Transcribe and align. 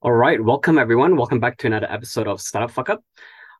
All 0.00 0.12
right, 0.12 0.40
welcome 0.40 0.78
everyone. 0.78 1.16
Welcome 1.16 1.40
back 1.40 1.56
to 1.58 1.66
another 1.66 1.90
episode 1.90 2.28
of 2.28 2.40
Startup 2.40 2.70
Fuck 2.70 2.88
Up. 2.88 3.04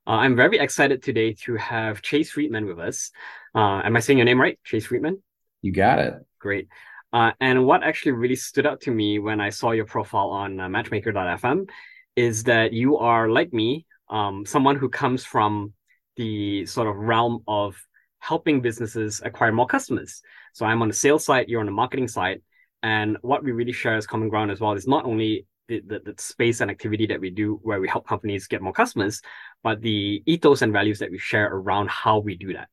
Uh, 0.07 0.11
I'm 0.11 0.37
very 0.37 0.61
excited 0.61 1.03
today 1.03 1.33
to 1.43 1.57
have 1.57 2.01
Chase 2.01 2.31
Friedman 2.31 2.67
with 2.67 2.79
us. 2.79 3.11
Uh, 3.57 3.83
am 3.83 3.97
I 3.97 3.99
saying 3.99 4.19
your 4.19 4.25
name 4.25 4.41
right? 4.41 4.57
Chase 4.63 4.87
Friedman? 4.87 5.21
You 5.63 5.73
got 5.73 5.99
it. 5.99 6.15
Great. 6.39 6.69
Uh, 7.13 7.33
and 7.41 7.67
what 7.67 7.83
actually 7.83 8.13
really 8.13 8.37
stood 8.37 8.67
out 8.67 8.83
to 8.83 8.93
me 8.93 9.19
when 9.19 9.41
I 9.41 9.51
saw 9.51 9.73
your 9.73 9.85
profile 9.85 10.29
on 10.29 10.61
uh, 10.61 10.69
Matchmaker.fm 10.69 11.69
is 12.15 12.45
that 12.45 12.73
you 12.73 12.99
are 12.99 13.29
like 13.29 13.53
me, 13.53 13.85
um, 14.09 14.47
someone 14.47 14.77
who 14.77 14.89
comes 14.89 15.25
from 15.25 15.73
the 16.17 16.67
sort 16.67 16.87
of 16.87 16.95
realm 16.95 17.43
of 17.49 17.77
helping 18.21 18.61
businesses 18.61 19.21
acquire 19.25 19.51
more 19.51 19.67
customers. 19.67 20.23
So 20.53 20.65
I'm 20.65 20.83
on 20.83 20.89
the 20.89 20.95
sales 20.95 21.25
side, 21.25 21.49
you're 21.49 21.59
on 21.59 21.67
the 21.67 21.73
marketing 21.73 22.07
side. 22.07 22.43
And 22.85 23.17
what 23.23 23.43
we 23.43 23.51
really 23.51 23.73
share 23.73 23.97
as 23.97 24.07
common 24.07 24.29
ground 24.29 24.53
as 24.53 24.61
well 24.61 24.75
is 24.75 24.87
not 24.87 25.05
only 25.05 25.45
the, 25.69 26.01
the, 26.05 26.15
space 26.19 26.61
and 26.61 26.71
activity 26.71 27.07
that 27.07 27.21
we 27.21 27.31
do 27.31 27.61
where 27.63 27.81
we 27.81 27.89
help 27.89 28.07
companies 28.07 28.47
get 28.47 28.63
more 28.63 28.73
customers, 28.73 29.21
but 29.63 29.81
the 29.83 30.23
ethos 30.27 30.63
and 30.63 30.73
values 30.73 30.99
that 30.99 31.11
we 31.11 31.19
share 31.19 31.47
around 31.47 31.91
how 31.91 32.19
we 32.19 32.37
do 32.37 32.55
that. 32.55 32.69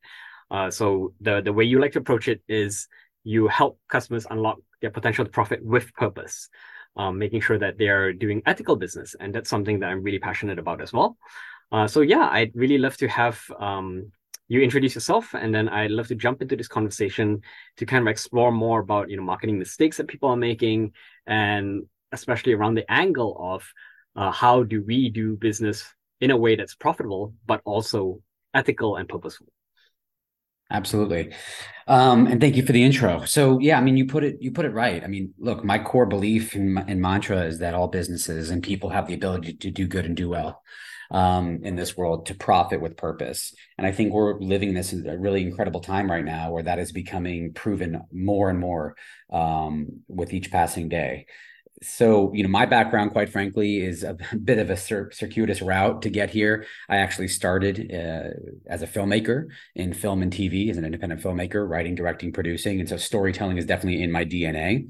Uh, 0.49 0.69
so 0.71 1.13
the 1.21 1.41
the 1.41 1.53
way 1.53 1.63
you 1.63 1.79
like 1.79 1.91
to 1.91 1.99
approach 1.99 2.27
it 2.27 2.41
is 2.47 2.87
you 3.23 3.47
help 3.47 3.79
customers 3.89 4.25
unlock 4.29 4.57
their 4.81 4.91
potential 4.91 5.25
to 5.25 5.31
profit 5.31 5.63
with 5.63 5.93
purpose, 5.93 6.49
um, 6.95 7.17
making 7.17 7.41
sure 7.41 7.57
that 7.57 7.77
they 7.77 7.87
are 7.87 8.13
doing 8.13 8.41
ethical 8.45 8.75
business, 8.75 9.15
and 9.19 9.33
that's 9.33 9.49
something 9.49 9.79
that 9.79 9.89
I'm 9.89 10.03
really 10.03 10.19
passionate 10.19 10.59
about 10.59 10.81
as 10.81 10.93
well. 10.93 11.17
Uh, 11.71 11.87
so 11.87 12.01
yeah, 12.01 12.29
I'd 12.31 12.55
really 12.55 12.77
love 12.77 12.95
to 12.97 13.07
have 13.07 13.41
um, 13.59 14.11
you 14.47 14.61
introduce 14.61 14.93
yourself, 14.93 15.33
and 15.33 15.53
then 15.53 15.67
I'd 15.67 15.91
love 15.91 16.07
to 16.09 16.15
jump 16.15 16.41
into 16.41 16.55
this 16.55 16.67
conversation 16.67 17.41
to 17.77 17.85
kind 17.85 18.07
of 18.07 18.11
explore 18.11 18.51
more 18.51 18.79
about 18.79 19.09
you 19.09 19.17
know 19.17 19.23
marketing 19.23 19.57
mistakes 19.57 19.97
that 19.97 20.07
people 20.07 20.29
are 20.29 20.37
making, 20.37 20.93
and 21.25 21.83
especially 22.15 22.53
around 22.53 22.75
the 22.75 22.91
angle 22.91 23.37
of 23.39 23.63
uh, 24.15 24.31
how 24.31 24.63
do 24.63 24.83
we 24.83 25.09
do 25.09 25.35
business 25.35 25.85
in 26.21 26.31
a 26.31 26.37
way 26.37 26.55
that's 26.55 26.75
profitable 26.75 27.33
but 27.45 27.61
also 27.65 28.19
ethical 28.53 28.95
and 28.95 29.07
purposeful. 29.07 29.47
Absolutely. 30.71 31.31
Um, 31.87 32.25
and 32.25 32.41
thank 32.41 32.55
you 32.55 32.65
for 32.65 32.71
the 32.71 32.83
intro. 32.83 33.23
So 33.25 33.59
yeah 33.59 33.77
i 33.77 33.81
mean 33.81 33.97
you 33.97 34.07
put 34.07 34.23
it 34.23 34.37
you 34.41 34.51
put 34.51 34.65
it 34.65 34.73
right. 34.73 35.03
I 35.03 35.07
mean 35.07 35.33
look 35.37 35.63
my 35.63 35.77
core 35.77 36.07
belief 36.07 36.55
in, 36.55 36.77
in 36.87 36.99
mantra 36.99 37.43
is 37.43 37.59
that 37.59 37.75
all 37.75 37.87
businesses 37.87 38.49
and 38.49 38.63
people 38.63 38.89
have 38.89 39.07
the 39.07 39.13
ability 39.13 39.53
to 39.53 39.69
do 39.69 39.85
good 39.87 40.05
and 40.05 40.17
do 40.17 40.29
well 40.29 40.63
um, 41.11 41.59
in 41.63 41.75
this 41.75 41.95
world 41.95 42.25
to 42.27 42.35
profit 42.35 42.81
with 42.81 42.97
purpose. 42.97 43.53
And 43.77 43.85
I 43.85 43.91
think 43.91 44.11
we're 44.11 44.39
living 44.39 44.73
this 44.73 44.93
in 44.93 45.07
a 45.07 45.17
really 45.17 45.43
incredible 45.43 45.81
time 45.81 46.09
right 46.09 46.25
now 46.25 46.51
where 46.51 46.63
that 46.63 46.79
is 46.79 46.91
becoming 46.91 47.53
proven 47.53 48.01
more 48.11 48.49
and 48.49 48.59
more 48.59 48.95
um, 49.31 50.01
with 50.07 50.33
each 50.33 50.51
passing 50.51 50.89
day 50.89 51.27
so 51.85 52.31
you 52.33 52.43
know 52.43 52.49
my 52.49 52.65
background 52.65 53.11
quite 53.11 53.29
frankly 53.29 53.77
is 53.83 54.03
a 54.03 54.17
bit 54.43 54.57
of 54.57 54.69
a 54.69 54.77
cir- 54.77 55.11
circuitous 55.11 55.61
route 55.61 56.01
to 56.01 56.09
get 56.09 56.29
here. 56.29 56.65
I 56.89 56.97
actually 56.97 57.27
started 57.27 57.91
uh, 57.93 58.31
as 58.67 58.81
a 58.81 58.87
filmmaker 58.87 59.47
in 59.75 59.93
film 59.93 60.21
and 60.21 60.31
tv 60.31 60.69
as 60.69 60.77
an 60.77 60.85
independent 60.85 61.21
filmmaker 61.21 61.67
writing 61.67 61.95
directing 61.95 62.31
producing. 62.31 62.79
And 62.79 62.89
so 62.89 62.97
storytelling 62.97 63.57
is 63.57 63.65
definitely 63.65 64.03
in 64.03 64.11
my 64.11 64.25
dna 64.25 64.87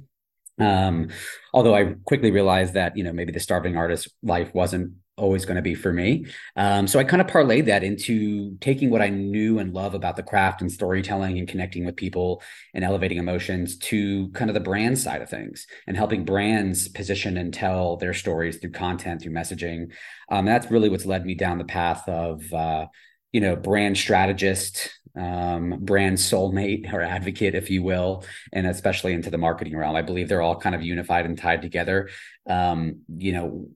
um, 0.60 1.10
although 1.54 1.76
i 1.76 1.96
quickly 2.06 2.32
realized 2.32 2.74
that 2.74 2.96
you 2.96 3.04
know 3.04 3.12
maybe 3.12 3.32
the 3.32 3.40
starving 3.40 3.76
artist 3.76 4.10
life 4.24 4.54
wasn't 4.54 4.94
always 5.18 5.46
going 5.46 5.56
to 5.56 5.62
be 5.62 5.76
for 5.76 5.94
me. 5.94 6.26
Um, 6.56 6.88
so 6.88 7.00
I 7.00 7.04
kind 7.04 7.22
of 7.22 7.28
parlayed 7.28 7.66
that 7.66 7.84
into 7.84 8.58
taking 8.58 8.90
what 8.90 9.02
I 9.02 9.10
knew 9.10 9.60
and 9.60 9.74
love 9.74 9.94
about 9.94 10.18
the 10.18 10.24
craft 10.24 10.62
and 10.62 10.72
storytelling 10.72 11.38
and 11.38 11.48
connecting 11.48 11.86
with 11.86 11.96
people 11.96 12.42
and 12.74 12.84
elevating 12.84 13.18
emotions 13.18 13.78
to 13.78 14.30
kind 14.30 14.50
of 14.50 14.54
the 14.54 14.60
brand 14.60 15.00
side 15.00 15.22
of 15.22 15.30
things 15.30 15.68
and 15.88 15.96
helping 15.96 16.26
brands 16.26 16.90
position 16.90 17.38
and 17.38 17.54
tell 17.54 17.96
their 17.98 18.14
stories 18.14 18.58
through 18.58 18.72
content, 18.72 19.22
through 19.22 19.34
messaging. 19.34 19.92
Um, 20.30 20.46
that's 20.46 20.70
really 20.70 20.90
what's 20.90 21.06
led 21.06 21.26
me 21.26 21.36
down 21.36 21.60
the 21.60 21.66
path 21.66 22.08
of, 22.10 22.52
uh, 22.54 22.88
you 23.32 23.42
know, 23.42 23.56
brand 23.56 23.98
strategist, 23.98 24.92
um, 25.18 25.78
brand 25.82 26.18
soulmate 26.18 26.92
or 26.92 27.02
advocate, 27.02 27.56
if 27.56 27.70
you 27.70 27.84
will, 27.84 28.26
and 28.52 28.68
especially 28.68 29.14
into 29.14 29.30
the 29.30 29.38
marketing 29.38 29.76
realm. 29.76 29.96
I 29.96 30.02
believe 30.02 30.28
they're 30.28 30.42
all 30.42 30.60
kind 30.60 30.76
of 30.76 30.82
unified 30.82 31.26
and 31.26 31.38
tied 31.38 31.62
together. 31.62 32.10
Um, 32.48 33.02
you 33.18 33.32
know, 33.32 33.68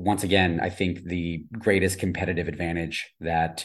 once 0.00 0.22
again, 0.22 0.60
I 0.62 0.70
think 0.70 1.04
the 1.04 1.44
greatest 1.52 1.98
competitive 1.98 2.48
advantage 2.48 3.12
that 3.20 3.64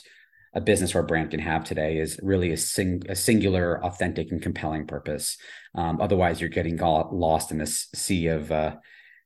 a 0.54 0.62
business 0.62 0.94
or 0.94 1.00
a 1.00 1.04
brand 1.04 1.32
can 1.32 1.40
have 1.40 1.64
today 1.64 1.98
is 1.98 2.20
really 2.22 2.52
a, 2.52 2.58
sing, 2.58 3.04
a 3.08 3.16
singular, 3.16 3.84
authentic, 3.84 4.32
and 4.32 4.42
compelling 4.42 4.86
purpose. 4.86 5.38
Um, 5.76 6.02
otherwise, 6.02 6.42
you're 6.42 6.50
getting 6.50 6.78
lost 6.78 7.52
in 7.52 7.58
this 7.58 7.88
sea 7.96 8.28
of 8.28 8.52
uh, 8.52 8.76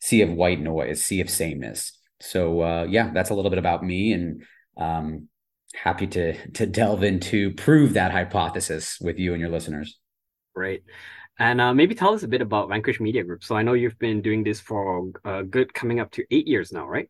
sea 0.01 0.21
of 0.21 0.31
white 0.31 0.59
noise, 0.59 1.03
sea 1.03 1.21
of 1.21 1.29
sameness. 1.29 1.97
So, 2.19 2.61
uh, 2.61 2.85
yeah, 2.87 3.11
that's 3.11 3.31
a 3.31 3.33
little 3.33 3.49
bit 3.49 3.59
about 3.59 3.83
me, 3.83 4.13
and 4.13 4.43
um, 4.77 5.27
happy 5.73 6.07
to 6.07 6.51
to 6.51 6.65
delve 6.65 7.03
into 7.03 7.53
prove 7.55 7.93
that 7.93 8.11
hypothesis 8.11 8.99
with 9.01 9.17
you 9.17 9.33
and 9.33 9.41
your 9.41 9.49
listeners. 9.49 9.99
Great. 10.55 10.83
And 11.37 11.59
uh, 11.59 11.73
maybe 11.73 11.95
tell 11.95 12.13
us 12.13 12.23
a 12.23 12.27
bit 12.27 12.41
about 12.41 12.69
Vanquish 12.69 12.99
Media 12.99 13.23
Group. 13.23 13.43
So 13.43 13.55
I 13.55 13.61
know 13.61 13.73
you've 13.73 13.99
been 13.99 14.21
doing 14.21 14.43
this 14.43 14.61
for 14.61 15.11
a 15.25 15.43
good 15.43 15.73
coming 15.73 15.99
up 15.99 16.11
to 16.11 16.23
eight 16.31 16.47
years 16.47 16.71
now, 16.71 16.87
right? 16.87 17.09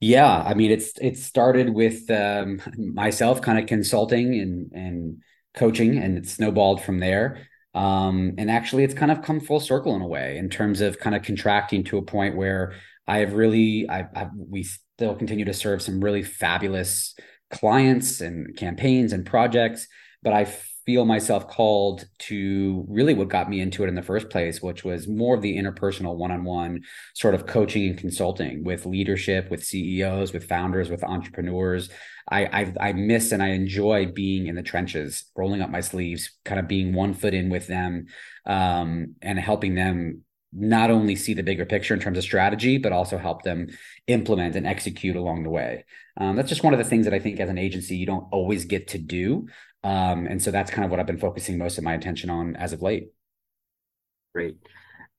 Yeah, 0.00 0.42
I 0.42 0.54
mean 0.54 0.70
it's 0.70 0.92
it 1.00 1.16
started 1.16 1.70
with 1.70 2.10
um, 2.10 2.60
myself 2.76 3.40
kind 3.40 3.58
of 3.58 3.66
consulting 3.66 4.38
and 4.38 4.72
and 4.72 5.22
coaching, 5.54 5.98
and 5.98 6.18
it 6.18 6.28
snowballed 6.28 6.82
from 6.82 6.98
there. 6.98 7.48
Um, 7.74 8.34
and 8.38 8.50
actually, 8.50 8.84
it's 8.84 8.94
kind 8.94 9.10
of 9.10 9.22
come 9.22 9.40
full 9.40 9.60
circle 9.60 9.94
in 9.96 10.02
a 10.02 10.06
way 10.06 10.36
in 10.36 10.48
terms 10.48 10.80
of 10.80 10.98
kind 10.98 11.16
of 11.16 11.22
contracting 11.22 11.84
to 11.84 11.98
a 11.98 12.02
point 12.02 12.36
where 12.36 12.74
I 13.06 13.18
have 13.18 13.32
really 13.34 13.88
I 13.88 14.06
I've, 14.14 14.30
we 14.34 14.64
still 14.64 15.14
continue 15.14 15.46
to 15.46 15.54
serve 15.54 15.80
some 15.82 16.02
really 16.02 16.22
fabulous 16.22 17.14
clients 17.50 18.20
and 18.20 18.56
campaigns 18.56 19.12
and 19.12 19.24
projects, 19.24 19.86
but 20.22 20.32
I 20.32 20.44
feel 20.86 21.04
myself 21.04 21.48
called 21.48 22.06
to 22.18 22.86
really 22.88 23.12
what 23.12 23.28
got 23.28 23.50
me 23.50 23.60
into 23.60 23.82
it 23.82 23.88
in 23.88 23.96
the 23.96 24.02
first 24.02 24.30
place, 24.30 24.62
which 24.62 24.84
was 24.84 25.08
more 25.08 25.34
of 25.34 25.42
the 25.42 25.58
interpersonal 25.58 26.14
one 26.16 26.30
on 26.30 26.44
one 26.44 26.82
sort 27.14 27.34
of 27.34 27.46
coaching 27.46 27.88
and 27.88 27.98
consulting 27.98 28.62
with 28.62 28.86
leadership, 28.86 29.50
with 29.50 29.64
CEOs, 29.64 30.32
with 30.32 30.48
founders, 30.48 30.88
with 30.88 31.02
entrepreneurs. 31.02 31.90
I, 32.30 32.44
I, 32.46 32.88
I 32.88 32.92
miss 32.92 33.32
and 33.32 33.42
I 33.42 33.48
enjoy 33.48 34.06
being 34.06 34.46
in 34.46 34.54
the 34.54 34.62
trenches, 34.62 35.24
rolling 35.36 35.60
up 35.60 35.70
my 35.70 35.80
sleeves, 35.80 36.30
kind 36.44 36.60
of 36.60 36.68
being 36.68 36.94
one 36.94 37.14
foot 37.14 37.34
in 37.34 37.50
with 37.50 37.66
them 37.66 38.06
um, 38.46 39.16
and 39.20 39.38
helping 39.40 39.74
them 39.74 40.22
not 40.52 40.90
only 40.90 41.16
see 41.16 41.34
the 41.34 41.42
bigger 41.42 41.66
picture 41.66 41.94
in 41.94 42.00
terms 42.00 42.16
of 42.16 42.24
strategy, 42.24 42.78
but 42.78 42.92
also 42.92 43.18
help 43.18 43.42
them 43.42 43.68
implement 44.06 44.56
and 44.56 44.66
execute 44.66 45.16
along 45.16 45.42
the 45.42 45.50
way. 45.50 45.84
Um, 46.16 46.36
that's 46.36 46.48
just 46.48 46.64
one 46.64 46.72
of 46.72 46.78
the 46.78 46.84
things 46.84 47.04
that 47.04 47.12
I 47.14 47.18
think 47.18 47.40
as 47.40 47.50
an 47.50 47.58
agency 47.58 47.96
you 47.96 48.06
don't 48.06 48.26
always 48.30 48.64
get 48.64 48.88
to 48.88 48.98
do. 48.98 49.48
Um, 49.86 50.26
and 50.26 50.42
so 50.42 50.50
that's 50.50 50.72
kind 50.72 50.84
of 50.84 50.90
what 50.90 50.98
I've 50.98 51.06
been 51.06 51.16
focusing 51.16 51.58
most 51.58 51.78
of 51.78 51.84
my 51.84 51.94
attention 51.94 52.28
on 52.28 52.56
as 52.56 52.72
of 52.72 52.82
late. 52.82 53.12
Great. 54.34 54.56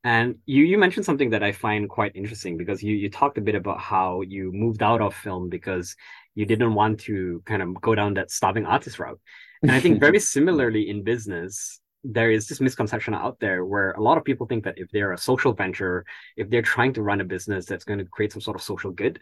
And 0.03 0.35
you 0.45 0.65
you 0.65 0.77
mentioned 0.77 1.05
something 1.05 1.29
that 1.29 1.41
I 1.41 1.53
find 1.53 1.89
quite 1.89 2.15
interesting 2.15 2.57
because 2.57 2.83
you 2.83 2.93
you 2.93 3.09
talked 3.09 3.37
a 3.37 3.41
bit 3.41 3.55
about 3.55 3.79
how 3.79 4.21
you 4.21 4.51
moved 4.51 4.83
out 4.83 5.01
of 5.01 5.15
film 5.15 5.47
because 5.47 5.95
you 6.35 6.45
didn't 6.45 6.73
want 6.73 6.99
to 7.07 7.41
kind 7.45 7.61
of 7.61 7.79
go 7.79 7.95
down 7.95 8.15
that 8.15 8.29
starving 8.29 8.65
artist 8.65 8.99
route. 8.99 9.21
And 9.61 9.71
I 9.71 9.79
think 9.79 9.99
very 10.07 10.19
similarly 10.19 10.89
in 10.89 11.01
business, 11.01 11.79
there 12.03 12.29
is 12.29 12.47
this 12.47 12.59
misconception 12.59 13.13
out 13.13 13.39
there 13.39 13.65
where 13.65 13.91
a 13.93 14.01
lot 14.01 14.17
of 14.17 14.25
people 14.25 14.47
think 14.47 14.65
that 14.65 14.77
if 14.77 14.91
they're 14.91 15.13
a 15.13 15.17
social 15.17 15.53
venture, 15.53 16.05
if 16.35 16.49
they're 16.49 16.61
trying 16.75 16.93
to 16.95 17.03
run 17.03 17.21
a 17.21 17.31
business 17.35 17.65
that's 17.65 17.85
going 17.85 17.99
to 17.99 18.05
create 18.05 18.33
some 18.33 18.41
sort 18.41 18.57
of 18.57 18.61
social 18.61 18.91
good, 18.91 19.19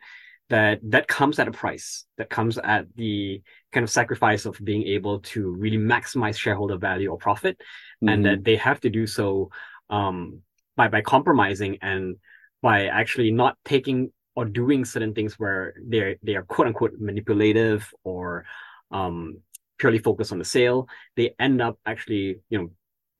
that 0.49 0.79
that 0.83 1.07
comes 1.07 1.39
at 1.39 1.47
a 1.47 1.51
price 1.51 2.05
that 2.17 2.29
comes 2.29 2.57
at 2.59 2.85
the 2.95 3.41
kind 3.71 3.83
of 3.83 3.89
sacrifice 3.89 4.45
of 4.45 4.59
being 4.63 4.83
able 4.83 5.19
to 5.19 5.51
really 5.51 5.77
maximize 5.77 6.37
shareholder 6.37 6.77
value 6.77 7.09
or 7.09 7.17
profit 7.17 7.57
mm-hmm. 7.57 8.09
and 8.09 8.25
that 8.25 8.35
mm-hmm. 8.35 8.43
they 8.43 8.55
have 8.55 8.79
to 8.79 8.89
do 8.89 9.07
so 9.07 9.49
um, 9.89 10.41
by 10.75 10.87
by 10.87 11.01
compromising 11.01 11.77
and 11.81 12.17
by 12.61 12.85
actually 12.87 13.31
not 13.31 13.57
taking 13.65 14.11
or 14.35 14.45
doing 14.45 14.85
certain 14.85 15.13
things 15.13 15.39
where 15.39 15.73
they're 15.87 16.15
they 16.21 16.35
are 16.35 16.43
quote 16.43 16.67
unquote 16.67 16.93
manipulative 16.99 17.91
or 18.03 18.45
um, 18.91 19.37
purely 19.79 19.99
focused 19.99 20.31
on 20.31 20.39
the 20.39 20.45
sale 20.45 20.87
they 21.15 21.33
end 21.39 21.61
up 21.61 21.79
actually 21.85 22.37
you 22.49 22.57
know 22.57 22.69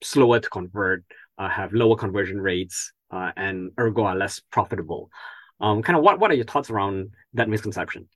slower 0.04 0.40
to 0.40 0.50
convert 0.50 1.04
uh, 1.40 1.50
have 1.50 1.74
lower 1.74 1.96
conversion 1.96 2.40
rates 2.40 2.94
uh, 3.12 3.32
and 3.36 3.72
ergo 3.80 4.04
are 4.04 4.16
less 4.16 4.42
profitable 4.52 5.10
um, 5.60 5.82
kind 5.82 5.98
of 5.98 6.04
what 6.04 6.20
what 6.20 6.32
are 6.32 6.36
your 6.36 6.46
thoughts 6.46 6.70
around 6.70 7.12
that 7.34 7.50
misconception? 7.50 8.08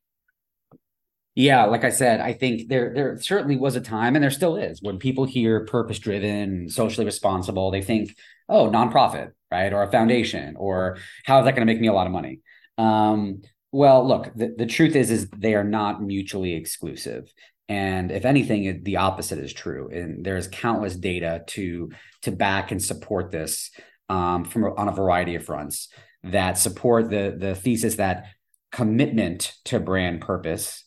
Yeah, 1.35 1.65
like 1.65 1.83
I 1.83 1.89
said, 1.89 2.19
I 2.19 2.33
think 2.33 2.67
there 2.67 2.93
there 2.93 3.21
certainly 3.21 3.55
was 3.55 3.75
a 3.75 3.81
time, 3.81 4.15
and 4.15 4.23
there 4.23 4.31
still 4.31 4.57
is, 4.57 4.81
when 4.81 4.97
people 4.97 5.25
hear 5.25 5.65
purpose 5.65 5.99
driven, 5.99 6.69
socially 6.69 7.05
responsible, 7.05 7.71
they 7.71 7.81
think, 7.81 8.15
oh, 8.49 8.69
nonprofit, 8.69 9.31
right, 9.51 9.71
or 9.71 9.83
a 9.83 9.91
foundation, 9.91 10.55
or 10.57 10.97
how 11.25 11.39
is 11.39 11.45
that 11.45 11.55
going 11.55 11.65
to 11.65 11.71
make 11.71 11.81
me 11.81 11.87
a 11.87 11.93
lot 11.93 12.07
of 12.07 12.13
money? 12.13 12.39
Um, 12.77 13.41
well, 13.71 14.05
look, 14.07 14.33
the, 14.35 14.53
the 14.57 14.65
truth 14.65 14.95
is, 14.95 15.11
is 15.11 15.29
they 15.29 15.53
are 15.53 15.63
not 15.63 16.01
mutually 16.01 16.53
exclusive. 16.53 17.31
And 17.67 18.11
if 18.11 18.25
anything, 18.25 18.83
the 18.83 18.97
opposite 18.97 19.37
is 19.37 19.53
true. 19.53 19.89
And 19.89 20.25
there's 20.25 20.47
countless 20.47 20.95
data 20.95 21.43
to 21.47 21.91
to 22.23 22.31
back 22.31 22.71
and 22.71 22.83
support 22.83 23.29
this 23.29 23.69
um, 24.09 24.43
from 24.43 24.63
on 24.65 24.87
a 24.87 24.91
variety 24.91 25.35
of 25.35 25.45
fronts. 25.45 25.89
That 26.23 26.57
support 26.57 27.09
the 27.09 27.35
the 27.37 27.55
thesis 27.55 27.95
that 27.95 28.25
commitment 28.71 29.53
to 29.65 29.79
brand 29.79 30.21
purpose 30.21 30.83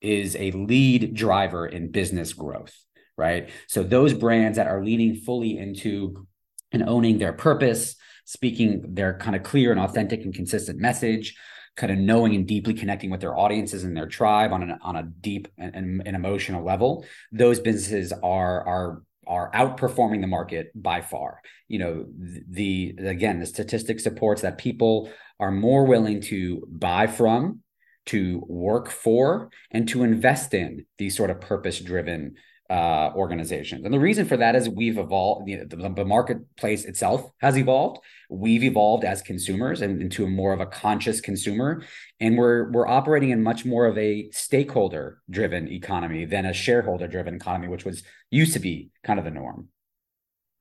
is 0.00 0.36
a 0.36 0.50
lead 0.52 1.14
driver 1.14 1.66
in 1.66 1.90
business 1.90 2.32
growth, 2.32 2.74
right? 3.16 3.50
So 3.68 3.82
those 3.82 4.14
brands 4.14 4.56
that 4.56 4.66
are 4.66 4.84
leaning 4.84 5.14
fully 5.14 5.56
into 5.56 6.26
and 6.72 6.82
owning 6.82 7.18
their 7.18 7.32
purpose, 7.32 7.94
speaking 8.24 8.94
their 8.94 9.16
kind 9.18 9.36
of 9.36 9.42
clear 9.42 9.70
and 9.70 9.80
authentic 9.80 10.24
and 10.24 10.34
consistent 10.34 10.80
message, 10.80 11.36
kind 11.76 11.92
of 11.92 11.98
knowing 11.98 12.34
and 12.34 12.46
deeply 12.46 12.74
connecting 12.74 13.10
with 13.10 13.20
their 13.20 13.38
audiences 13.38 13.84
and 13.84 13.96
their 13.96 14.06
tribe 14.06 14.52
on 14.52 14.62
an, 14.62 14.78
on 14.82 14.96
a 14.96 15.02
deep 15.02 15.48
and, 15.56 15.74
and, 15.74 16.02
and 16.06 16.16
emotional 16.16 16.64
level, 16.64 17.04
those 17.30 17.60
businesses 17.60 18.12
are 18.12 18.66
are 18.66 19.02
are 19.26 19.50
outperforming 19.52 20.20
the 20.20 20.26
market 20.26 20.70
by 20.74 21.00
far. 21.00 21.40
You 21.68 21.78
know, 21.78 22.06
the, 22.48 22.94
again, 22.98 23.38
the 23.38 23.46
statistic 23.46 24.00
supports 24.00 24.42
that 24.42 24.58
people 24.58 25.10
are 25.38 25.50
more 25.50 25.84
willing 25.84 26.20
to 26.22 26.66
buy 26.68 27.06
from 27.06 27.60
to 28.06 28.42
work 28.48 28.90
for 28.90 29.50
and 29.70 29.88
to 29.88 30.02
invest 30.02 30.54
in 30.54 30.86
these 30.98 31.16
sort 31.16 31.30
of 31.30 31.40
purpose 31.40 31.78
driven 31.80 32.34
uh, 32.72 33.12
organizations. 33.14 33.84
And 33.84 33.92
the 33.92 34.00
reason 34.00 34.24
for 34.24 34.38
that 34.38 34.56
is 34.56 34.66
we've 34.66 34.96
evolved, 34.96 35.46
the, 35.46 35.66
the, 35.66 36.04
marketplace 36.06 36.86
itself 36.86 37.30
has 37.42 37.58
evolved. 37.58 38.00
We've 38.30 38.64
evolved 38.64 39.04
as 39.04 39.20
consumers 39.20 39.82
and 39.82 40.00
into 40.00 40.24
a 40.24 40.26
more 40.26 40.54
of 40.54 40.60
a 40.60 40.64
conscious 40.64 41.20
consumer. 41.20 41.82
And 42.18 42.38
we're 42.38 42.70
we're 42.70 42.88
operating 42.88 43.28
in 43.28 43.42
much 43.42 43.66
more 43.66 43.84
of 43.84 43.98
a 43.98 44.30
stakeholder 44.30 45.20
driven 45.28 45.68
economy 45.68 46.24
than 46.24 46.46
a 46.46 46.54
shareholder 46.54 47.06
driven 47.06 47.34
economy, 47.34 47.68
which 47.68 47.84
was 47.84 48.04
used 48.30 48.54
to 48.54 48.58
be 48.58 48.88
kind 49.04 49.18
of 49.18 49.26
the 49.26 49.30
norm. 49.32 49.68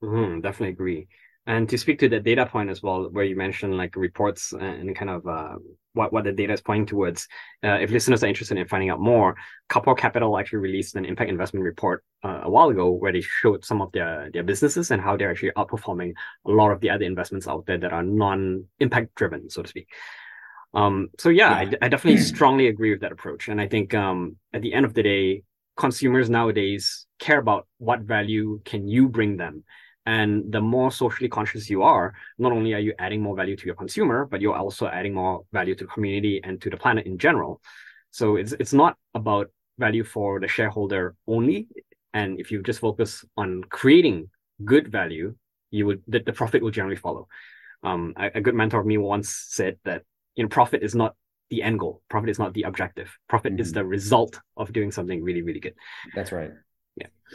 Mm-hmm, 0.04 0.42
definitely 0.42 0.74
agree. 0.74 1.08
And 1.47 1.67
to 1.69 1.77
speak 1.77 1.97
to 1.99 2.09
the 2.09 2.19
data 2.19 2.45
point 2.45 2.69
as 2.69 2.83
well, 2.83 3.09
where 3.11 3.25
you 3.25 3.35
mentioned 3.35 3.75
like 3.75 3.95
reports 3.95 4.53
and 4.53 4.95
kind 4.95 5.09
of 5.09 5.25
uh, 5.25 5.55
what, 5.93 6.13
what 6.13 6.23
the 6.23 6.31
data 6.31 6.53
is 6.53 6.61
pointing 6.61 6.85
towards, 6.85 7.27
uh, 7.63 7.79
if 7.81 7.89
listeners 7.89 8.23
are 8.23 8.27
interested 8.27 8.59
in 8.59 8.67
finding 8.67 8.91
out 8.91 8.99
more, 8.99 9.35
Kapor 9.67 9.97
Capital 9.97 10.38
actually 10.38 10.59
released 10.59 10.95
an 10.95 11.03
impact 11.03 11.31
investment 11.31 11.65
report 11.65 12.03
uh, 12.23 12.41
a 12.43 12.49
while 12.49 12.69
ago 12.69 12.91
where 12.91 13.11
they 13.11 13.21
showed 13.21 13.65
some 13.65 13.81
of 13.81 13.91
their, 13.91 14.29
their 14.31 14.43
businesses 14.43 14.91
and 14.91 15.01
how 15.01 15.17
they're 15.17 15.31
actually 15.31 15.51
outperforming 15.57 16.13
a 16.45 16.51
lot 16.51 16.71
of 16.71 16.79
the 16.79 16.91
other 16.91 17.05
investments 17.05 17.47
out 17.47 17.65
there 17.65 17.79
that 17.79 17.91
are 17.91 18.03
non-impact 18.03 19.15
driven, 19.15 19.49
so 19.49 19.63
to 19.63 19.67
speak. 19.67 19.88
Um, 20.75 21.09
so 21.17 21.29
yeah, 21.29 21.61
yeah. 21.61 21.71
I, 21.81 21.85
I, 21.85 21.89
definitely 21.89 22.21
strongly 22.21 22.67
agree 22.67 22.91
with 22.91 23.01
that 23.01 23.11
approach. 23.11 23.47
And 23.47 23.59
I 23.59 23.67
think 23.67 23.95
um, 23.95 24.38
at 24.53 24.61
the 24.61 24.73
end 24.73 24.85
of 24.85 24.93
the 24.93 25.03
day, 25.03 25.43
consumers 25.75 26.29
nowadays 26.29 27.07
care 27.19 27.39
about 27.39 27.67
what 27.79 28.01
value 28.01 28.61
can 28.63 28.88
you 28.88 29.09
bring 29.09 29.38
them 29.38 29.63
and 30.06 30.51
the 30.51 30.62
more 30.62 30.92
socially 30.92 31.30
conscious 31.30 31.69
you 31.69 31.83
are, 31.83 32.13
not 32.39 32.51
only 32.51 32.74
are 32.74 32.80
you 32.80 32.94
adding 32.98 33.21
more 33.21 33.36
value 33.36 33.56
to 33.56 33.65
your 33.65 33.75
consumer, 33.75 34.25
but 34.25 34.42
you're 34.42 34.56
also 34.56 34.88
adding 34.88 35.13
more 35.13 35.45
value 35.51 35.75
to 35.75 35.83
the 35.83 35.92
community 35.92 36.42
and 36.44 36.62
to 36.62 36.69
the 36.69 36.77
planet 36.77 37.06
in 37.06 37.18
general. 37.18 37.62
So 38.09 38.36
it's 38.36 38.53
it's 38.53 38.74
not 38.74 38.98
about 39.13 39.51
value 39.77 40.03
for 40.03 40.39
the 40.39 40.48
shareholder 40.48 41.15
only. 41.27 41.68
And 42.13 42.39
if 42.39 42.51
you 42.51 42.62
just 42.62 42.80
focus 42.80 43.24
on 43.38 43.63
creating 43.69 44.30
good 44.65 44.92
value, 44.92 45.36
you 45.69 45.86
would 45.86 46.01
the, 46.07 46.19
the 46.19 46.33
profit 46.33 46.62
will 46.62 46.71
generally 46.71 46.98
follow. 46.98 47.27
Um, 47.83 48.13
a, 48.18 48.31
a 48.36 48.42
good 48.42 48.56
mentor 48.56 48.81
of 48.81 48.86
me 48.86 48.98
once 48.98 49.30
said 49.30 49.77
that 49.86 50.03
you 50.36 50.44
know 50.44 50.50
profit 50.50 50.83
is 50.83 50.95
not 50.95 51.15
the 51.51 51.62
end 51.62 51.80
goal. 51.80 52.01
Profit 52.09 52.30
is 52.30 52.39
not 52.39 52.53
the 52.53 52.63
objective. 52.63 53.15
Profit 53.27 53.53
mm-hmm. 53.53 53.62
is 53.62 53.71
the 53.71 53.86
result 53.86 54.39
of 54.57 54.74
doing 54.74 54.92
something 54.92 55.24
really, 55.24 55.42
really 55.42 55.59
good. 55.59 55.75
That's 56.15 56.31
right. 56.31 56.51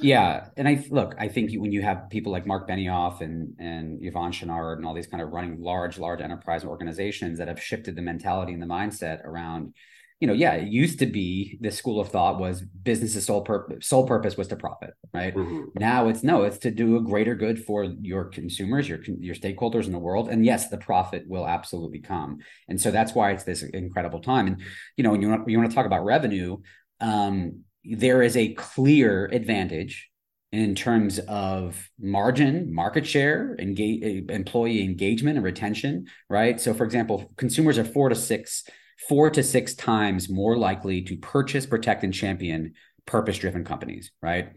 Yeah. 0.02 0.48
And 0.56 0.68
I 0.68 0.84
look, 0.90 1.14
I 1.18 1.28
think 1.28 1.52
when 1.54 1.72
you 1.72 1.82
have 1.82 2.10
people 2.10 2.32
like 2.32 2.46
Mark 2.46 2.68
Benioff 2.68 3.20
and 3.20 3.54
and 3.58 4.00
Yvon 4.00 4.32
Chouinard 4.32 4.76
and 4.76 4.86
all 4.86 4.94
these 4.94 5.06
kind 5.06 5.22
of 5.22 5.30
running 5.30 5.60
large, 5.60 5.98
large 5.98 6.20
enterprise 6.20 6.64
organizations 6.64 7.38
that 7.38 7.48
have 7.48 7.62
shifted 7.62 7.96
the 7.96 8.02
mentality 8.02 8.52
and 8.52 8.62
the 8.62 8.66
mindset 8.66 9.24
around, 9.24 9.74
you 10.20 10.26
know, 10.26 10.34
yeah, 10.34 10.52
it 10.52 10.68
used 10.68 10.98
to 11.00 11.06
be 11.06 11.58
the 11.60 11.70
school 11.70 12.00
of 12.00 12.08
thought 12.08 12.38
was 12.38 12.62
business's 12.62 13.26
sole 13.26 13.42
purpose 13.42 13.86
sole 13.86 14.06
purpose 14.06 14.36
was 14.36 14.48
to 14.48 14.56
profit, 14.56 14.94
right? 15.14 15.34
Mm-hmm. 15.34 15.78
Now 15.78 16.08
it's 16.08 16.22
no, 16.22 16.42
it's 16.44 16.58
to 16.58 16.70
do 16.70 16.96
a 16.96 17.02
greater 17.02 17.34
good 17.34 17.62
for 17.62 17.84
your 17.84 18.24
consumers, 18.24 18.88
your 18.88 19.02
your 19.02 19.34
stakeholders 19.34 19.86
in 19.86 19.92
the 19.92 19.98
world. 19.98 20.28
And 20.28 20.44
yes, 20.44 20.68
the 20.68 20.78
profit 20.78 21.24
will 21.26 21.46
absolutely 21.46 22.00
come. 22.00 22.38
And 22.68 22.80
so 22.80 22.90
that's 22.90 23.14
why 23.14 23.32
it's 23.32 23.44
this 23.44 23.62
incredible 23.62 24.20
time. 24.20 24.46
And 24.46 24.62
you 24.96 25.04
know, 25.04 25.10
when 25.10 25.22
you 25.22 25.28
want 25.30 25.48
you 25.48 25.58
want 25.58 25.70
to 25.70 25.74
talk 25.74 25.86
about 25.86 26.04
revenue, 26.04 26.58
um, 27.00 27.62
there 27.90 28.22
is 28.22 28.36
a 28.36 28.54
clear 28.54 29.26
advantage 29.26 30.10
in 30.52 30.74
terms 30.74 31.18
of 31.28 31.90
margin, 31.98 32.72
market 32.72 33.06
share, 33.06 33.56
engage, 33.58 34.30
employee 34.30 34.82
engagement 34.82 35.36
and 35.36 35.44
retention, 35.44 36.06
right? 36.30 36.60
So, 36.60 36.72
for 36.72 36.84
example, 36.84 37.32
consumers 37.36 37.78
are 37.78 37.84
four 37.84 38.08
to 38.08 38.14
six, 38.14 38.64
four 39.08 39.28
to 39.30 39.42
six 39.42 39.74
times 39.74 40.30
more 40.30 40.56
likely 40.56 41.02
to 41.02 41.16
purchase, 41.16 41.66
protect, 41.66 42.04
and 42.04 42.14
champion 42.14 42.74
purpose-driven 43.06 43.64
companies, 43.64 44.12
right? 44.22 44.50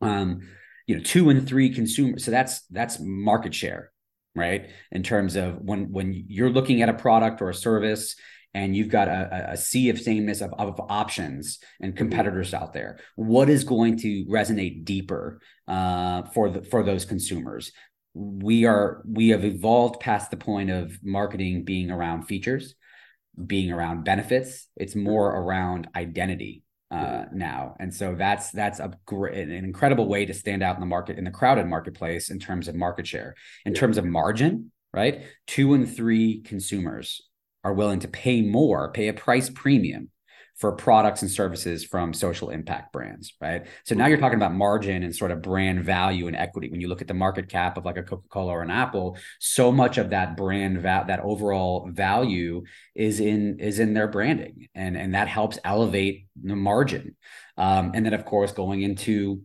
Um, 0.00 0.40
you 0.86 0.96
know, 0.96 1.02
two 1.02 1.30
and 1.30 1.46
three 1.46 1.70
consumers. 1.70 2.24
So 2.24 2.30
that's 2.30 2.62
that's 2.66 2.98
market 3.00 3.54
share, 3.54 3.92
right? 4.34 4.70
In 4.90 5.02
terms 5.02 5.36
of 5.36 5.58
when 5.60 5.92
when 5.92 6.24
you're 6.28 6.50
looking 6.50 6.82
at 6.82 6.88
a 6.88 6.94
product 6.94 7.40
or 7.42 7.48
a 7.48 7.54
service 7.54 8.16
and 8.58 8.74
you've 8.74 8.88
got 8.88 9.06
a, 9.06 9.52
a 9.52 9.56
sea 9.56 9.88
of 9.88 10.00
sameness 10.00 10.40
of, 10.40 10.52
of 10.54 10.80
options 10.88 11.60
and 11.80 11.96
competitors 11.96 12.52
out 12.52 12.72
there. 12.72 12.98
What 13.14 13.48
is 13.48 13.62
going 13.62 13.98
to 13.98 14.24
resonate 14.26 14.84
deeper 14.84 15.40
uh, 15.68 16.24
for 16.34 16.50
the, 16.50 16.62
for 16.62 16.82
those 16.82 17.04
consumers? 17.04 17.70
We 18.14 18.64
are 18.66 19.02
we 19.06 19.28
have 19.28 19.44
evolved 19.44 20.00
past 20.00 20.32
the 20.32 20.36
point 20.36 20.70
of 20.70 20.98
marketing 21.02 21.64
being 21.64 21.90
around 21.90 22.24
features 22.24 22.74
being 23.46 23.70
around 23.70 24.04
benefits. 24.04 24.66
It's 24.74 24.96
more 24.96 25.28
around 25.28 25.86
identity 25.94 26.64
uh, 26.90 27.26
now. 27.32 27.76
And 27.78 27.94
so 27.94 28.16
that's 28.16 28.50
that's 28.50 28.80
a 28.80 28.92
great 29.06 29.36
an 29.36 29.52
incredible 29.52 30.08
way 30.08 30.26
to 30.26 30.34
stand 30.34 30.64
out 30.64 30.74
in 30.74 30.80
the 30.80 30.86
market 30.86 31.18
in 31.18 31.24
the 31.24 31.30
crowded 31.30 31.66
marketplace 31.66 32.30
in 32.30 32.40
terms 32.40 32.66
of 32.66 32.74
market 32.74 33.06
share. 33.06 33.36
In 33.64 33.74
terms 33.74 33.98
of 33.98 34.04
margin 34.04 34.72
right? 34.92 35.22
Two 35.46 35.74
and 35.74 35.94
three 35.94 36.40
consumers 36.42 37.22
are 37.64 37.74
willing 37.74 38.00
to 38.00 38.08
pay 38.08 38.42
more, 38.42 38.92
pay 38.92 39.08
a 39.08 39.12
price 39.12 39.50
premium 39.50 40.10
for 40.58 40.72
products 40.72 41.22
and 41.22 41.30
services 41.30 41.84
from 41.84 42.12
social 42.12 42.50
impact 42.50 42.92
brands, 42.92 43.32
right? 43.40 43.68
So 43.84 43.94
now 43.94 44.06
you're 44.06 44.18
talking 44.18 44.38
about 44.38 44.52
margin 44.52 45.04
and 45.04 45.14
sort 45.14 45.30
of 45.30 45.40
brand 45.40 45.84
value 45.84 46.26
and 46.26 46.34
equity. 46.34 46.68
When 46.68 46.80
you 46.80 46.88
look 46.88 47.00
at 47.00 47.06
the 47.06 47.14
market 47.14 47.48
cap 47.48 47.76
of 47.76 47.84
like 47.84 47.96
a 47.96 48.02
Coca-Cola 48.02 48.50
or 48.50 48.62
an 48.62 48.70
Apple, 48.70 49.16
so 49.38 49.70
much 49.70 49.98
of 49.98 50.10
that 50.10 50.36
brand 50.36 50.80
va- 50.80 51.04
that 51.06 51.20
overall 51.20 51.88
value 51.92 52.64
is 52.96 53.20
in 53.20 53.60
is 53.60 53.78
in 53.78 53.94
their 53.94 54.08
branding, 54.08 54.66
and 54.74 54.96
and 54.96 55.14
that 55.14 55.28
helps 55.28 55.60
elevate 55.62 56.26
the 56.42 56.56
margin. 56.56 57.14
Um, 57.56 57.92
and 57.94 58.04
then 58.04 58.14
of 58.14 58.24
course 58.24 58.50
going 58.50 58.82
into 58.82 59.42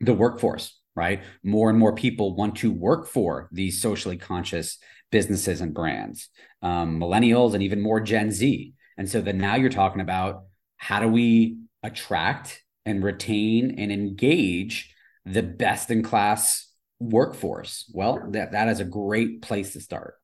the 0.00 0.14
workforce, 0.14 0.76
right? 0.96 1.22
More 1.44 1.70
and 1.70 1.78
more 1.78 1.94
people 1.94 2.34
want 2.34 2.56
to 2.56 2.72
work 2.72 3.06
for 3.06 3.48
these 3.52 3.80
socially 3.80 4.16
conscious 4.16 4.78
businesses 5.10 5.60
and 5.60 5.74
brands, 5.74 6.28
um, 6.62 7.00
millennials, 7.00 7.54
and 7.54 7.62
even 7.62 7.80
more 7.80 8.00
Gen 8.00 8.30
Z. 8.30 8.74
And 8.96 9.08
so 9.08 9.20
then 9.20 9.38
now 9.38 9.56
you're 9.56 9.70
talking 9.70 10.00
about 10.00 10.44
how 10.76 11.00
do 11.00 11.08
we 11.08 11.58
attract 11.82 12.62
and 12.86 13.02
retain 13.02 13.78
and 13.78 13.92
engage 13.92 14.94
the 15.24 15.42
best 15.42 15.90
in 15.90 16.02
class 16.02 16.70
workforce? 16.98 17.90
Well, 17.94 18.30
that, 18.30 18.52
that 18.52 18.68
is 18.68 18.80
a 18.80 18.84
great 18.84 19.42
place 19.42 19.72
to 19.72 19.80
start. 19.80 20.14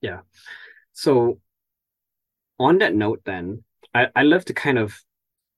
Yeah. 0.00 0.20
So 0.92 1.40
on 2.58 2.78
that 2.78 2.94
note, 2.94 3.22
then 3.24 3.64
I, 3.94 4.08
I 4.14 4.22
love 4.22 4.44
to 4.46 4.54
kind 4.54 4.78
of 4.78 4.98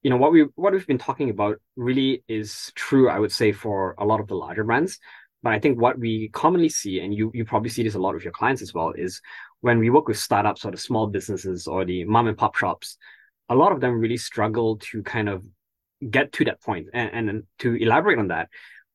you 0.02 0.11
know 0.11 0.17
what 0.17 0.33
we 0.33 0.43
what 0.57 0.73
we've 0.73 0.87
been 0.87 0.99
talking 0.99 1.31
about 1.31 1.61
really 1.76 2.25
is 2.26 2.73
true 2.75 3.09
i 3.09 3.19
would 3.19 3.31
say 3.31 3.52
for 3.52 3.95
a 3.99 4.05
lot 4.05 4.21
of 4.21 4.26
the 4.26 4.35
larger 4.35 4.64
brands 4.64 4.99
but 5.42 5.52
I 5.52 5.58
think 5.58 5.80
what 5.80 5.99
we 5.99 6.28
commonly 6.28 6.68
see, 6.68 7.00
and 7.00 7.14
you 7.14 7.30
you 7.34 7.44
probably 7.44 7.70
see 7.70 7.82
this 7.82 7.94
a 7.94 7.99
lot 7.99 8.14
with 8.14 8.25
your 8.25 8.32
clients 8.32 8.62
as 8.62 8.72
well, 8.72 8.92
is 8.92 9.20
when 9.61 9.78
we 9.78 9.90
work 9.90 10.08
with 10.08 10.18
startups 10.18 10.64
or 10.64 10.70
the 10.70 10.76
small 10.76 11.06
businesses 11.06 11.66
or 11.66 11.84
the 11.84 12.04
mom 12.04 12.28
and 12.28 12.38
pop 12.38 12.56
shops, 12.56 12.96
a 13.49 13.54
lot 13.54 13.72
of 13.72 13.80
them 13.80 13.99
really 13.99 14.16
struggle 14.16 14.76
to 14.78 15.02
kind 15.02 15.28
of 15.28 15.44
get 16.11 16.32
to 16.32 16.44
that 16.44 16.61
point. 16.61 16.88
And, 16.92 17.28
and 17.28 17.42
to 17.61 17.75
elaborate 17.75 18.18
on 18.18 18.28
that, 18.28 18.49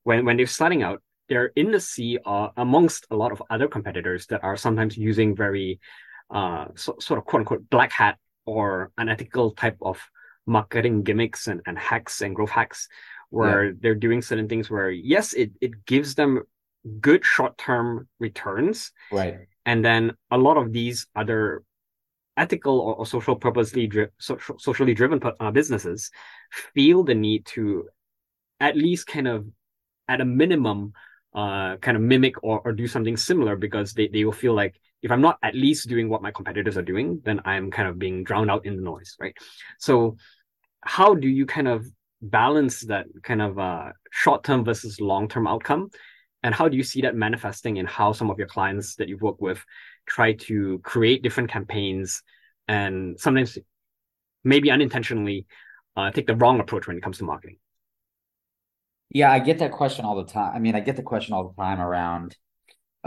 when 0.03 0.25
when 0.25 0.37
they're 0.37 0.47
starting 0.47 0.83
out, 0.83 1.01
they're 1.27 1.51
in 1.55 1.71
the 1.71 1.79
sea 1.79 2.19
uh, 2.25 2.49
amongst 2.55 3.07
a 3.11 3.15
lot 3.15 3.31
of 3.31 3.43
other 3.49 3.67
competitors 3.67 4.27
that 4.27 4.43
are 4.43 4.55
sometimes 4.55 4.97
using 4.97 5.35
very 5.35 5.79
uh, 6.29 6.65
so, 6.75 6.95
sort 6.99 7.17
of 7.17 7.25
quote 7.25 7.41
unquote 7.41 7.69
black 7.69 7.91
hat 7.91 8.17
or 8.45 8.91
unethical 8.97 9.51
type 9.51 9.77
of 9.81 9.99
marketing 10.45 11.03
gimmicks 11.03 11.47
and, 11.47 11.61
and 11.65 11.77
hacks 11.77 12.21
and 12.21 12.35
growth 12.35 12.49
hacks 12.49 12.87
where 13.29 13.65
yeah. 13.65 13.71
they're 13.79 13.95
doing 13.95 14.21
certain 14.21 14.47
things 14.47 14.69
where 14.69 14.89
yes 14.89 15.33
it, 15.33 15.51
it 15.61 15.85
gives 15.85 16.15
them 16.15 16.43
good 17.01 17.23
short-term 17.25 18.07
returns 18.19 18.91
right 19.11 19.47
and 19.65 19.83
then 19.83 20.13
a 20.31 20.37
lot 20.37 20.57
of 20.57 20.71
these 20.71 21.07
other 21.15 21.63
ethical 22.37 22.79
or, 22.79 22.95
or 22.95 23.05
social 23.05 23.35
purposely 23.35 23.87
dri- 23.87 24.07
so, 24.19 24.37
socially 24.57 24.93
driven 24.93 25.19
uh, 25.39 25.51
businesses 25.51 26.11
feel 26.73 27.03
the 27.03 27.15
need 27.15 27.45
to 27.45 27.87
at 28.59 28.77
least 28.77 29.07
kind 29.07 29.27
of 29.27 29.45
at 30.07 30.21
a 30.21 30.25
minimum 30.25 30.93
uh, 31.35 31.77
kind 31.77 31.97
of 31.97 32.03
mimic 32.03 32.41
or, 32.43 32.61
or 32.63 32.71
do 32.71 32.87
something 32.87 33.17
similar 33.17 33.55
because 33.55 33.93
they, 33.93 34.07
they 34.07 34.23
will 34.25 34.31
feel 34.31 34.53
like 34.53 34.79
if 35.03 35.11
I'm 35.11 35.21
not 35.21 35.37
at 35.43 35.55
least 35.55 35.87
doing 35.87 36.09
what 36.09 36.21
my 36.21 36.31
competitors 36.31 36.77
are 36.77 36.81
doing, 36.83 37.21
then 37.23 37.41
I'm 37.45 37.69
kind 37.69 37.87
of 37.87 37.99
being 37.99 38.23
drowned 38.23 38.49
out 38.49 38.65
in 38.65 38.75
the 38.75 38.81
noise, 38.81 39.15
right? 39.19 39.35
So, 39.77 40.17
how 40.81 41.13
do 41.13 41.27
you 41.27 41.45
kind 41.45 41.67
of 41.67 41.85
balance 42.21 42.81
that 42.81 43.05
kind 43.23 43.41
of 43.41 43.59
uh, 43.59 43.91
short 44.11 44.43
term 44.43 44.63
versus 44.63 44.99
long 44.99 45.27
term 45.27 45.47
outcome? 45.47 45.89
And 46.43 46.53
how 46.53 46.67
do 46.69 46.77
you 46.77 46.83
see 46.83 47.01
that 47.01 47.15
manifesting 47.15 47.77
in 47.77 47.85
how 47.85 48.11
some 48.11 48.29
of 48.29 48.37
your 48.37 48.47
clients 48.47 48.95
that 48.95 49.09
you've 49.09 49.21
worked 49.21 49.41
with 49.41 49.63
try 50.07 50.33
to 50.33 50.79
create 50.79 51.23
different 51.23 51.49
campaigns 51.49 52.21
and 52.67 53.19
sometimes 53.19 53.57
maybe 54.43 54.71
unintentionally 54.71 55.45
uh, 55.95 56.11
take 56.11 56.27
the 56.27 56.35
wrong 56.35 56.59
approach 56.59 56.87
when 56.87 56.97
it 56.97 57.03
comes 57.03 57.17
to 57.17 57.23
marketing? 57.23 57.57
Yeah, 59.09 59.31
I 59.31 59.39
get 59.39 59.59
that 59.59 59.71
question 59.71 60.05
all 60.05 60.15
the 60.15 60.31
time. 60.31 60.53
I 60.55 60.59
mean, 60.59 60.75
I 60.75 60.79
get 60.79 60.95
the 60.95 61.03
question 61.03 61.33
all 61.33 61.49
the 61.49 61.61
time 61.61 61.79
around 61.79 62.35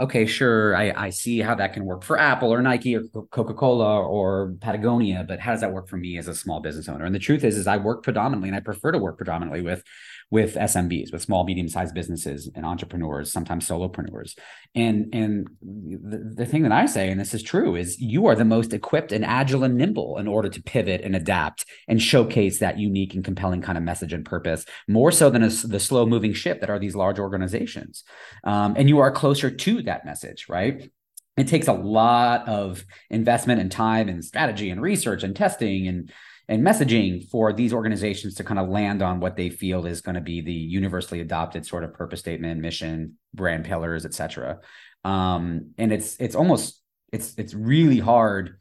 okay, 0.01 0.25
sure, 0.25 0.75
I, 0.75 0.91
I 0.95 1.09
see 1.11 1.39
how 1.39 1.53
that 1.55 1.73
can 1.73 1.85
work 1.85 2.03
for 2.03 2.19
Apple 2.19 2.51
or 2.51 2.61
Nike 2.61 2.95
or 2.95 3.03
Coca 3.03 3.53
Cola 3.53 4.01
or 4.01 4.55
Patagonia, 4.59 5.23
but 5.27 5.39
how 5.39 5.51
does 5.51 5.61
that 5.61 5.71
work 5.71 5.87
for 5.87 5.97
me 5.97 6.17
as 6.17 6.27
a 6.27 6.33
small 6.33 6.59
business 6.59 6.89
owner? 6.89 7.05
And 7.05 7.13
the 7.13 7.19
truth 7.19 7.43
is, 7.43 7.55
is 7.55 7.67
I 7.67 7.77
work 7.77 8.01
predominantly, 8.01 8.49
and 8.49 8.55
I 8.55 8.61
prefer 8.61 8.91
to 8.91 8.97
work 8.97 9.17
predominantly 9.17 9.61
with 9.61 9.83
with 10.31 10.55
SMBs, 10.55 11.11
with 11.11 11.21
small, 11.21 11.43
medium 11.43 11.67
sized 11.67 11.93
businesses 11.93 12.49
and 12.55 12.65
entrepreneurs, 12.65 13.31
sometimes 13.31 13.67
solopreneurs. 13.67 14.37
And 14.73 15.13
and 15.13 15.47
the, 15.61 16.33
the 16.37 16.45
thing 16.45 16.63
that 16.63 16.71
I 16.71 16.85
say, 16.85 17.11
and 17.11 17.19
this 17.19 17.33
is 17.33 17.43
true, 17.43 17.75
is 17.75 17.99
you 17.99 18.25
are 18.27 18.35
the 18.35 18.45
most 18.45 18.73
equipped 18.73 19.11
and 19.11 19.25
agile 19.25 19.65
and 19.65 19.77
nimble 19.77 20.17
in 20.17 20.29
order 20.29 20.49
to 20.49 20.63
pivot 20.63 21.01
and 21.01 21.15
adapt 21.15 21.65
and 21.87 22.01
showcase 22.01 22.59
that 22.59 22.79
unique 22.79 23.13
and 23.13 23.25
compelling 23.25 23.61
kind 23.61 23.77
of 23.77 23.83
message 23.83 24.13
and 24.13 24.25
purpose, 24.25 24.65
more 24.87 25.11
so 25.11 25.29
than 25.29 25.43
a, 25.43 25.49
the 25.49 25.79
slow 25.79 26.05
moving 26.05 26.33
ship 26.33 26.61
that 26.61 26.69
are 26.69 26.79
these 26.79 26.95
large 26.95 27.19
organizations. 27.19 28.05
Um, 28.45 28.75
and 28.77 28.87
you 28.87 28.99
are 28.99 29.11
closer 29.11 29.51
to 29.51 29.81
that 29.83 30.05
message, 30.05 30.47
right? 30.47 30.89
It 31.37 31.47
takes 31.47 31.67
a 31.67 31.73
lot 31.73 32.47
of 32.47 32.85
investment 33.09 33.59
and 33.59 33.71
time 33.71 34.07
and 34.07 34.23
strategy 34.23 34.69
and 34.69 34.81
research 34.81 35.23
and 35.23 35.35
testing 35.35 35.87
and 35.87 36.11
and 36.51 36.67
messaging 36.67 37.25
for 37.29 37.53
these 37.53 37.71
organizations 37.71 38.35
to 38.35 38.43
kind 38.43 38.59
of 38.59 38.67
land 38.67 39.01
on 39.01 39.21
what 39.21 39.37
they 39.37 39.49
feel 39.49 39.85
is 39.85 40.01
going 40.01 40.15
to 40.15 40.21
be 40.21 40.41
the 40.41 40.51
universally 40.51 41.21
adopted 41.21 41.65
sort 41.65 41.85
of 41.85 41.93
purpose 41.93 42.19
statement, 42.19 42.59
mission, 42.59 43.13
brand 43.33 43.63
pillars, 43.63 44.03
et 44.05 44.13
cetera. 44.13 44.59
Um, 45.05 45.71
and 45.77 45.93
it's 45.93 46.17
it's 46.19 46.35
almost 46.35 46.81
it's 47.13 47.33
it's 47.37 47.53
really 47.53 47.99
hard 47.99 48.59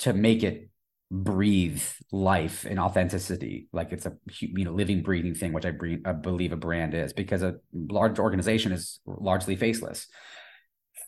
to 0.00 0.12
make 0.12 0.42
it 0.42 0.68
breathe 1.10 1.82
life 2.12 2.66
and 2.68 2.78
authenticity 2.78 3.66
like 3.72 3.92
it's 3.92 4.04
a 4.04 4.12
you 4.40 4.66
know 4.66 4.72
living 4.72 5.02
breathing 5.02 5.34
thing 5.34 5.54
which 5.54 5.64
I, 5.64 5.72
I 6.04 6.12
believe 6.12 6.52
a 6.52 6.56
brand 6.56 6.92
is 6.92 7.14
because 7.14 7.42
a 7.42 7.54
large 7.72 8.18
organization 8.18 8.72
is 8.72 9.00
largely 9.06 9.56
faceless 9.56 10.06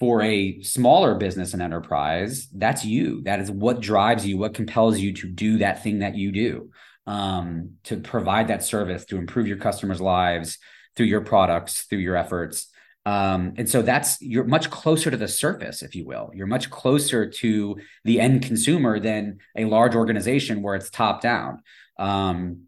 for 0.01 0.23
a 0.23 0.63
smaller 0.63 1.15
business 1.15 1.53
and 1.53 1.61
enterprise, 1.61 2.49
that's 2.55 2.85
you. 2.87 3.23
That 3.23 3.39
is 3.39 3.51
what 3.51 3.81
drives 3.81 4.27
you, 4.27 4.39
what 4.39 4.55
compels 4.55 4.99
you 4.99 5.13
to 5.13 5.29
do 5.29 5.59
that 5.59 5.83
thing 5.83 5.99
that 5.99 6.17
you 6.17 6.33
do, 6.33 6.71
um, 7.07 7.73
to 7.85 7.99
provide 7.99 8.49
that 8.49 8.65
service, 8.65 9.05
to 9.07 9.19
improve 9.19 9.47
your 9.47 9.59
customers' 9.59 10.01
lives 10.01 10.59
through 10.97 11.07
your 11.07 11.21
products, 11.21 11.83
through 11.83 11.99
your 11.99 12.17
efforts. 12.17 12.69
Um, 13.05 13.55
and 13.59 13.69
so 13.69 13.83
that's 13.83 14.21
you're 14.23 14.45
much 14.45 14.71
closer 14.71 15.11
to 15.11 15.17
the 15.17 15.29
surface, 15.29 15.83
if 15.83 15.95
you 15.95 16.07
will. 16.07 16.31
You're 16.35 16.47
much 16.47 16.71
closer 16.71 17.29
to 17.29 17.79
the 18.05 18.21
end 18.21 18.43
consumer 18.43 19.01
than 19.01 19.39
a 19.57 19.67
large 19.67 19.95
organization 19.95 20.63
where 20.63 20.77
it's 20.77 20.91
top 20.91 21.21
down. 21.21 21.63
Um, 21.99 22.63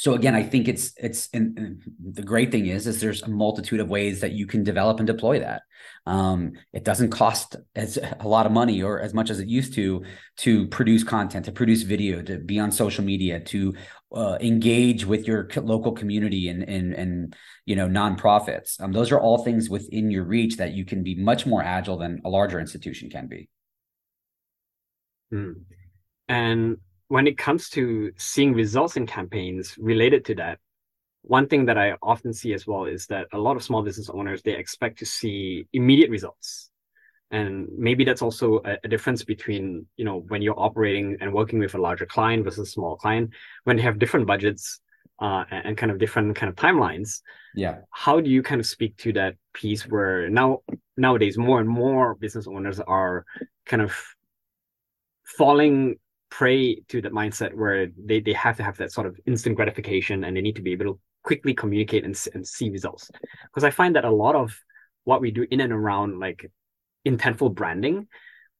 so 0.00 0.14
again 0.14 0.34
i 0.34 0.42
think 0.42 0.66
it's 0.66 0.92
it's 0.96 1.28
and, 1.32 1.56
and, 1.58 1.82
the 2.12 2.22
great 2.22 2.50
thing 2.50 2.66
is 2.66 2.86
is 2.86 3.00
there's 3.00 3.22
a 3.22 3.28
multitude 3.28 3.80
of 3.80 3.88
ways 3.88 4.20
that 4.20 4.32
you 4.32 4.46
can 4.46 4.64
develop 4.64 4.98
and 4.98 5.06
deploy 5.06 5.40
that. 5.40 5.62
Um, 6.06 6.52
it 6.72 6.84
doesn't 6.84 7.10
cost 7.10 7.56
as 7.74 7.98
a 8.20 8.26
lot 8.26 8.46
of 8.46 8.52
money 8.52 8.82
or 8.82 9.00
as 9.00 9.14
much 9.14 9.30
as 9.30 9.38
it 9.38 9.48
used 9.48 9.74
to 9.74 10.02
to 10.38 10.66
produce 10.68 11.04
content 11.04 11.44
to 11.44 11.52
produce 11.52 11.82
video 11.82 12.22
to 12.22 12.38
be 12.38 12.58
on 12.58 12.72
social 12.72 13.04
media 13.04 13.40
to 13.40 13.74
uh, 14.14 14.38
engage 14.40 15.04
with 15.04 15.26
your 15.26 15.48
local 15.56 15.92
community 15.92 16.48
and 16.48 16.62
and 16.68 16.94
and 16.94 17.36
you 17.66 17.76
know 17.76 17.88
nonprofits. 17.88 18.80
Um, 18.80 18.92
those 18.92 19.12
are 19.12 19.20
all 19.20 19.38
things 19.44 19.68
within 19.70 20.10
your 20.10 20.24
reach 20.24 20.56
that 20.56 20.72
you 20.72 20.84
can 20.84 21.02
be 21.02 21.14
much 21.14 21.46
more 21.46 21.62
agile 21.62 21.98
than 21.98 22.20
a 22.24 22.28
larger 22.28 22.58
institution 22.60 23.10
can 23.10 23.26
be. 23.28 23.48
Mm. 25.32 25.62
and 26.28 26.78
when 27.10 27.26
it 27.26 27.36
comes 27.36 27.68
to 27.70 28.12
seeing 28.16 28.54
results 28.54 28.96
in 28.96 29.04
campaigns 29.04 29.76
related 29.78 30.24
to 30.26 30.34
that, 30.36 30.60
one 31.22 31.48
thing 31.48 31.66
that 31.66 31.76
I 31.76 31.96
often 32.00 32.32
see 32.32 32.52
as 32.54 32.68
well 32.68 32.84
is 32.84 33.06
that 33.06 33.26
a 33.32 33.38
lot 33.38 33.56
of 33.56 33.64
small 33.64 33.82
business 33.82 34.08
owners 34.08 34.42
they 34.42 34.56
expect 34.56 35.00
to 35.00 35.06
see 35.06 35.66
immediate 35.72 36.08
results. 36.08 36.70
And 37.32 37.66
maybe 37.76 38.04
that's 38.04 38.22
also 38.22 38.60
a, 38.64 38.76
a 38.84 38.88
difference 38.88 39.24
between, 39.24 39.86
you 39.96 40.04
know, 40.04 40.24
when 40.28 40.40
you're 40.40 40.58
operating 40.58 41.16
and 41.20 41.32
working 41.32 41.58
with 41.58 41.74
a 41.74 41.80
larger 41.80 42.06
client 42.06 42.44
versus 42.44 42.68
a 42.68 42.70
small 42.70 42.96
client, 42.96 43.30
when 43.64 43.76
they 43.76 43.82
have 43.82 43.98
different 43.98 44.28
budgets 44.28 44.78
uh, 45.20 45.42
and, 45.50 45.66
and 45.66 45.76
kind 45.76 45.90
of 45.90 45.98
different 45.98 46.36
kind 46.36 46.48
of 46.48 46.54
timelines. 46.54 47.22
Yeah. 47.56 47.78
How 47.90 48.20
do 48.20 48.30
you 48.30 48.44
kind 48.44 48.60
of 48.60 48.68
speak 48.68 48.96
to 48.98 49.12
that 49.14 49.34
piece 49.52 49.82
where 49.84 50.30
now 50.30 50.60
nowadays 50.96 51.36
more 51.36 51.58
and 51.58 51.68
more 51.68 52.14
business 52.14 52.46
owners 52.46 52.78
are 52.78 53.24
kind 53.66 53.82
of 53.82 54.00
falling 55.24 55.96
prey 56.30 56.76
to 56.88 57.02
that 57.02 57.12
mindset 57.12 57.54
where 57.54 57.88
they, 58.02 58.20
they 58.20 58.32
have 58.32 58.56
to 58.56 58.62
have 58.62 58.76
that 58.78 58.92
sort 58.92 59.06
of 59.06 59.18
instant 59.26 59.56
gratification 59.56 60.24
and 60.24 60.36
they 60.36 60.40
need 60.40 60.56
to 60.56 60.62
be 60.62 60.72
able 60.72 60.84
to 60.86 61.00
quickly 61.22 61.52
communicate 61.52 62.04
and, 62.04 62.18
and 62.34 62.46
see 62.46 62.70
results. 62.70 63.10
Because 63.44 63.64
i 63.64 63.70
find 63.70 63.96
that 63.96 64.04
a 64.04 64.10
lot 64.10 64.34
of 64.34 64.56
what 65.04 65.20
we 65.20 65.30
do 65.30 65.46
in 65.50 65.60
and 65.60 65.72
around 65.72 66.18
like 66.18 66.50
intentful 67.06 67.54
branding 67.54 68.06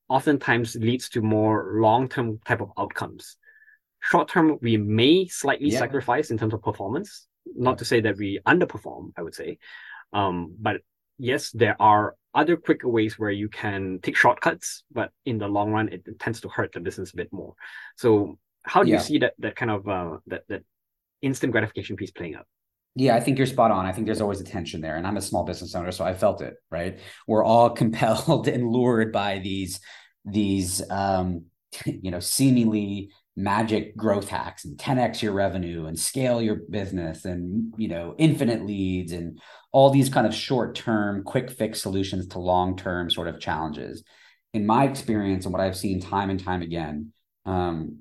oftentimes 0.08 0.74
leads 0.74 1.08
to 1.10 1.20
more 1.20 1.78
long-term 1.80 2.40
type 2.44 2.60
of 2.60 2.72
outcomes. 2.76 3.36
Short-term 4.00 4.58
we 4.60 4.76
may 4.76 5.28
slightly 5.28 5.70
yeah. 5.70 5.78
sacrifice 5.78 6.30
in 6.30 6.38
terms 6.38 6.54
of 6.54 6.62
performance. 6.62 7.26
Not 7.54 7.78
to 7.78 7.84
say 7.84 8.00
that 8.02 8.16
we 8.16 8.40
underperform 8.46 9.12
i 9.16 9.22
would 9.22 9.34
say. 9.34 9.58
Um, 10.12 10.56
but 10.58 10.80
yes 11.18 11.50
there 11.52 11.76
are 11.80 12.16
other 12.34 12.56
quicker 12.56 12.88
ways 12.88 13.18
where 13.18 13.30
you 13.30 13.48
can 13.48 13.98
take 14.02 14.16
shortcuts, 14.16 14.84
but 14.92 15.10
in 15.24 15.38
the 15.38 15.48
long 15.48 15.72
run, 15.72 15.88
it, 15.88 16.04
tends 16.18 16.40
to 16.40 16.48
hurt 16.48 16.72
the 16.72 16.80
business 16.80 17.12
a 17.12 17.16
bit 17.16 17.32
more. 17.32 17.54
So, 17.96 18.38
how 18.62 18.82
do 18.82 18.90
yeah. 18.90 18.96
you 18.96 19.02
see 19.02 19.18
that 19.18 19.34
that 19.38 19.56
kind 19.56 19.70
of 19.70 19.88
uh, 19.88 20.18
that 20.26 20.42
that 20.48 20.62
instant 21.22 21.52
gratification 21.52 21.96
piece 21.96 22.10
playing 22.10 22.36
out? 22.36 22.46
Yeah, 22.94 23.14
I 23.14 23.20
think 23.20 23.38
you're 23.38 23.46
spot 23.46 23.70
on. 23.70 23.86
I 23.86 23.92
think 23.92 24.06
there's 24.06 24.20
always 24.20 24.40
a 24.40 24.44
tension 24.44 24.80
there, 24.80 24.96
and 24.96 25.06
I'm 25.06 25.16
a 25.16 25.22
small 25.22 25.44
business 25.44 25.74
owner, 25.74 25.92
so 25.92 26.04
I 26.04 26.14
felt 26.14 26.42
it. 26.42 26.54
Right, 26.70 26.98
we're 27.26 27.44
all 27.44 27.70
compelled 27.82 28.48
and 28.48 28.70
lured 28.70 29.12
by 29.12 29.38
these 29.38 29.80
these 30.24 30.82
um, 30.90 31.46
you 31.84 32.10
know 32.10 32.20
seemingly 32.20 33.10
magic 33.36 33.96
growth 33.96 34.28
hacks 34.28 34.64
and 34.64 34.76
10x 34.76 35.22
your 35.22 35.32
revenue 35.32 35.86
and 35.86 35.98
scale 35.98 36.42
your 36.42 36.56
business 36.68 37.24
and 37.24 37.72
you 37.78 37.88
know 37.88 38.14
infinite 38.18 38.66
leads 38.66 39.12
and 39.12 39.38
all 39.72 39.90
these 39.90 40.08
kind 40.08 40.26
of 40.26 40.34
short 40.34 40.74
term 40.74 41.22
quick 41.22 41.50
fix 41.50 41.80
solutions 41.80 42.26
to 42.26 42.38
long 42.38 42.76
term 42.76 43.08
sort 43.10 43.28
of 43.28 43.40
challenges. 43.40 44.02
In 44.52 44.66
my 44.66 44.84
experience 44.84 45.44
and 45.44 45.52
what 45.52 45.62
i've 45.62 45.76
seen 45.76 46.00
time 46.00 46.28
and 46.28 46.42
time 46.42 46.62
again 46.62 47.12
um, 47.46 47.98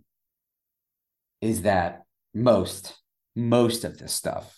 is 1.41 1.61
that 1.61 2.03
most 2.33 2.97
most 3.35 3.83
of 3.83 3.97
this 3.97 4.13
stuff 4.13 4.55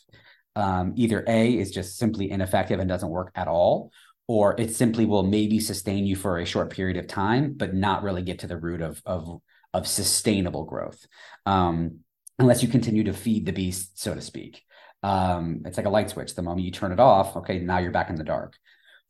um, 0.55 0.93
either 0.95 1.23
a 1.27 1.57
is 1.57 1.71
just 1.71 1.97
simply 1.97 2.31
ineffective 2.31 2.79
and 2.79 2.89
doesn't 2.89 3.09
work 3.09 3.31
at 3.35 3.47
all 3.47 3.91
or 4.27 4.55
it 4.59 4.73
simply 4.73 5.05
will 5.05 5.23
maybe 5.23 5.59
sustain 5.59 6.05
you 6.05 6.15
for 6.15 6.37
a 6.37 6.45
short 6.45 6.69
period 6.69 6.97
of 6.97 7.07
time 7.07 7.53
but 7.55 7.73
not 7.73 8.03
really 8.03 8.21
get 8.21 8.39
to 8.39 8.47
the 8.47 8.57
root 8.57 8.81
of 8.81 9.01
of 9.05 9.41
of 9.73 9.87
sustainable 9.87 10.65
growth 10.65 11.05
um, 11.45 11.99
unless 12.39 12.61
you 12.61 12.69
continue 12.69 13.03
to 13.03 13.13
feed 13.13 13.45
the 13.45 13.53
beast 13.53 13.99
so 13.99 14.13
to 14.13 14.21
speak. 14.21 14.63
Um, 15.03 15.61
it's 15.65 15.77
like 15.77 15.87
a 15.87 15.89
light 15.89 16.09
switch. 16.09 16.35
The 16.35 16.43
moment 16.43 16.65
you 16.65 16.71
turn 16.71 16.91
it 16.91 16.99
off 16.99 17.35
okay 17.37 17.59
now 17.59 17.79
you're 17.79 17.91
back 17.91 18.09
in 18.09 18.15
the 18.15 18.23
dark. 18.23 18.57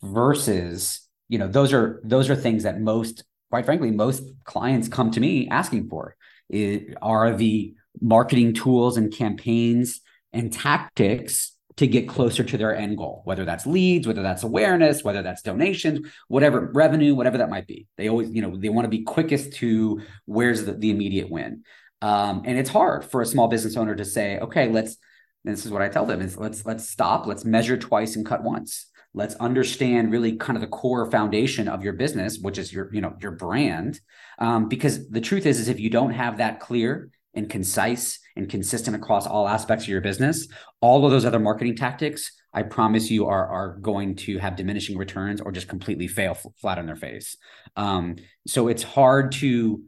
Versus 0.02 1.08
you 1.30 1.38
know 1.38 1.48
those 1.48 1.74
are 1.74 2.02
those 2.04 2.30
are 2.30 2.36
things 2.36 2.64
that 2.64 2.80
most 2.80 3.24
quite 3.50 3.66
frankly 3.66 3.92
most 3.92 4.24
clients 4.46 4.88
come 4.88 5.12
to 5.12 5.20
me 5.20 5.48
asking 5.50 5.90
for. 5.90 6.16
It, 6.50 6.98
are 7.02 7.34
the 7.34 7.76
marketing 8.02 8.54
tools 8.54 8.98
and 8.98 9.14
campaigns 9.14 10.02
and 10.34 10.52
tactics 10.52 11.54
to 11.78 11.88
get 11.88 12.08
closer 12.08 12.44
to 12.44 12.58
their 12.58 12.76
end 12.76 12.98
goal, 12.98 13.22
whether 13.24 13.46
that's 13.46 13.66
leads, 13.66 14.08
whether 14.08 14.22
that's 14.22 14.44
awareness, 14.44 15.04
whether 15.04 15.22
that's 15.22 15.42
donations, 15.42 16.08
whatever 16.28 16.72
revenue, 16.74 17.16
whatever 17.16 17.38
that 17.38 17.50
might 17.50 17.68
be. 17.68 17.88
They 17.98 18.10
always, 18.10 18.30
you 18.32 18.42
know, 18.42 18.56
they 18.58 18.70
want 18.70 18.86
to 18.86 18.90
be 18.90 19.04
quickest 19.04 19.54
to 19.54 20.02
where's 20.26 20.66
the, 20.66 20.74
the 20.74 20.92
immediate 20.92 21.30
win. 21.30 21.64
Um, 22.02 22.44
and 22.46 22.58
it's 22.58 22.70
hard 22.70 23.06
for 23.06 23.22
a 23.22 23.26
small 23.26 23.48
business 23.48 23.78
owner 23.78 23.96
to 23.96 24.06
say, 24.06 24.40
okay, 24.40 24.70
let's, 24.70 24.98
this 25.44 25.66
is 25.66 25.72
what 25.72 25.82
I 25.82 25.90
tell 25.90 26.06
them 26.06 26.22
is 26.22 26.38
let's, 26.38 26.66
let's 26.66 26.90
stop, 26.90 27.26
let's 27.26 27.46
measure 27.46 27.78
twice 27.78 28.16
and 28.16 28.26
cut 28.26 28.44
once. 28.44 28.88
Let's 29.14 29.36
understand 29.36 30.12
really 30.12 30.38
kind 30.38 30.56
of 30.56 30.62
the 30.62 30.68
core 30.68 31.10
foundation 31.10 31.68
of 31.68 31.84
your 31.84 31.94
business, 31.94 32.40
which 32.40 32.58
is 32.58 32.72
your, 32.72 32.94
you 32.94 33.02
know, 33.02 33.16
your 33.22 33.32
brand. 33.32 34.00
Um, 34.40 34.70
because 34.70 35.10
the 35.10 35.22
truth 35.22 35.46
is, 35.46 35.60
is 35.60 35.68
if 35.68 35.80
you 35.80 35.90
don't 35.90 36.14
have 36.14 36.38
that 36.38 36.60
clear 36.60 37.12
and 37.34 37.50
concise 37.50 38.20
and 38.36 38.50
consistent 38.50 38.96
across 38.96 39.28
all 39.28 39.48
aspects 39.48 39.86
of 39.86 39.90
your 39.90 40.02
business, 40.02 40.48
all 40.82 41.06
of 41.06 41.12
those 41.12 41.26
other 41.26 41.40
marketing 41.40 41.76
tactics 41.76 42.32
I 42.54 42.64
promise 42.64 43.10
you 43.10 43.28
are 43.28 43.48
are 43.48 43.78
going 43.78 44.16
to 44.18 44.38
have 44.40 44.56
diminishing 44.56 44.98
returns 44.98 45.40
or 45.40 45.52
just 45.52 45.68
completely 45.68 46.08
fail 46.08 46.32
f- 46.32 46.46
flat 46.58 46.78
on 46.78 46.86
their 46.86 46.96
face. 46.96 47.38
Um, 47.76 48.18
so 48.46 48.68
it's 48.68 48.84
hard 48.84 49.32
to 49.34 49.84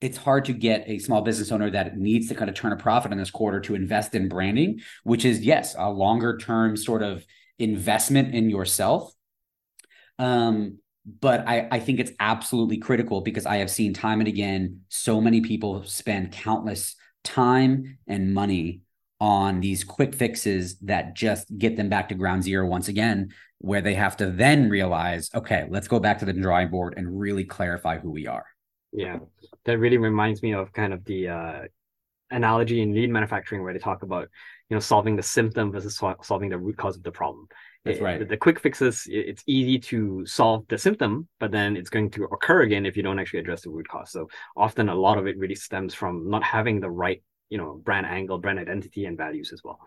it's 0.00 0.16
hard 0.16 0.44
to 0.44 0.52
get 0.52 0.84
a 0.86 1.00
small 1.00 1.22
business 1.22 1.50
owner 1.50 1.70
that 1.70 1.96
needs 1.96 2.28
to 2.28 2.34
kind 2.36 2.48
of 2.48 2.54
turn 2.54 2.72
a 2.72 2.76
profit 2.76 3.10
in 3.10 3.18
this 3.18 3.32
quarter 3.32 3.58
to 3.60 3.74
invest 3.74 4.14
in 4.14 4.28
branding, 4.28 4.80
which 5.02 5.24
is 5.24 5.40
yes, 5.40 5.74
a 5.76 5.90
longer 5.90 6.38
term 6.38 6.76
sort 6.76 7.02
of 7.02 7.26
investment 7.58 8.32
in 8.32 8.48
yourself. 8.48 9.12
Um, 10.20 10.78
but 11.20 11.46
I, 11.48 11.68
I 11.70 11.80
think 11.80 12.00
it's 12.00 12.12
absolutely 12.20 12.78
critical 12.78 13.20
because 13.20 13.46
I 13.46 13.56
have 13.56 13.70
seen 13.70 13.94
time 13.94 14.20
and 14.20 14.28
again 14.28 14.82
so 14.88 15.20
many 15.20 15.40
people 15.40 15.84
spend 15.84 16.32
countless 16.32 16.96
time 17.24 17.98
and 18.06 18.34
money 18.34 18.82
on 19.20 19.60
these 19.60 19.84
quick 19.84 20.14
fixes 20.14 20.78
that 20.80 21.14
just 21.14 21.56
get 21.58 21.76
them 21.76 21.88
back 21.88 22.08
to 22.08 22.14
ground 22.14 22.44
zero 22.44 22.66
once 22.66 22.88
again, 22.88 23.32
where 23.58 23.80
they 23.80 23.94
have 23.94 24.16
to 24.16 24.30
then 24.30 24.70
realize, 24.70 25.28
okay, 25.34 25.66
let's 25.70 25.88
go 25.88 25.98
back 25.98 26.18
to 26.18 26.24
the 26.24 26.32
drawing 26.32 26.68
board 26.68 26.94
and 26.96 27.18
really 27.18 27.44
clarify 27.44 27.98
who 27.98 28.10
we 28.10 28.26
are. 28.26 28.46
Yeah, 28.92 29.18
that 29.64 29.78
really 29.78 29.98
reminds 29.98 30.42
me 30.42 30.54
of 30.54 30.72
kind 30.72 30.92
of 30.92 31.04
the 31.04 31.28
uh, 31.28 31.60
analogy 32.30 32.80
in 32.80 32.94
lean 32.94 33.12
manufacturing 33.12 33.62
where 33.62 33.72
they 33.72 33.78
talk 33.78 34.02
about, 34.02 34.28
you 34.70 34.76
know, 34.76 34.80
solving 34.80 35.16
the 35.16 35.22
symptom 35.22 35.72
versus 35.72 36.00
solving 36.22 36.48
the 36.48 36.58
root 36.58 36.76
cause 36.76 36.96
of 36.96 37.02
the 37.02 37.10
problem. 37.10 37.48
That's 37.84 38.00
right. 38.00 38.18
The, 38.18 38.24
the 38.24 38.36
quick 38.36 38.60
fixes, 38.60 39.06
it's 39.08 39.42
easy 39.46 39.78
to 39.78 40.26
solve 40.26 40.64
the 40.68 40.76
symptom, 40.78 41.28
but 41.40 41.52
then 41.52 41.76
it's 41.76 41.90
going 41.90 42.10
to 42.10 42.24
occur 42.24 42.62
again 42.62 42.84
if 42.84 42.96
you 42.96 43.02
don't 43.02 43.18
actually 43.18 43.40
address 43.40 43.62
the 43.62 43.70
root 43.70 43.88
cause. 43.88 44.10
So 44.10 44.28
often 44.56 44.88
a 44.88 44.94
lot 44.94 45.18
of 45.18 45.26
it 45.26 45.38
really 45.38 45.54
stems 45.54 45.94
from 45.94 46.28
not 46.28 46.42
having 46.42 46.80
the 46.80 46.90
right 46.90 47.22
you 47.50 47.56
know 47.56 47.80
brand 47.82 48.06
angle 48.06 48.38
brand 48.38 48.58
identity 48.58 49.06
and 49.06 49.16
values 49.16 49.52
as 49.52 49.62
well. 49.64 49.78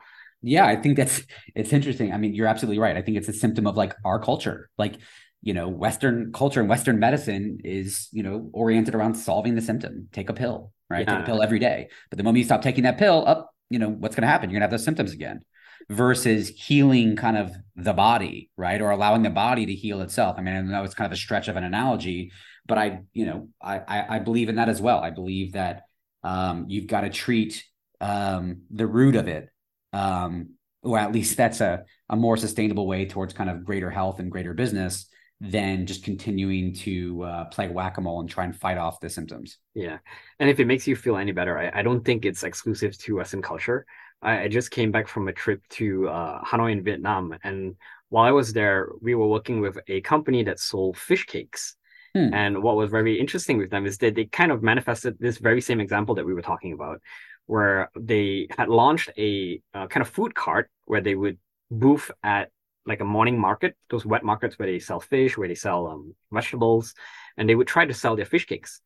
Yeah 0.41 0.65
i 0.65 0.75
think 0.75 0.97
that's 0.97 1.21
it's 1.55 1.73
interesting. 1.73 2.13
I 2.13 2.17
mean 2.17 2.33
you're 2.33 2.47
absolutely 2.47 2.79
right. 2.79 2.97
I 2.97 3.01
think 3.01 3.17
it's 3.17 3.27
a 3.27 3.33
symptom 3.33 3.67
of 3.67 3.77
like 3.77 3.93
our 4.03 4.19
culture. 4.19 4.69
Like 4.77 4.95
you 5.43 5.53
know 5.53 5.67
western 5.67 6.31
culture 6.31 6.59
and 6.59 6.69
western 6.69 6.99
medicine 6.99 7.59
is 7.63 8.09
you 8.11 8.23
know 8.23 8.49
oriented 8.53 8.95
around 8.95 9.15
solving 9.15 9.55
the 9.55 9.61
symptom. 9.61 10.07
Take 10.11 10.29
a 10.29 10.33
pill 10.33 10.71
right? 10.89 11.07
Yeah. 11.07 11.15
take 11.15 11.23
a 11.23 11.25
pill 11.25 11.41
every 11.41 11.59
day. 11.59 11.87
But 12.09 12.17
the 12.17 12.23
moment 12.23 12.39
you 12.39 12.43
stop 12.45 12.61
taking 12.61 12.83
that 12.83 12.97
pill 12.97 13.23
up 13.27 13.53
you 13.69 13.79
know 13.79 13.89
what's 13.89 14.15
going 14.15 14.23
to 14.23 14.27
happen? 14.27 14.49
You're 14.49 14.59
going 14.59 14.67
to 14.67 14.71
have 14.71 14.79
those 14.79 14.83
symptoms 14.83 15.13
again 15.13 15.41
versus 15.89 16.49
healing 16.49 17.15
kind 17.15 17.37
of 17.37 17.51
the 17.75 17.93
body 17.93 18.49
right? 18.57 18.81
Or 18.81 18.91
allowing 18.91 19.23
the 19.23 19.29
body 19.29 19.65
to 19.65 19.73
heal 19.73 20.01
itself. 20.01 20.35
I 20.37 20.41
mean 20.41 20.55
i 20.55 20.61
know 20.61 20.83
it's 20.83 20.93
kind 20.93 21.05
of 21.05 21.11
a 21.11 21.17
stretch 21.17 21.47
of 21.47 21.55
an 21.55 21.63
analogy 21.63 22.31
but 22.65 22.77
i 22.77 23.01
you 23.13 23.25
know 23.25 23.49
i 23.61 23.79
i, 23.79 24.15
I 24.15 24.19
believe 24.19 24.49
in 24.49 24.55
that 24.55 24.69
as 24.69 24.81
well. 24.81 24.99
I 24.99 25.09
believe 25.09 25.53
that 25.53 25.83
um, 26.23 26.65
you've 26.69 26.87
got 26.87 27.01
to 27.01 27.09
treat 27.09 27.63
um, 27.99 28.61
the 28.69 28.85
root 28.87 29.15
of 29.15 29.27
it 29.27 29.49
um, 29.93 30.51
or 30.83 30.97
at 30.97 31.11
least 31.11 31.37
that's 31.37 31.61
a, 31.61 31.83
a 32.09 32.15
more 32.15 32.37
sustainable 32.37 32.87
way 32.87 33.05
towards 33.05 33.33
kind 33.33 33.49
of 33.49 33.63
greater 33.63 33.89
health 33.89 34.19
and 34.19 34.31
greater 34.31 34.53
business 34.53 35.07
than 35.39 35.87
just 35.87 36.03
continuing 36.03 36.73
to 36.73 37.23
uh, 37.23 37.45
play 37.45 37.67
whack-a-mole 37.67 38.19
and 38.19 38.29
try 38.29 38.43
and 38.43 38.55
fight 38.55 38.77
off 38.77 38.99
the 38.99 39.09
symptoms. 39.09 39.57
Yeah. 39.73 39.97
And 40.39 40.49
if 40.49 40.59
it 40.59 40.65
makes 40.65 40.87
you 40.87 40.95
feel 40.95 41.17
any 41.17 41.31
better 41.31 41.57
i, 41.57 41.79
I 41.79 41.81
don't 41.81 42.05
think 42.05 42.25
it's 42.25 42.43
exclusive 42.43 42.97
to 42.99 43.19
us 43.19 43.33
in 43.33 43.41
culture 43.41 43.85
I, 44.21 44.43
I 44.43 44.47
just 44.47 44.71
came 44.71 44.91
back 44.91 45.07
from 45.07 45.27
a 45.27 45.33
trip 45.33 45.61
to 45.69 46.07
uh, 46.09 46.43
hanoi 46.43 46.71
in 46.71 46.83
vietnam 46.83 47.35
and 47.43 47.75
while 48.09 48.25
i 48.25 48.31
was 48.31 48.53
there 48.53 48.89
we 49.01 49.15
were 49.15 49.27
working 49.27 49.61
with 49.61 49.77
a 49.87 50.01
company 50.01 50.43
that 50.43 50.59
sold 50.59 50.97
fish 50.97 51.25
cakes 51.25 51.75
Hmm. 52.13 52.33
And 52.33 52.63
what 52.63 52.75
was 52.75 52.89
very 52.89 53.19
interesting 53.19 53.57
with 53.57 53.69
them 53.69 53.85
is 53.85 53.97
that 53.99 54.15
they 54.15 54.25
kind 54.25 54.51
of 54.51 54.61
manifested 54.61 55.17
this 55.19 55.37
very 55.37 55.61
same 55.61 55.79
example 55.79 56.15
that 56.15 56.25
we 56.25 56.33
were 56.33 56.41
talking 56.41 56.73
about, 56.73 57.01
where 57.45 57.89
they 57.97 58.47
had 58.57 58.67
launched 58.67 59.09
a 59.17 59.61
uh, 59.73 59.87
kind 59.87 60.01
of 60.01 60.09
food 60.09 60.35
cart 60.35 60.69
where 60.85 61.01
they 61.01 61.15
would 61.15 61.37
booth 61.69 62.11
at 62.23 62.49
like 62.85 62.99
a 62.99 63.05
morning 63.05 63.39
market, 63.39 63.77
those 63.89 64.05
wet 64.05 64.23
markets 64.23 64.57
where 64.57 64.67
they 64.67 64.79
sell 64.79 64.99
fish, 64.99 65.37
where 65.37 65.47
they 65.47 65.55
sell 65.55 65.87
um, 65.87 66.15
vegetables, 66.31 66.95
and 67.37 67.47
they 67.47 67.55
would 67.55 67.67
try 67.67 67.85
to 67.85 67.93
sell 67.93 68.15
their 68.15 68.25
fish 68.25 68.45
cakes. 68.45 68.81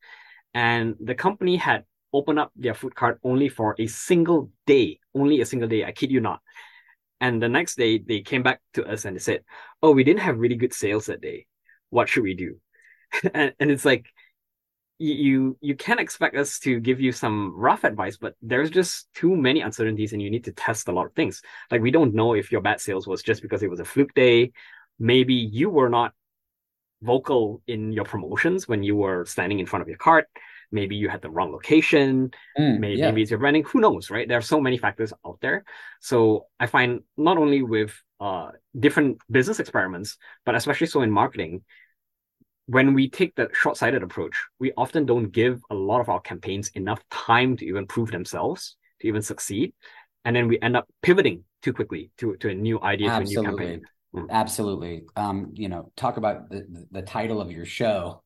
And 0.54 0.94
the 1.00 1.14
company 1.14 1.56
had 1.56 1.84
opened 2.12 2.38
up 2.38 2.52
their 2.56 2.74
food 2.74 2.94
cart 2.94 3.18
only 3.22 3.48
for 3.48 3.74
a 3.78 3.86
single 3.86 4.50
day, 4.66 5.00
only 5.14 5.40
a 5.40 5.46
single 5.46 5.68
day. 5.68 5.84
I 5.84 5.92
kid 5.92 6.10
you 6.10 6.20
not. 6.20 6.40
And 7.20 7.42
the 7.42 7.48
next 7.48 7.76
day, 7.76 7.98
they 7.98 8.20
came 8.20 8.42
back 8.42 8.60
to 8.74 8.84
us 8.84 9.04
and 9.04 9.16
they 9.16 9.20
said, 9.20 9.44
"Oh, 9.82 9.92
we 9.92 10.04
didn't 10.04 10.20
have 10.20 10.38
really 10.38 10.56
good 10.56 10.74
sales 10.74 11.06
that 11.06 11.20
day. 11.20 11.46
What 11.90 12.08
should 12.08 12.22
we 12.24 12.34
do?" 12.34 12.60
and, 13.34 13.54
and 13.58 13.70
it's 13.70 13.84
like 13.84 14.06
you 14.98 15.58
you 15.60 15.74
can't 15.74 16.00
expect 16.00 16.36
us 16.36 16.58
to 16.58 16.80
give 16.80 17.00
you 17.00 17.12
some 17.12 17.52
rough 17.54 17.84
advice 17.84 18.16
but 18.16 18.34
there's 18.40 18.70
just 18.70 19.12
too 19.14 19.36
many 19.36 19.60
uncertainties 19.60 20.12
and 20.14 20.22
you 20.22 20.30
need 20.30 20.44
to 20.44 20.52
test 20.52 20.88
a 20.88 20.92
lot 20.92 21.04
of 21.04 21.12
things 21.12 21.42
like 21.70 21.82
we 21.82 21.90
don't 21.90 22.14
know 22.14 22.34
if 22.34 22.50
your 22.50 22.62
bad 22.62 22.80
sales 22.80 23.06
was 23.06 23.22
just 23.22 23.42
because 23.42 23.62
it 23.62 23.68
was 23.68 23.80
a 23.80 23.84
fluke 23.84 24.14
day 24.14 24.50
maybe 24.98 25.34
you 25.34 25.68
were 25.68 25.90
not 25.90 26.12
vocal 27.02 27.60
in 27.66 27.92
your 27.92 28.04
promotions 28.04 28.66
when 28.66 28.82
you 28.82 28.96
were 28.96 29.26
standing 29.26 29.58
in 29.58 29.66
front 29.66 29.82
of 29.82 29.88
your 29.88 29.98
cart 29.98 30.26
maybe 30.72 30.96
you 30.96 31.08
had 31.08 31.22
the 31.22 31.30
wrong 31.30 31.52
location 31.52 32.30
mm, 32.58 32.78
maybe, 32.78 32.98
yeah. 32.98 33.06
maybe 33.06 33.22
it's 33.22 33.30
your 33.30 33.40
branding 33.40 33.64
who 33.64 33.80
knows 33.80 34.10
right 34.10 34.28
there 34.28 34.38
are 34.38 34.42
so 34.42 34.60
many 34.60 34.78
factors 34.78 35.12
out 35.26 35.38
there 35.40 35.64
so 36.00 36.46
i 36.60 36.66
find 36.66 37.00
not 37.16 37.38
only 37.38 37.62
with 37.62 37.92
uh 38.20 38.48
different 38.78 39.18
business 39.30 39.60
experiments 39.60 40.16
but 40.44 40.54
especially 40.54 40.86
so 40.86 41.02
in 41.02 41.10
marketing 41.10 41.62
when 42.66 42.94
we 42.94 43.08
take 43.08 43.34
the 43.36 43.48
short-sighted 43.52 44.02
approach, 44.02 44.36
we 44.58 44.72
often 44.76 45.06
don't 45.06 45.30
give 45.30 45.62
a 45.70 45.74
lot 45.74 46.00
of 46.00 46.08
our 46.08 46.20
campaigns 46.20 46.68
enough 46.74 47.00
time 47.10 47.56
to 47.56 47.64
even 47.64 47.86
prove 47.86 48.10
themselves, 48.10 48.76
to 49.00 49.06
even 49.06 49.22
succeed. 49.22 49.72
And 50.24 50.34
then 50.34 50.48
we 50.48 50.60
end 50.60 50.76
up 50.76 50.88
pivoting 51.02 51.44
too 51.62 51.72
quickly 51.72 52.10
to, 52.18 52.36
to 52.38 52.48
a 52.48 52.54
new 52.54 52.80
idea, 52.80 53.10
Absolutely. 53.10 53.34
to 53.34 53.40
a 53.40 53.42
new 53.42 53.56
campaign. 53.56 53.82
Mm. 54.14 54.30
Absolutely. 54.30 55.04
Um, 55.14 55.52
you 55.54 55.68
know, 55.68 55.92
talk 55.96 56.16
about 56.16 56.50
the, 56.50 56.86
the 56.90 57.02
title 57.02 57.40
of 57.40 57.52
your 57.52 57.64
show. 57.64 58.22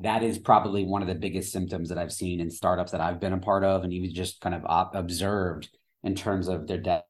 That 0.00 0.22
is 0.22 0.38
probably 0.38 0.84
one 0.84 1.02
of 1.02 1.08
the 1.08 1.14
biggest 1.14 1.52
symptoms 1.52 1.88
that 1.88 1.98
I've 1.98 2.12
seen 2.12 2.40
in 2.40 2.50
startups 2.50 2.92
that 2.92 3.00
I've 3.00 3.20
been 3.20 3.32
a 3.32 3.38
part 3.38 3.64
of 3.64 3.84
and 3.84 3.92
even 3.92 4.12
just 4.14 4.40
kind 4.40 4.54
of 4.54 4.64
op- 4.64 4.94
observed 4.94 5.68
in 6.02 6.14
terms 6.14 6.48
of 6.48 6.66
their 6.66 6.78
death 6.78 7.04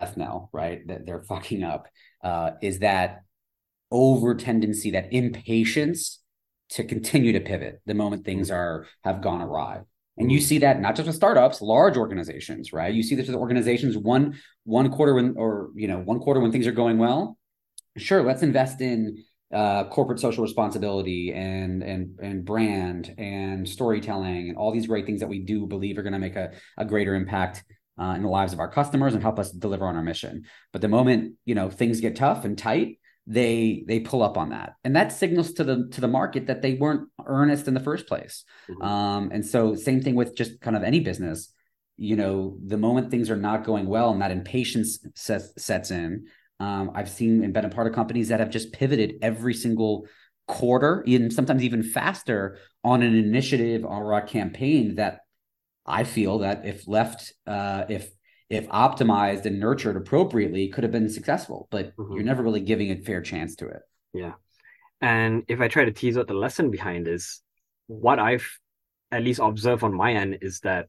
death 0.00 0.16
knell, 0.16 0.48
right? 0.52 0.86
That 0.88 1.06
they're 1.06 1.22
fucking 1.22 1.62
up, 1.62 1.86
uh, 2.24 2.52
is 2.62 2.78
that 2.80 3.22
over 3.90 4.34
tendency, 4.34 4.92
that 4.92 5.12
impatience 5.12 6.20
to 6.70 6.84
continue 6.84 7.32
to 7.32 7.40
pivot 7.40 7.80
the 7.86 7.94
moment 7.94 8.24
things 8.24 8.48
mm-hmm. 8.48 8.56
are 8.56 8.86
have 9.04 9.20
gone 9.20 9.42
awry. 9.42 9.80
And 10.16 10.30
you 10.30 10.40
see 10.40 10.58
that 10.58 10.80
not 10.80 10.96
just 10.96 11.06
with 11.06 11.16
startups, 11.16 11.62
large 11.62 11.96
organizations, 11.96 12.72
right? 12.74 12.92
You 12.92 13.02
see 13.02 13.14
this 13.14 13.26
with 13.26 13.36
organizations 13.36 13.96
one 13.96 14.38
one 14.64 14.90
quarter 14.90 15.14
when 15.14 15.34
or 15.36 15.70
you 15.74 15.88
know 15.88 15.98
one 15.98 16.20
quarter 16.20 16.40
when 16.40 16.52
things 16.52 16.66
are 16.66 16.72
going 16.72 16.98
well. 16.98 17.38
Sure, 17.96 18.22
let's 18.22 18.42
invest 18.42 18.80
in 18.80 19.24
uh, 19.52 19.84
corporate 19.84 20.20
social 20.20 20.42
responsibility 20.42 21.32
and 21.32 21.82
and 21.82 22.18
and 22.20 22.44
brand 22.44 23.14
and 23.18 23.68
storytelling 23.68 24.48
and 24.48 24.56
all 24.56 24.72
these 24.72 24.86
great 24.86 25.06
things 25.06 25.20
that 25.20 25.28
we 25.28 25.40
do 25.40 25.66
believe 25.66 25.98
are 25.98 26.02
going 26.02 26.12
to 26.12 26.18
make 26.18 26.36
a, 26.36 26.52
a 26.78 26.84
greater 26.84 27.14
impact 27.14 27.64
uh, 28.00 28.14
in 28.14 28.22
the 28.22 28.28
lives 28.28 28.52
of 28.52 28.60
our 28.60 28.70
customers 28.70 29.12
and 29.12 29.22
help 29.22 29.38
us 29.38 29.50
deliver 29.50 29.86
on 29.86 29.96
our 29.96 30.02
mission. 30.02 30.44
But 30.72 30.82
the 30.82 30.88
moment 30.88 31.34
you 31.44 31.54
know 31.54 31.68
things 31.68 32.00
get 32.00 32.16
tough 32.16 32.44
and 32.44 32.56
tight, 32.56 32.98
they 33.26 33.84
they 33.86 34.00
pull 34.00 34.22
up 34.22 34.36
on 34.36 34.50
that 34.50 34.74
and 34.82 34.96
that 34.96 35.12
signals 35.12 35.52
to 35.52 35.64
the 35.64 35.88
to 35.92 36.00
the 36.00 36.08
market 36.08 36.46
that 36.46 36.62
they 36.62 36.74
weren't 36.74 37.08
earnest 37.26 37.68
in 37.68 37.74
the 37.74 37.80
first 37.80 38.06
place 38.06 38.44
mm-hmm. 38.68 38.82
um, 38.82 39.30
and 39.32 39.46
so 39.46 39.74
same 39.74 40.00
thing 40.02 40.16
with 40.16 40.34
just 40.34 40.60
kind 40.60 40.76
of 40.76 40.82
any 40.82 41.00
business 41.00 41.52
you 41.96 42.16
know 42.16 42.56
the 42.66 42.76
moment 42.78 43.10
things 43.10 43.30
are 43.30 43.36
not 43.36 43.62
going 43.62 43.86
well 43.86 44.10
and 44.10 44.22
that 44.22 44.30
impatience 44.30 44.98
sets, 45.14 45.52
sets 45.62 45.90
in 45.90 46.26
um, 46.60 46.92
i've 46.94 47.10
seen 47.10 47.42
and 47.42 47.52
been 47.52 47.64
a 47.64 47.70
part 47.70 47.86
of 47.86 47.92
companies 47.92 48.28
that 48.28 48.40
have 48.40 48.50
just 48.50 48.72
pivoted 48.72 49.14
every 49.22 49.54
single 49.54 50.06
quarter 50.46 51.04
and 51.06 51.32
sometimes 51.32 51.62
even 51.62 51.82
faster 51.82 52.58
on 52.84 53.02
an 53.02 53.16
initiative 53.16 53.84
or 53.84 54.12
a 54.12 54.22
campaign 54.22 54.94
that 54.96 55.20
i 55.86 56.04
feel 56.04 56.38
that 56.38 56.64
if 56.64 56.86
left 56.86 57.32
uh, 57.46 57.84
if 57.88 58.10
if 58.50 58.66
optimized 58.68 59.46
and 59.46 59.60
nurtured 59.60 59.96
appropriately, 59.96 60.68
could 60.68 60.82
have 60.82 60.90
been 60.90 61.08
successful, 61.08 61.68
but 61.70 61.96
mm-hmm. 61.96 62.14
you're 62.14 62.24
never 62.24 62.42
really 62.42 62.60
giving 62.60 62.90
a 62.90 62.96
fair 62.96 63.22
chance 63.22 63.54
to 63.56 63.68
it. 63.68 63.82
Yeah. 64.12 64.32
And 65.00 65.44
if 65.46 65.60
I 65.60 65.68
try 65.68 65.84
to 65.84 65.92
tease 65.92 66.18
out 66.18 66.26
the 66.26 66.34
lesson 66.34 66.70
behind 66.70 67.06
this, 67.06 67.40
what 67.86 68.18
I've 68.18 68.46
at 69.12 69.22
least 69.22 69.40
observed 69.40 69.84
on 69.84 69.94
my 69.94 70.14
end 70.14 70.38
is 70.42 70.60
that 70.60 70.88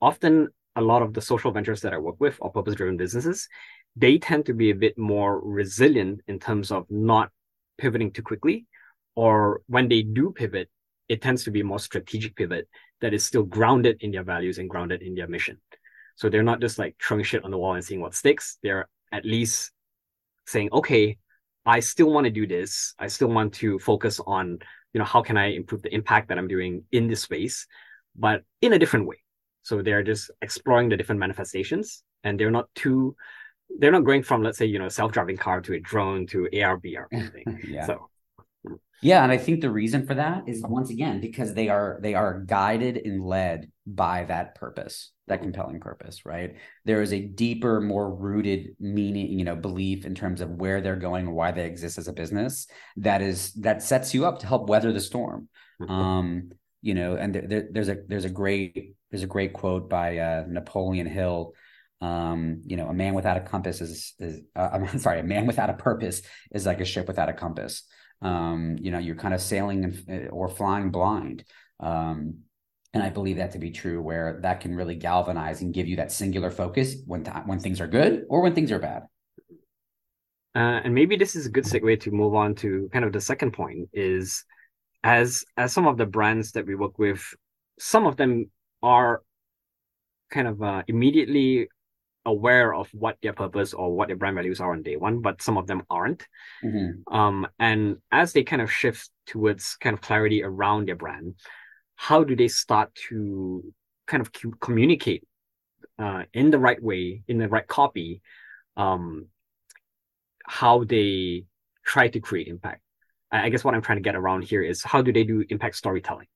often 0.00 0.48
a 0.76 0.80
lot 0.80 1.02
of 1.02 1.12
the 1.12 1.20
social 1.20 1.50
ventures 1.50 1.82
that 1.82 1.92
I 1.92 1.98
work 1.98 2.16
with 2.20 2.36
or 2.40 2.50
purpose 2.50 2.76
driven 2.76 2.96
businesses, 2.96 3.48
they 3.96 4.18
tend 4.18 4.46
to 4.46 4.54
be 4.54 4.70
a 4.70 4.74
bit 4.74 4.98
more 4.98 5.40
resilient 5.40 6.20
in 6.26 6.38
terms 6.38 6.70
of 6.70 6.86
not 6.90 7.30
pivoting 7.78 8.10
too 8.10 8.22
quickly. 8.22 8.66
Or 9.14 9.62
when 9.68 9.88
they 9.88 10.02
do 10.02 10.32
pivot, 10.32 10.68
it 11.08 11.22
tends 11.22 11.44
to 11.44 11.50
be 11.50 11.62
more 11.62 11.78
strategic 11.78 12.34
pivot 12.34 12.68
that 13.00 13.14
is 13.14 13.24
still 13.24 13.44
grounded 13.44 13.98
in 14.00 14.10
their 14.10 14.24
values 14.24 14.58
and 14.58 14.68
grounded 14.68 15.02
in 15.02 15.14
their 15.14 15.28
mission. 15.28 15.60
So 16.16 16.28
they're 16.28 16.42
not 16.42 16.60
just 16.60 16.78
like 16.78 16.96
throwing 17.00 17.24
shit 17.24 17.44
on 17.44 17.50
the 17.50 17.58
wall 17.58 17.74
and 17.74 17.84
seeing 17.84 18.00
what 18.00 18.14
sticks. 18.14 18.58
They're 18.62 18.88
at 19.12 19.24
least 19.24 19.70
saying, 20.46 20.70
okay, 20.72 21.18
I 21.66 21.80
still 21.80 22.10
want 22.10 22.24
to 22.24 22.30
do 22.30 22.46
this. 22.46 22.94
I 22.98 23.06
still 23.08 23.28
want 23.28 23.54
to 23.54 23.78
focus 23.78 24.20
on, 24.26 24.58
you 24.92 24.98
know, 24.98 25.04
how 25.04 25.22
can 25.22 25.36
I 25.36 25.52
improve 25.52 25.82
the 25.82 25.94
impact 25.94 26.28
that 26.28 26.38
I'm 26.38 26.48
doing 26.48 26.84
in 26.92 27.08
this 27.08 27.22
space, 27.22 27.66
but 28.16 28.42
in 28.60 28.72
a 28.72 28.78
different 28.78 29.06
way. 29.06 29.16
So 29.62 29.82
they're 29.82 30.02
just 30.02 30.30
exploring 30.42 30.88
the 30.88 30.96
different 30.96 31.20
manifestations 31.20 32.02
and 32.22 32.38
they're 32.38 32.50
not 32.50 32.68
too 32.74 33.16
they're 33.78 33.92
not 33.92 34.04
going 34.04 34.22
from 34.22 34.42
let's 34.42 34.58
say 34.58 34.66
you 34.66 34.78
know 34.78 34.88
self-driving 34.88 35.36
car 35.36 35.60
to 35.60 35.74
a 35.74 35.80
drone 35.80 36.26
to 36.28 36.48
AR 36.62 36.80
or 36.84 37.08
anything. 37.12 37.60
yeah. 37.68 37.86
So 37.86 38.08
yeah, 39.04 39.22
and 39.22 39.30
I 39.30 39.36
think 39.36 39.60
the 39.60 39.70
reason 39.70 40.06
for 40.06 40.14
that 40.14 40.44
is 40.48 40.62
once 40.62 40.88
again 40.88 41.20
because 41.20 41.52
they 41.52 41.68
are 41.68 41.98
they 42.00 42.14
are 42.14 42.40
guided 42.40 42.96
and 42.96 43.22
led 43.22 43.70
by 43.86 44.24
that 44.24 44.54
purpose, 44.54 45.12
that 45.26 45.42
compelling 45.42 45.78
purpose, 45.78 46.24
right? 46.24 46.56
There 46.86 47.02
is 47.02 47.12
a 47.12 47.20
deeper, 47.20 47.82
more 47.82 48.14
rooted 48.14 48.76
meaning, 48.80 49.38
you 49.38 49.44
know, 49.44 49.56
belief 49.56 50.06
in 50.06 50.14
terms 50.14 50.40
of 50.40 50.48
where 50.52 50.80
they're 50.80 50.96
going 50.96 51.26
and 51.26 51.36
why 51.36 51.52
they 51.52 51.66
exist 51.66 51.98
as 51.98 52.08
a 52.08 52.14
business 52.14 52.66
that 52.96 53.20
is 53.20 53.52
that 53.54 53.82
sets 53.82 54.14
you 54.14 54.24
up 54.24 54.38
to 54.38 54.46
help 54.46 54.70
weather 54.70 54.90
the 54.90 55.00
storm. 55.00 55.50
Mm-hmm. 55.82 55.92
Um, 55.92 56.50
you 56.80 56.94
know, 56.94 57.16
and 57.16 57.34
there, 57.34 57.46
there, 57.46 57.68
there's 57.70 57.88
a 57.90 57.98
there's 58.08 58.24
a 58.24 58.30
great 58.30 58.94
there's 59.10 59.22
a 59.22 59.26
great 59.26 59.52
quote 59.52 59.90
by 59.90 60.16
uh, 60.16 60.44
Napoleon 60.48 61.06
Hill. 61.06 61.52
Um, 62.04 62.60
you 62.66 62.76
know, 62.76 62.88
a 62.88 62.92
man 62.92 63.14
without 63.14 63.38
a 63.38 63.40
compass 63.40 63.80
is 63.80 64.14
is 64.18 64.42
uh, 64.54 64.68
I'm 64.72 64.98
sorry, 65.06 65.20
a 65.20 65.24
man 65.24 65.46
without 65.46 65.70
a 65.70 65.74
purpose 65.74 66.20
is 66.52 66.66
like 66.66 66.80
a 66.80 66.84
ship 66.84 67.08
without 67.08 67.30
a 67.30 67.32
compass. 67.32 67.82
Um, 68.20 68.76
you 68.80 68.90
know 68.90 68.98
you're 68.98 69.16
kind 69.16 69.34
of 69.34 69.40
sailing 69.40 69.84
and, 69.84 70.28
or 70.30 70.48
flying 70.48 70.90
blind. 70.90 71.44
Um, 71.80 72.44
and 72.92 73.02
i 73.02 73.10
believe 73.10 73.38
that 73.38 73.50
to 73.50 73.58
be 73.58 73.72
true 73.72 74.00
where 74.00 74.38
that 74.42 74.60
can 74.60 74.72
really 74.76 74.94
galvanize 74.94 75.62
and 75.62 75.74
give 75.74 75.88
you 75.88 75.96
that 75.96 76.12
singular 76.12 76.48
focus 76.48 76.94
when 77.06 77.24
th- 77.24 77.44
when 77.44 77.58
things 77.58 77.80
are 77.80 77.88
good 77.88 78.24
or 78.28 78.40
when 78.40 78.54
things 78.54 78.70
are 78.70 78.78
bad. 78.78 79.02
Uh, 80.54 80.80
and 80.84 80.94
maybe 80.94 81.16
this 81.16 81.34
is 81.34 81.46
a 81.46 81.50
good 81.50 81.64
segue 81.64 82.00
to 82.00 82.12
move 82.12 82.34
on 82.34 82.54
to 82.54 82.88
kind 82.92 83.04
of 83.04 83.12
the 83.12 83.20
second 83.20 83.50
point 83.52 83.88
is 83.92 84.44
as 85.02 85.44
as 85.56 85.72
some 85.72 85.86
of 85.86 85.96
the 85.96 86.06
brands 86.06 86.52
that 86.52 86.66
we 86.66 86.74
work 86.74 86.98
with 86.98 87.22
some 87.78 88.06
of 88.06 88.16
them 88.16 88.50
are 88.82 89.22
kind 90.30 90.46
of 90.46 90.62
uh, 90.62 90.82
immediately 90.86 91.68
aware 92.26 92.74
of 92.74 92.88
what 92.92 93.18
their 93.22 93.32
purpose 93.32 93.74
or 93.74 93.94
what 93.94 94.08
their 94.08 94.16
brand 94.16 94.36
values 94.36 94.60
are 94.60 94.72
on 94.72 94.82
day 94.82 94.96
one, 94.96 95.20
but 95.20 95.42
some 95.42 95.56
of 95.56 95.66
them 95.66 95.82
aren't. 95.90 96.26
Mm-hmm. 96.64 97.14
Um, 97.14 97.46
and 97.58 97.98
as 98.10 98.32
they 98.32 98.42
kind 98.42 98.62
of 98.62 98.72
shift 98.72 99.10
towards 99.26 99.76
kind 99.76 99.94
of 99.94 100.00
clarity 100.00 100.42
around 100.42 100.88
their 100.88 100.96
brand, 100.96 101.34
how 101.96 102.24
do 102.24 102.34
they 102.34 102.48
start 102.48 102.94
to 103.08 103.62
kind 104.06 104.20
of 104.20 104.30
communicate 104.60 105.24
uh, 105.98 106.24
in 106.32 106.50
the 106.50 106.58
right 106.58 106.82
way, 106.82 107.22
in 107.28 107.38
the 107.38 107.48
right 107.48 107.66
copy, 107.66 108.20
um, 108.76 109.26
how 110.46 110.84
they 110.84 111.44
try 111.84 112.08
to 112.08 112.20
create 112.20 112.48
impact? 112.48 112.80
I 113.30 113.48
guess 113.48 113.64
what 113.64 113.74
I'm 113.74 113.82
trying 113.82 113.98
to 113.98 114.02
get 114.02 114.14
around 114.14 114.44
here 114.44 114.62
is 114.62 114.82
how 114.82 115.02
do 115.02 115.12
they 115.12 115.24
do 115.24 115.44
impact 115.48 115.76
storytelling? 115.76 116.26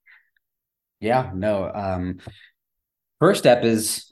Yeah, 0.99 1.31
no. 1.33 1.71
Um, 1.73 2.19
first 3.19 3.39
step 3.39 3.63
is 3.63 4.09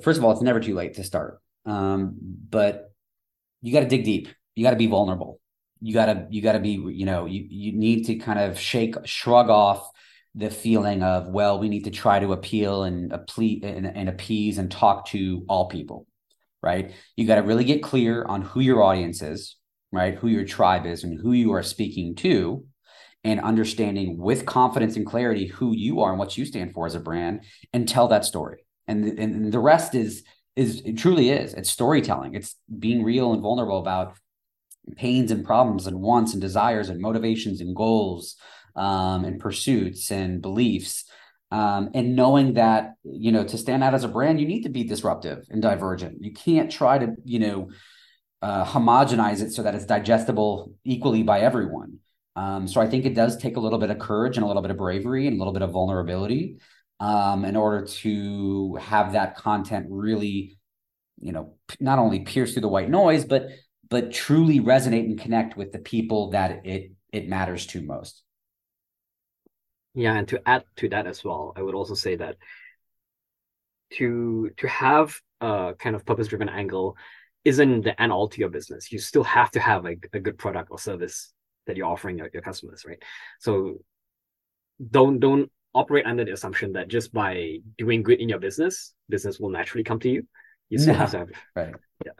first 0.00 0.18
of 0.18 0.24
all, 0.24 0.32
it's 0.32 0.42
never 0.42 0.60
too 0.60 0.74
late 0.74 0.94
to 0.94 1.04
start. 1.04 1.40
Um, 1.66 2.16
but 2.50 2.92
you 3.62 3.72
got 3.72 3.80
to 3.80 3.88
dig 3.88 4.04
deep. 4.04 4.28
You 4.54 4.64
got 4.64 4.70
to 4.70 4.76
be 4.76 4.86
vulnerable. 4.86 5.40
You 5.80 5.94
got 5.94 6.06
to 6.06 6.26
you 6.30 6.40
got 6.42 6.52
to 6.52 6.60
be 6.60 6.72
you 6.72 7.04
know 7.04 7.26
you 7.26 7.46
you 7.48 7.72
need 7.72 8.04
to 8.06 8.16
kind 8.16 8.38
of 8.38 8.58
shake 8.58 8.94
shrug 9.04 9.50
off 9.50 9.90
the 10.34 10.50
feeling 10.50 11.02
of 11.02 11.28
well 11.28 11.58
we 11.58 11.68
need 11.68 11.84
to 11.84 11.90
try 11.90 12.18
to 12.18 12.32
appeal 12.32 12.84
and 12.84 13.12
appease 13.12 13.62
and, 13.62 13.86
and 13.86 14.08
appease 14.08 14.58
and 14.58 14.70
talk 14.70 15.06
to 15.06 15.44
all 15.48 15.68
people 15.68 16.06
right 16.62 16.92
you 17.16 17.26
got 17.26 17.36
to 17.36 17.42
really 17.42 17.64
get 17.64 17.82
clear 17.82 18.24
on 18.24 18.42
who 18.42 18.60
your 18.60 18.82
audience 18.82 19.22
is 19.22 19.56
right 19.92 20.16
who 20.16 20.28
your 20.28 20.44
tribe 20.44 20.86
is 20.86 21.04
and 21.04 21.20
who 21.20 21.32
you 21.32 21.52
are 21.52 21.62
speaking 21.62 22.16
to 22.16 22.64
and 23.22 23.40
understanding 23.40 24.18
with 24.18 24.44
confidence 24.44 24.96
and 24.96 25.06
clarity 25.06 25.46
who 25.46 25.72
you 25.72 26.00
are 26.00 26.10
and 26.10 26.18
what 26.18 26.36
you 26.36 26.44
stand 26.44 26.72
for 26.72 26.84
as 26.84 26.96
a 26.96 27.00
brand 27.00 27.44
and 27.72 27.88
tell 27.88 28.08
that 28.08 28.24
story 28.24 28.63
and 28.86 29.18
and 29.18 29.52
the 29.52 29.58
rest 29.58 29.94
is 29.94 30.22
is 30.56 30.82
it 30.84 30.98
truly 30.98 31.30
is. 31.30 31.54
It's 31.54 31.70
storytelling. 31.70 32.34
It's 32.34 32.56
being 32.78 33.02
real 33.02 33.32
and 33.32 33.42
vulnerable 33.42 33.78
about 33.78 34.16
pains 34.96 35.30
and 35.30 35.44
problems 35.44 35.86
and 35.86 36.00
wants 36.00 36.32
and 36.32 36.40
desires 36.40 36.88
and 36.88 37.00
motivations 37.00 37.60
and 37.60 37.74
goals 37.74 38.36
um, 38.76 39.24
and 39.24 39.40
pursuits 39.40 40.10
and 40.10 40.42
beliefs. 40.42 41.04
Um, 41.50 41.90
and 41.94 42.16
knowing 42.16 42.54
that 42.54 42.94
you 43.04 43.30
know 43.30 43.44
to 43.44 43.58
stand 43.58 43.84
out 43.84 43.94
as 43.94 44.02
a 44.02 44.08
brand 44.08 44.40
you 44.40 44.46
need 44.46 44.62
to 44.62 44.68
be 44.68 44.84
disruptive 44.84 45.44
and 45.50 45.62
divergent. 45.62 46.22
You 46.22 46.32
can't 46.32 46.70
try 46.70 46.98
to 46.98 47.14
you 47.24 47.38
know 47.38 47.70
uh, 48.42 48.64
homogenize 48.64 49.40
it 49.40 49.52
so 49.52 49.62
that 49.62 49.74
it's 49.74 49.86
digestible 49.86 50.72
equally 50.84 51.22
by 51.22 51.40
everyone. 51.40 51.98
Um, 52.36 52.66
so 52.66 52.80
i 52.80 52.88
think 52.88 53.04
it 53.04 53.14
does 53.14 53.36
take 53.36 53.56
a 53.56 53.60
little 53.60 53.78
bit 53.78 53.90
of 53.90 54.00
courage 54.00 54.36
and 54.36 54.42
a 54.42 54.46
little 54.48 54.62
bit 54.62 54.72
of 54.72 54.76
bravery 54.76 55.28
and 55.28 55.36
a 55.36 55.38
little 55.38 55.52
bit 55.52 55.62
of 55.62 55.70
vulnerability 55.70 56.58
um, 57.00 57.44
in 57.44 57.56
order 57.56 57.86
to 57.86 58.76
have 58.76 59.12
that 59.12 59.36
content 59.36 59.86
really, 59.90 60.58
you 61.18 61.32
know, 61.32 61.54
not 61.80 61.98
only 61.98 62.20
pierce 62.20 62.52
through 62.52 62.62
the 62.62 62.68
white 62.68 62.90
noise, 62.90 63.24
but 63.24 63.48
but 63.90 64.12
truly 64.12 64.60
resonate 64.60 65.04
and 65.04 65.20
connect 65.20 65.56
with 65.56 65.72
the 65.72 65.78
people 65.78 66.30
that 66.30 66.64
it 66.66 66.92
it 67.12 67.28
matters 67.28 67.66
to 67.66 67.82
most. 67.82 68.22
Yeah, 69.94 70.14
and 70.14 70.26
to 70.28 70.42
add 70.46 70.64
to 70.76 70.88
that 70.88 71.06
as 71.06 71.22
well, 71.22 71.52
I 71.56 71.62
would 71.62 71.74
also 71.74 71.94
say 71.94 72.16
that 72.16 72.36
to 73.94 74.50
to 74.56 74.68
have 74.68 75.20
a 75.40 75.74
kind 75.78 75.94
of 75.94 76.04
purpose 76.04 76.28
driven 76.28 76.48
angle 76.48 76.96
isn't 77.44 77.82
the 77.82 78.00
end 78.00 78.12
all 78.12 78.28
to 78.28 78.40
your 78.40 78.48
business. 78.48 78.90
You 78.90 78.98
still 78.98 79.24
have 79.24 79.50
to 79.52 79.60
have 79.60 79.84
a, 79.84 79.96
a 80.12 80.20
good 80.20 80.38
product 80.38 80.70
or 80.70 80.78
service 80.78 81.32
that 81.66 81.76
you're 81.76 81.86
offering 81.86 82.18
your, 82.18 82.30
your 82.32 82.42
customers, 82.42 82.84
right? 82.86 83.02
So 83.40 83.76
don't 84.90 85.20
don't 85.20 85.50
operate 85.74 86.06
under 86.06 86.24
the 86.24 86.32
assumption 86.32 86.72
that 86.72 86.88
just 86.88 87.12
by 87.12 87.58
doing 87.78 88.02
good 88.02 88.20
in 88.20 88.28
your 88.28 88.38
business, 88.38 88.94
business 89.08 89.40
will 89.40 89.50
naturally 89.50 89.84
come 89.84 89.98
to 90.00 90.08
you. 90.08 90.26
You 90.70 90.78
still 90.78 90.94
no, 90.94 91.00
have 91.00 91.10
to 91.10 91.18
have 91.18 91.28
right. 91.54 91.74
Yeah. 92.04 92.12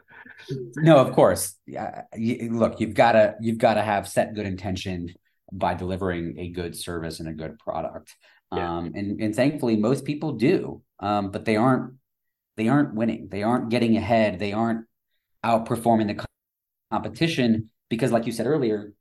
No, 0.77 0.97
of 0.97 1.13
course. 1.13 1.55
Yeah. 1.65 2.03
look, 2.15 2.79
you've 2.79 2.93
got 2.93 3.13
to 3.13 3.35
you've 3.41 3.57
got 3.57 3.75
to 3.75 3.81
have 3.81 4.07
set 4.07 4.33
good 4.33 4.45
intention 4.45 5.13
by 5.51 5.73
delivering 5.73 6.37
a 6.39 6.49
good 6.49 6.75
service 6.75 7.19
and 7.19 7.29
a 7.29 7.33
good 7.33 7.57
product. 7.59 8.13
Yeah. 8.53 8.77
Um, 8.77 8.91
and 8.95 9.19
and 9.21 9.35
thankfully, 9.35 9.75
most 9.75 10.05
people 10.05 10.33
do, 10.33 10.81
um, 10.99 11.31
but 11.31 11.45
they 11.45 11.55
aren't 11.55 11.93
they 12.57 12.67
aren't 12.67 12.93
winning. 12.93 13.27
They 13.29 13.43
aren't 13.43 13.69
getting 13.69 13.97
ahead. 13.97 14.39
They 14.39 14.53
aren't 14.53 14.85
outperforming 15.43 16.07
the 16.07 16.25
competition 16.91 17.69
because, 17.89 18.11
like 18.11 18.25
you 18.25 18.31
said 18.31 18.47
earlier, 18.47 18.93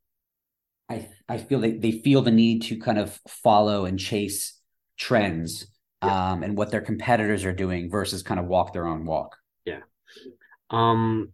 I 0.89 1.09
I 1.29 1.39
feel 1.39 1.61
they 1.61 1.73
they 1.73 1.93
feel 1.93 2.23
the 2.23 2.31
need 2.31 2.63
to 2.63 2.77
kind 2.79 2.99
of 2.99 3.19
follow 3.29 3.85
and 3.85 3.99
chase 3.99 4.61
trends 4.99 5.67
yeah. 6.03 6.33
um, 6.33 6.43
and 6.43 6.57
what 6.57 6.71
their 6.71 6.81
competitors 6.81 7.45
are 7.45 7.53
doing 7.53 7.91
versus 7.91 8.23
kind 8.23 8.39
of 8.39 8.47
walk 8.47 8.73
their 8.73 8.87
own 8.87 9.07
walk. 9.07 9.37
Yeah. 9.65 9.81
Um. 10.71 11.33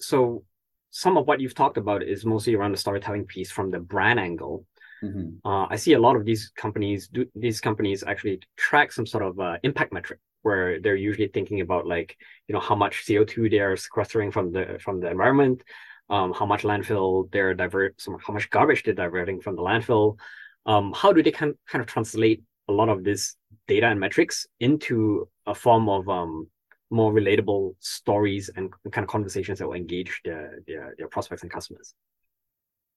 So 0.00 0.44
some 0.90 1.16
of 1.16 1.26
what 1.26 1.40
you've 1.40 1.54
talked 1.54 1.76
about 1.76 2.02
is 2.02 2.24
mostly 2.24 2.54
around 2.54 2.72
the 2.72 2.78
storytelling 2.78 3.24
piece 3.24 3.50
from 3.50 3.70
the 3.70 3.80
brand 3.80 4.20
angle. 4.20 4.64
Mm-hmm. 5.02 5.46
Uh, 5.46 5.66
I 5.68 5.76
see 5.76 5.94
a 5.94 5.98
lot 5.98 6.14
of 6.16 6.24
these 6.24 6.52
companies 6.56 7.08
do 7.08 7.26
these 7.34 7.60
companies 7.60 8.04
actually 8.04 8.40
track 8.56 8.92
some 8.92 9.06
sort 9.06 9.24
of 9.24 9.40
uh, 9.40 9.58
impact 9.64 9.92
metric 9.92 10.20
where 10.42 10.78
they're 10.78 10.94
usually 10.94 11.28
thinking 11.28 11.62
about 11.62 11.86
like 11.86 12.16
you 12.46 12.52
know 12.52 12.60
how 12.60 12.74
much 12.74 13.04
CO2 13.06 13.50
they're 13.50 13.76
sequestering 13.76 14.30
from 14.30 14.52
the 14.52 14.78
from 14.80 15.00
the 15.00 15.10
environment, 15.10 15.64
um, 16.10 16.32
how 16.32 16.46
much 16.46 16.62
landfill 16.62 17.30
they're 17.32 17.54
divert, 17.54 18.02
how 18.26 18.32
much 18.32 18.50
garbage 18.50 18.82
they're 18.82 18.94
diverting 18.94 19.40
from 19.40 19.56
the 19.56 19.62
landfill. 19.62 20.18
Um, 20.66 20.92
how 20.94 21.12
do 21.12 21.22
they 21.22 21.30
kind 21.30 21.54
kind 21.68 21.82
of 21.82 21.86
translate 21.88 22.42
a 22.68 22.72
lot 22.72 22.88
of 22.88 23.04
this 23.04 23.36
data 23.68 23.86
and 23.86 24.00
metrics 24.00 24.46
into 24.60 25.28
a 25.46 25.54
form 25.54 25.88
of 25.88 26.08
um, 26.08 26.48
more 26.90 27.12
relatable 27.12 27.74
stories 27.80 28.50
and 28.56 28.72
kind 28.92 29.04
of 29.04 29.08
conversations 29.08 29.58
that 29.58 29.66
will 29.66 29.74
engage 29.74 30.20
their 30.24 30.60
their, 30.66 30.94
their 30.96 31.08
prospects 31.08 31.42
and 31.42 31.50
customers? 31.50 31.94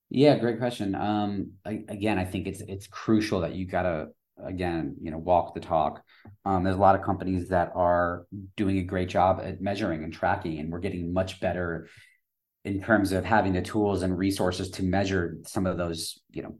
Yeah, 0.09 0.37
great 0.37 0.59
question. 0.59 0.95
Um, 0.95 1.51
I, 1.65 1.83
again, 1.89 2.17
I 2.17 2.25
think 2.25 2.47
it's 2.47 2.61
it's 2.61 2.87
crucial 2.87 3.41
that 3.41 3.55
you 3.55 3.65
gotta 3.65 4.09
again, 4.43 4.95
you 5.01 5.11
know, 5.11 5.17
walk 5.17 5.53
the 5.53 5.59
talk. 5.59 6.03
Um, 6.45 6.63
there's 6.63 6.75
a 6.75 6.79
lot 6.79 6.95
of 6.95 7.01
companies 7.01 7.49
that 7.49 7.71
are 7.75 8.25
doing 8.55 8.77
a 8.77 8.83
great 8.83 9.09
job 9.09 9.41
at 9.43 9.61
measuring 9.61 10.03
and 10.03 10.13
tracking, 10.13 10.59
and 10.59 10.71
we're 10.71 10.79
getting 10.79 11.11
much 11.11 11.39
better 11.39 11.89
in 12.65 12.81
terms 12.81 13.11
of 13.11 13.23
having 13.25 13.53
the 13.53 13.61
tools 13.61 14.03
and 14.03 14.17
resources 14.17 14.69
to 14.71 14.83
measure 14.83 15.37
some 15.45 15.65
of 15.65 15.77
those, 15.77 16.19
you 16.31 16.43
know, 16.43 16.57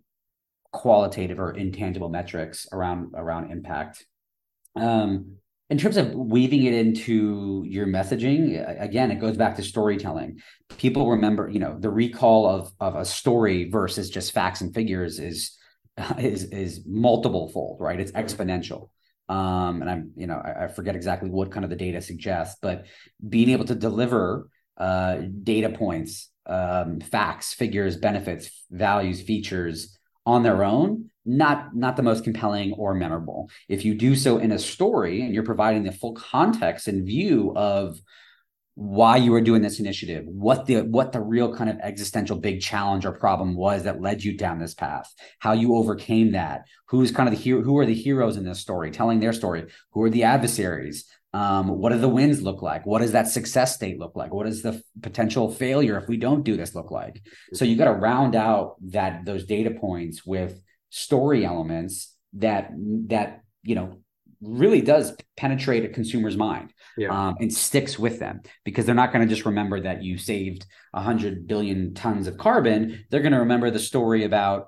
qualitative 0.72 1.40
or 1.40 1.52
intangible 1.52 2.10
metrics 2.10 2.68
around 2.72 3.14
around 3.16 3.52
impact. 3.52 4.06
Um, 4.76 5.38
in 5.70 5.78
terms 5.78 5.98
of 5.98 6.14
weaving 6.14 6.64
it 6.64 6.74
into 6.74 7.64
your 7.68 7.88
messaging, 7.88 8.82
again, 8.82 9.12
it 9.12 9.20
goes 9.20 9.36
back 9.36 9.58
to 9.58 9.64
storytelling. 9.64 10.40
People 10.78 11.10
remember, 11.10 11.50
you 11.50 11.60
know, 11.60 11.78
the 11.78 11.90
recall 11.90 12.48
of 12.48 12.72
of 12.80 12.96
a 12.96 13.04
story 13.04 13.70
versus 13.70 14.10
just 14.10 14.32
facts 14.32 14.62
and 14.62 14.74
figures 14.74 15.20
is 15.20 15.58
is 16.18 16.46
is 16.46 16.84
multiple 16.86 17.50
fold, 17.50 17.82
right? 17.82 18.00
It's 18.00 18.12
exponential. 18.12 18.90
Um, 19.30 19.82
and 19.82 19.90
I'm, 19.90 20.12
you 20.16 20.26
know, 20.26 20.38
I, 20.38 20.66
I 20.66 20.68
forget 20.70 20.96
exactly 20.96 21.30
what 21.30 21.52
kind 21.52 21.66
of 21.66 21.70
the 21.70 21.76
data 21.76 22.02
suggests, 22.02 22.58
but 22.62 22.86
being 23.28 23.50
able 23.50 23.66
to 23.66 23.76
deliver 23.76 24.50
uh, 24.78 25.18
data 25.44 25.70
points, 25.70 26.30
um, 26.46 27.00
facts, 27.00 27.54
figures, 27.54 27.98
benefits, 27.98 28.66
values, 28.72 29.22
features 29.22 29.98
on 30.26 30.44
their 30.44 30.64
own, 30.64 31.10
not 31.26 31.76
not 31.76 31.96
the 31.96 32.04
most 32.04 32.24
compelling 32.24 32.74
or 32.74 32.94
memorable. 32.94 33.50
If 33.70 33.86
you 33.86 33.96
do 33.96 34.16
so 34.16 34.38
in 34.38 34.52
a 34.52 34.60
story 34.60 35.22
and 35.22 35.34
you're 35.34 35.44
providing 35.44 35.84
the 35.84 35.92
full 35.92 36.14
context 36.14 36.88
and 36.88 37.06
view 37.06 37.54
of 37.56 38.00
why 38.76 39.18
you 39.18 39.32
were 39.32 39.42
doing 39.42 39.64
this 39.64 39.80
initiative, 39.80 40.24
what 40.28 40.68
the 40.68 40.82
what 40.82 41.12
the 41.12 41.20
real 41.20 41.56
kind 41.56 41.70
of 41.70 41.80
existential 41.80 42.38
big 42.38 42.62
challenge 42.62 43.06
or 43.06 43.12
problem 43.12 43.56
was 43.56 43.84
that 43.84 44.02
led 44.02 44.24
you 44.24 44.38
down 44.38 44.60
this 44.60 44.76
path, 44.76 45.12
how 45.40 45.54
you 45.54 45.76
overcame 45.76 46.34
that, 46.34 46.66
who's 46.88 47.12
kind 47.12 47.28
of 47.28 47.34
the 47.34 47.42
hero, 47.42 47.64
who 47.64 47.78
are 47.80 47.88
the 47.88 47.94
heroes 47.96 48.38
in 48.38 48.44
this 48.44 48.60
story, 48.60 48.92
telling 48.92 49.20
their 49.20 49.34
story, 49.34 49.66
who 49.94 50.04
are 50.04 50.12
the 50.12 50.24
adversaries, 50.24 51.06
um, 51.34 51.68
what 51.68 51.92
do 51.92 52.00
the 52.00 52.08
wins 52.08 52.42
look 52.42 52.62
like? 52.62 52.86
What 52.86 53.02
does 53.02 53.12
that 53.12 53.28
success 53.28 53.76
state 53.76 54.00
look 54.00 54.16
like? 54.16 54.34
What 54.34 54.46
does 54.46 54.62
the 54.62 54.82
potential 55.02 55.52
failure 55.52 55.98
if 55.98 56.08
we 56.08 56.18
don't 56.18 56.44
do 56.44 56.56
this 56.58 56.74
look 56.74 56.90
like? 56.90 57.22
So 57.54 57.66
you 57.66 57.76
got 57.76 57.86
to 57.86 57.94
round 57.94 58.36
out 58.36 58.76
that 58.92 59.26
those 59.26 59.46
data 59.46 59.72
points 59.72 60.26
with 60.26 60.62
story 60.90 61.46
elements 61.46 62.14
that 62.34 62.72
that 63.08 63.42
you 63.64 63.76
know 63.76 63.98
really 64.42 64.82
does 64.82 65.16
penetrate 65.36 65.84
a 65.84 65.90
consumer's 65.90 66.38
mind 66.38 66.72
yeah. 66.96 67.10
um, 67.10 67.36
and 67.40 67.52
sticks 67.52 67.98
with 67.98 68.20
them 68.20 68.42
because 68.64 68.86
they're 68.86 68.94
not 68.96 69.12
going 69.12 69.28
to 69.28 69.34
just 69.34 69.46
remember 69.46 69.82
that 69.82 70.04
you 70.04 70.18
saved 70.18 70.66
100 70.92 71.48
billion 71.48 71.94
tons 71.96 72.28
of 72.28 72.38
carbon 72.38 73.04
they're 73.10 73.22
going 73.22 73.32
to 73.32 73.40
remember 73.40 73.72
the 73.72 73.80
story 73.80 74.26
about 74.26 74.68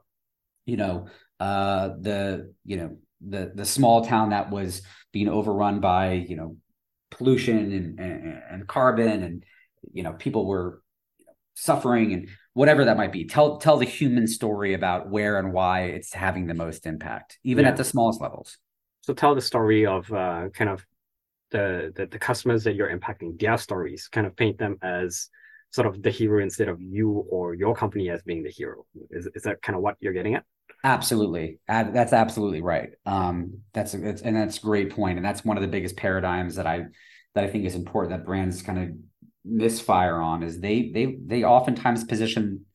you 0.66 0.76
know 0.76 1.08
uh, 1.40 1.90
the 2.02 2.54
you 2.66 2.78
know 2.78 2.98
the 3.28 3.52
the 3.54 3.66
small 3.66 4.06
town 4.06 4.30
that 4.30 4.50
was 4.50 4.82
being 5.12 5.30
overrun 5.30 5.80
by 5.80 6.14
you 6.14 6.36
know 6.36 6.58
pollution 7.12 7.58
and, 7.58 8.00
and, 8.00 8.42
and 8.50 8.68
carbon 8.68 9.24
and 9.24 9.44
you 9.92 10.04
know 10.04 10.14
people 10.14 10.46
were 10.46 10.82
suffering 11.56 12.14
and 12.14 12.30
whatever 12.54 12.86
that 12.86 12.96
might 12.96 13.12
be 13.12 13.26
tell 13.26 13.58
tell 13.58 13.78
the 13.78 13.86
human 13.86 14.28
story 14.28 14.74
about 14.74 15.10
where 15.10 15.38
and 15.38 15.52
why 15.52 15.82
it's 15.82 16.14
having 16.14 16.48
the 16.48 16.54
most 16.54 16.86
impact 16.86 17.38
even 17.44 17.66
yeah. 17.66 17.72
at 17.72 17.78
the 17.78 17.84
smallest 17.84 18.22
levels 18.22 18.58
so 19.02 19.14
tell 19.14 19.36
the 19.36 19.42
story 19.42 19.86
of 19.86 20.12
uh, 20.14 20.50
kind 20.54 20.70
of 20.70 20.86
the, 21.52 21.92
the, 21.96 22.06
the 22.06 22.20
customers 22.20 22.64
that 22.64 22.76
you're 22.76 22.96
impacting, 22.96 23.40
their 23.40 23.58
stories, 23.58 24.08
kind 24.08 24.28
of 24.28 24.36
paint 24.36 24.58
them 24.58 24.78
as 24.82 25.30
sort 25.72 25.88
of 25.88 26.02
the 26.02 26.12
hero 26.12 26.42
instead 26.42 26.68
of 26.68 26.82
you 26.82 27.26
or 27.30 27.54
your 27.54 27.76
company 27.76 28.10
as 28.10 28.22
being 28.24 28.44
the 28.44 28.50
hero. 28.50 28.86
Is 29.12 29.28
is 29.36 29.44
that 29.44 29.62
kind 29.62 29.76
of 29.76 29.82
what 29.82 29.96
you're 30.00 30.14
getting 30.14 30.36
at? 30.36 30.44
Absolutely, 30.84 31.60
that's 31.68 32.14
absolutely 32.14 32.62
right. 32.62 32.92
Um, 33.06 33.60
that's, 33.74 33.92
that's 33.92 34.22
and 34.22 34.36
that's 34.36 34.58
a 34.58 34.62
great 34.62 34.92
point, 34.92 35.18
and 35.18 35.26
that's 35.26 35.44
one 35.44 35.58
of 35.58 35.62
the 35.62 35.68
biggest 35.68 35.98
paradigms 35.98 36.56
that 36.56 36.68
I 36.68 36.86
that 37.36 37.44
I 37.44 37.48
think 37.48 37.66
is 37.66 37.76
important 37.76 38.12
that 38.12 38.26
brands 38.26 38.62
kind 38.62 38.80
of 38.80 38.90
misfire 39.44 40.20
on 40.20 40.44
is 40.44 40.60
they 40.60 40.92
they 40.94 41.18
they 41.26 41.44
oftentimes 41.44 42.06
position 42.06 42.66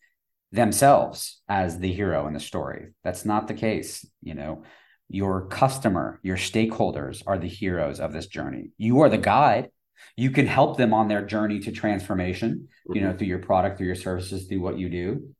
themselves 0.52 1.40
as 1.48 1.78
the 1.78 1.92
hero 1.92 2.26
in 2.26 2.34
the 2.34 2.40
story. 2.40 2.88
That's 3.02 3.24
not 3.24 3.48
the 3.48 3.54
case, 3.54 4.06
you 4.22 4.34
know 4.34 4.64
your 5.08 5.46
customer, 5.46 6.18
your 6.22 6.36
stakeholders 6.36 7.22
are 7.26 7.38
the 7.38 7.48
heroes 7.48 8.00
of 8.00 8.12
this 8.12 8.26
journey. 8.26 8.70
You 8.78 9.00
are 9.00 9.08
the 9.08 9.18
guide. 9.18 9.70
You 10.16 10.30
can 10.30 10.46
help 10.46 10.76
them 10.76 10.94
on 10.94 11.08
their 11.08 11.24
journey 11.24 11.60
to 11.60 11.72
transformation, 11.72 12.68
you 12.88 13.00
know, 13.00 13.08
mm-hmm. 13.08 13.18
through 13.18 13.26
your 13.28 13.38
product, 13.38 13.78
through 13.78 13.86
your 13.86 13.96
services, 13.96 14.46
through 14.46 14.60
what 14.60 14.78
you 14.78 14.88
do. 14.88 15.34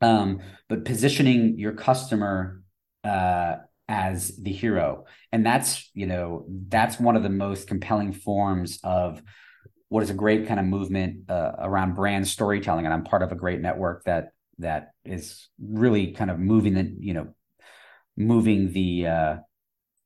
Um, 0.00 0.40
but 0.68 0.84
positioning 0.84 1.58
your 1.58 1.72
customer 1.72 2.62
uh, 3.04 3.56
as 3.88 4.36
the 4.36 4.52
hero, 4.52 5.04
and 5.32 5.44
that's 5.44 5.90
you 5.94 6.06
know 6.06 6.46
that's 6.68 6.98
one 6.98 7.16
of 7.16 7.22
the 7.22 7.28
most 7.28 7.68
compelling 7.68 8.12
forms 8.12 8.78
of 8.82 9.22
what 9.88 10.02
is 10.02 10.10
a 10.10 10.14
great 10.14 10.46
kind 10.46 10.60
of 10.60 10.66
movement 10.66 11.28
uh, 11.28 11.52
around 11.58 11.96
brand 11.96 12.26
storytelling. 12.26 12.84
And 12.84 12.94
I'm 12.94 13.04
part 13.04 13.22
of 13.22 13.32
a 13.32 13.34
great 13.34 13.60
network 13.60 14.04
that 14.04 14.32
that 14.58 14.92
is 15.04 15.48
really 15.60 16.12
kind 16.12 16.30
of 16.30 16.38
moving 16.38 16.74
the 16.74 16.94
you 16.98 17.12
know 17.12 17.34
moving 18.16 18.72
the 18.72 19.06
uh, 19.06 19.36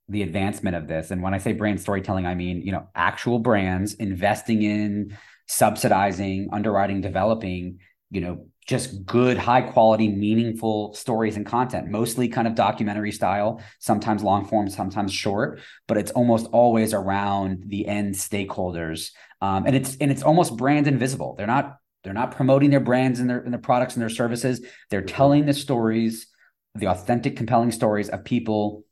the 0.09 0.23
advancement 0.23 0.77
of 0.77 0.89
this. 0.89 1.11
And 1.11 1.23
when 1.23 1.35
I 1.35 1.39
say 1.39 1.53
brand 1.53 1.81
storytelling, 1.81 2.27
I 2.27 2.35
mean 2.35 2.63
you 2.63 2.73
know 2.73 2.89
actual 2.95 3.39
brands 3.39 3.95
investing 3.95 4.63
in 4.63 5.17
subsidizing, 5.47 6.49
underwriting, 6.53 7.01
developing 7.01 7.79
you 8.11 8.23
know 8.23 8.47
just 8.67 9.05
good 9.05 9.37
high 9.37 9.61
quality 9.61 10.09
meaningful 10.09 10.95
stories 10.95 11.37
and 11.37 11.45
content 11.45 11.89
mostly 11.89 12.29
kind 12.29 12.49
of 12.49 12.55
documentary 12.55 13.13
style 13.13 13.61
sometimes 13.79 14.23
long 14.23 14.47
form 14.47 14.69
sometimes 14.69 15.13
short 15.13 15.61
but 15.87 15.97
it's 15.97 16.11
almost 16.13 16.47
always 16.53 16.95
around 16.95 17.65
the 17.67 17.87
end 17.87 18.15
stakeholders. 18.15 19.11
Um, 19.41 19.67
and 19.67 19.77
it's 19.77 19.97
and 19.97 20.11
it's 20.11 20.23
almost 20.23 20.57
brand 20.57 20.87
invisible. 20.87 21.35
They're 21.37 21.47
not 21.47 21.77
they're 22.03 22.13
not 22.13 22.33
promoting 22.33 22.71
their 22.71 22.81
brands 22.81 23.21
and 23.21 23.29
their, 23.29 23.41
and 23.41 23.53
their 23.53 23.61
products 23.61 23.95
and 23.95 24.03
their 24.03 24.11
services. 24.11 24.65
They're 24.91 25.03
telling 25.03 25.47
the 25.47 25.55
stories 25.55 26.27
the 26.75 26.89
authentic, 26.89 27.37
compelling 27.37 27.71
stories 27.71 28.09
of 28.09 28.25
people 28.25 28.85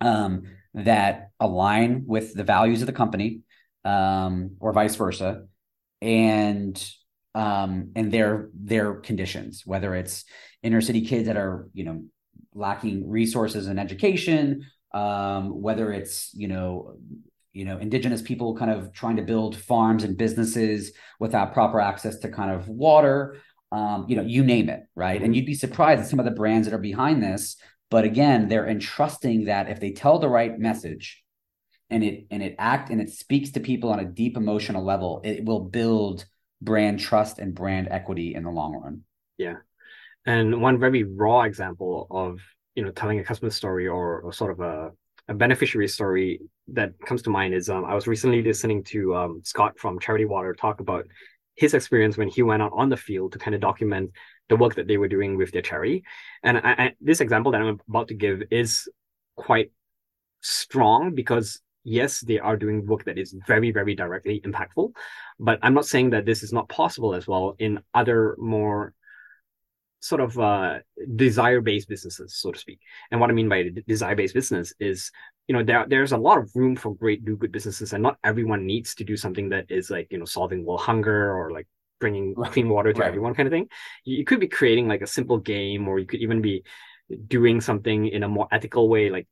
um, 0.00 0.42
that 0.74 1.30
align 1.40 2.04
with 2.06 2.34
the 2.34 2.44
values 2.44 2.82
of 2.82 2.86
the 2.86 2.92
company, 2.92 3.40
um, 3.84 4.56
or 4.60 4.72
vice 4.72 4.96
versa, 4.96 5.46
and 6.02 6.92
um, 7.34 7.92
and 7.96 8.12
their 8.12 8.48
their 8.54 8.94
conditions, 8.94 9.62
whether 9.64 9.94
it's 9.94 10.24
inner 10.62 10.80
city 10.80 11.02
kids 11.02 11.26
that 11.26 11.36
are 11.36 11.68
you 11.72 11.84
know 11.84 12.04
lacking 12.54 13.08
resources 13.08 13.66
and 13.66 13.80
education, 13.80 14.66
um, 14.92 15.62
whether 15.62 15.92
it's 15.92 16.30
you 16.34 16.48
know 16.48 16.96
you 17.52 17.64
know 17.64 17.78
indigenous 17.78 18.22
people 18.22 18.56
kind 18.56 18.70
of 18.70 18.92
trying 18.92 19.16
to 19.16 19.22
build 19.22 19.56
farms 19.56 20.04
and 20.04 20.16
businesses 20.16 20.92
without 21.18 21.52
proper 21.52 21.80
access 21.80 22.18
to 22.18 22.28
kind 22.28 22.50
of 22.50 22.68
water 22.68 23.36
um, 23.72 24.04
you 24.06 24.16
know, 24.16 24.22
you 24.22 24.44
name 24.44 24.68
it, 24.68 24.86
right? 24.94 25.20
And 25.20 25.34
you'd 25.34 25.46
be 25.46 25.54
surprised 25.54 26.02
at 26.02 26.08
some 26.08 26.18
of 26.18 26.26
the 26.26 26.30
brands 26.30 26.68
that 26.68 26.74
are 26.74 26.78
behind 26.78 27.22
this. 27.22 27.56
But 27.90 28.04
again, 28.04 28.48
they're 28.48 28.68
entrusting 28.68 29.46
that 29.46 29.70
if 29.70 29.80
they 29.80 29.92
tell 29.92 30.18
the 30.18 30.28
right 30.28 30.58
message 30.58 31.22
and 31.88 32.04
it 32.04 32.26
and 32.30 32.42
it 32.42 32.54
act 32.58 32.90
and 32.90 33.00
it 33.00 33.10
speaks 33.10 33.50
to 33.52 33.60
people 33.60 33.90
on 33.90 33.98
a 33.98 34.04
deep 34.04 34.36
emotional 34.36 34.84
level, 34.84 35.22
it 35.24 35.44
will 35.44 35.60
build 35.60 36.26
brand 36.62 37.00
trust 37.00 37.38
and 37.38 37.54
brand 37.54 37.88
equity 37.90 38.34
in 38.34 38.44
the 38.44 38.50
long 38.50 38.74
run. 38.74 39.02
Yeah. 39.38 39.56
And 40.24 40.62
one 40.62 40.78
very 40.78 41.02
raw 41.02 41.42
example 41.42 42.06
of 42.10 42.38
you 42.74 42.84
know 42.84 42.90
telling 42.92 43.18
a 43.18 43.24
customer 43.24 43.50
story 43.50 43.88
or, 43.88 44.20
or 44.20 44.32
sort 44.32 44.52
of 44.52 44.60
a, 44.60 44.90
a 45.28 45.34
beneficiary 45.34 45.88
story 45.88 46.40
that 46.68 46.92
comes 47.04 47.22
to 47.22 47.30
mind 47.30 47.54
is 47.54 47.68
um, 47.68 47.84
I 47.84 47.94
was 47.94 48.06
recently 48.06 48.42
listening 48.42 48.84
to 48.84 49.14
um, 49.16 49.40
Scott 49.44 49.78
from 49.78 49.98
Charity 49.98 50.24
Water 50.24 50.54
talk 50.54 50.80
about 50.80 51.06
his 51.54 51.74
experience 51.74 52.16
when 52.16 52.28
he 52.28 52.42
went 52.42 52.62
out 52.62 52.72
on 52.74 52.88
the 52.88 52.96
field 52.96 53.32
to 53.32 53.38
kind 53.38 53.54
of 53.54 53.60
document 53.60 54.10
the 54.48 54.56
work 54.56 54.74
that 54.76 54.86
they 54.86 54.96
were 54.96 55.08
doing 55.08 55.36
with 55.36 55.50
their 55.52 55.62
charity. 55.62 56.04
And 56.42 56.58
I, 56.58 56.60
I, 56.62 56.92
this 57.00 57.20
example 57.20 57.52
that 57.52 57.60
I'm 57.60 57.78
about 57.88 58.08
to 58.08 58.14
give 58.14 58.42
is 58.50 58.88
quite 59.36 59.70
strong 60.40 61.14
because 61.14 61.60
yes, 61.84 62.20
they 62.20 62.38
are 62.38 62.56
doing 62.56 62.86
work 62.86 63.04
that 63.04 63.18
is 63.18 63.34
very, 63.46 63.70
very 63.70 63.94
directly 63.94 64.40
impactful. 64.40 64.92
But 65.38 65.58
I'm 65.62 65.74
not 65.74 65.86
saying 65.86 66.10
that 66.10 66.26
this 66.26 66.42
is 66.42 66.52
not 66.52 66.68
possible 66.68 67.14
as 67.14 67.26
well 67.26 67.56
in 67.58 67.80
other 67.94 68.36
more 68.38 68.94
sort 70.00 70.20
of 70.20 70.38
uh, 70.38 70.80
desire-based 71.14 71.88
businesses, 71.88 72.34
so 72.36 72.50
to 72.50 72.58
speak. 72.58 72.80
And 73.10 73.20
what 73.20 73.30
I 73.30 73.34
mean 73.34 73.48
by 73.48 73.70
desire-based 73.86 74.34
business 74.34 74.74
is 74.80 75.10
you 75.48 75.54
know 75.54 75.62
there 75.62 75.86
there's 75.88 76.12
a 76.12 76.16
lot 76.16 76.38
of 76.38 76.50
room 76.54 76.76
for 76.76 76.94
great 76.94 77.24
do 77.24 77.36
good 77.36 77.52
businesses 77.52 77.92
and 77.92 78.02
not 78.02 78.16
everyone 78.24 78.66
needs 78.66 78.94
to 78.94 79.04
do 79.04 79.16
something 79.16 79.48
that 79.48 79.70
is 79.70 79.90
like 79.90 80.08
you 80.10 80.18
know 80.18 80.24
solving 80.24 80.64
world 80.64 80.80
hunger 80.80 81.32
or 81.36 81.50
like 81.50 81.66
bringing 82.00 82.34
clean 82.34 82.68
water 82.68 82.92
to 82.92 83.00
right. 83.00 83.08
everyone 83.08 83.34
kind 83.34 83.46
of 83.46 83.52
thing 83.52 83.68
you 84.04 84.24
could 84.24 84.40
be 84.40 84.48
creating 84.48 84.88
like 84.88 85.02
a 85.02 85.06
simple 85.06 85.38
game 85.38 85.88
or 85.88 85.98
you 85.98 86.06
could 86.06 86.20
even 86.20 86.40
be 86.40 86.62
doing 87.26 87.60
something 87.60 88.06
in 88.06 88.22
a 88.22 88.28
more 88.28 88.48
ethical 88.52 88.88
way 88.88 89.10
like 89.10 89.26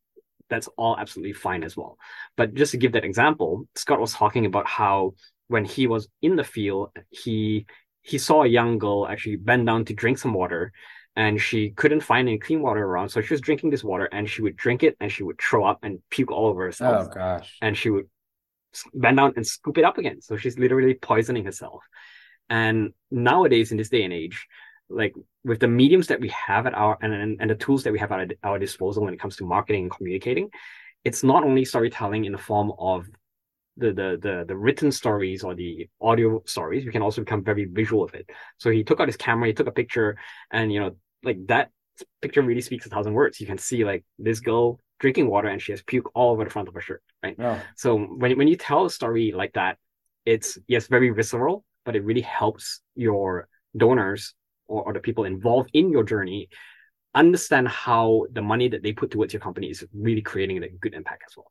that's 0.51 0.69
all 0.77 0.97
absolutely 0.99 1.33
fine 1.33 1.63
as 1.63 1.77
well 1.77 1.97
but 2.37 2.55
just 2.55 2.73
to 2.73 2.77
give 2.77 2.93
that 2.93 3.05
example 3.05 3.65
scott 3.75 4.01
was 4.01 4.13
talking 4.13 4.47
about 4.47 4.67
how 4.67 5.15
when 5.49 5.65
he 5.65 5.87
was 5.87 6.09
in 6.21 6.37
the 6.37 6.45
field 6.45 6.91
he 7.11 7.67
he 8.03 8.19
saw 8.19 8.43
a 8.43 8.49
young 8.49 8.79
girl 8.79 9.07
actually 9.07 9.37
bend 9.37 9.67
down 9.67 9.85
to 9.85 9.95
drink 9.95 10.19
some 10.19 10.35
water 10.35 10.73
and 11.17 11.41
she 11.41 11.71
couldn't 11.71 12.01
find 12.01 12.29
any 12.29 12.39
clean 12.39 12.63
water 12.63 12.85
around. 12.85 13.09
So 13.09 13.21
she 13.21 13.35
was 13.35 13.41
drinking 13.41 13.71
this 13.71 13.85
water 13.85 14.09
and 14.13 14.29
she 14.29 14.43
would 14.43 14.57
drink 14.57 14.83
it 14.83 14.97
and 15.01 15.11
she 15.11 15.23
would 15.23 15.41
throw 15.41 15.65
up 15.65 15.81
and 15.83 15.99
puke 16.11 16.31
all 16.31 16.47
over 16.47 16.65
herself. 16.65 17.09
Oh 17.11 17.15
gosh. 17.15 17.59
And 17.61 17.77
she 17.77 17.91
would 17.91 18.07
bend 18.95 19.17
down 19.17 19.33
and 19.37 19.47
scoop 19.47 19.77
it 19.79 19.85
up 19.85 19.99
again. 19.99 20.21
So 20.21 20.37
she's 20.37 20.59
literally 20.59 20.95
poisoning 20.95 21.45
herself. 21.45 21.83
And 22.49 22.93
nowadays 23.11 23.71
in 23.71 23.79
this 23.79 23.89
day 23.89 24.03
and 24.05 24.13
age, 24.13 24.47
like 24.91 25.15
with 25.45 25.61
the 25.61 25.69
mediums 25.69 26.09
that 26.09 26.21
we 26.21 26.29
have 26.29 26.67
at 26.67 26.75
our 26.75 26.99
and, 27.01 27.13
and, 27.15 27.41
and 27.41 27.51
the 27.51 27.55
tools 27.55 27.85
that 27.85 27.93
we 27.93 27.99
have 27.99 28.13
at 28.13 28.33
our 28.43 28.59
disposal 28.59 29.05
when 29.05 29.15
it 29.15 29.21
comes 29.21 29.37
to 29.37 29.45
marketing 29.45 29.85
and 29.85 29.91
communicating, 29.91 30.51
it's 31.05 31.23
not 31.23 31.45
only 31.45 31.65
storytelling 31.65 32.25
in 32.25 32.33
the 32.33 32.39
form 32.39 32.73
of 32.79 33.07
the, 33.77 33.93
the 33.93 34.19
the 34.21 34.45
the 34.49 34.57
written 34.57 34.93
stories 34.93 35.43
or 35.43 35.55
the 35.55 35.89
audio 36.01 36.43
stories, 36.45 36.85
we 36.85 36.93
can 36.93 37.03
also 37.03 37.23
become 37.23 37.43
very 37.43 37.65
visual 37.65 38.03
of 38.03 38.15
it. 38.15 38.29
So 38.59 38.71
he 38.71 38.85
took 38.85 39.01
out 39.01 39.09
his 39.09 39.17
camera, 39.17 39.47
he 39.47 39.55
took 39.55 39.69
a 39.69 39.73
picture, 39.73 40.19
and 40.51 40.73
you 40.73 40.81
know, 40.81 40.97
like 41.23 41.47
that 41.47 41.71
picture 42.21 42.43
really 42.43 42.61
speaks 42.61 42.87
a 42.87 42.89
thousand 42.89 43.15
words. 43.15 43.41
You 43.41 43.47
can 43.47 43.59
see 43.59 43.85
like 43.85 44.05
this 44.19 44.41
girl 44.41 44.81
drinking 44.99 45.29
water 45.29 45.49
and 45.49 45.63
she 45.63 45.73
has 45.73 45.83
puke 45.83 46.11
all 46.15 46.33
over 46.33 46.45
the 46.45 46.51
front 46.51 46.69
of 46.69 46.75
her 46.75 46.81
shirt, 46.81 47.03
right? 47.23 47.37
Yeah. 47.39 47.61
So 47.77 47.97
when 47.97 48.37
when 48.37 48.49
you 48.49 48.57
tell 48.57 48.85
a 48.85 48.91
story 48.91 49.33
like 49.35 49.55
that, 49.55 49.79
it's 50.27 50.59
yes, 50.67 50.89
very 50.89 51.11
visceral, 51.11 51.65
but 51.85 51.97
it 51.97 52.05
really 52.05 52.21
helps 52.21 52.81
your 52.95 53.49
donors 53.77 54.35
or, 54.71 54.85
or 54.85 54.93
the 54.93 55.01
people 55.01 55.25
involved 55.25 55.71
in 55.75 55.91
your 55.91 56.05
journey 56.05 56.49
understand 57.15 57.69
how 57.69 58.27
the 58.33 58.43
money 58.43 58.69
that 58.69 58.83
they 58.83 58.93
put 58.93 59.11
towards 59.11 59.33
your 59.33 59.41
company 59.41 59.69
is 59.69 59.85
really 59.93 60.23
creating 60.23 60.63
a 60.63 60.69
good 60.69 60.95
impact 60.95 61.25
as 61.29 61.37
well. 61.37 61.51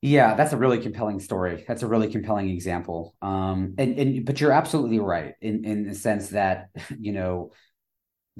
Yeah, 0.00 0.34
that's 0.34 0.52
a 0.52 0.56
really 0.56 0.78
compelling 0.78 1.18
story. 1.18 1.64
That's 1.66 1.82
a 1.82 1.88
really 1.88 2.08
compelling 2.08 2.48
example. 2.50 3.16
Um, 3.20 3.74
and 3.78 3.98
and 3.98 4.24
but 4.24 4.40
you're 4.40 4.52
absolutely 4.52 5.00
right 5.00 5.34
in 5.40 5.64
in 5.64 5.88
the 5.88 5.94
sense 5.94 6.28
that 6.28 6.68
you 7.00 7.12
know, 7.12 7.50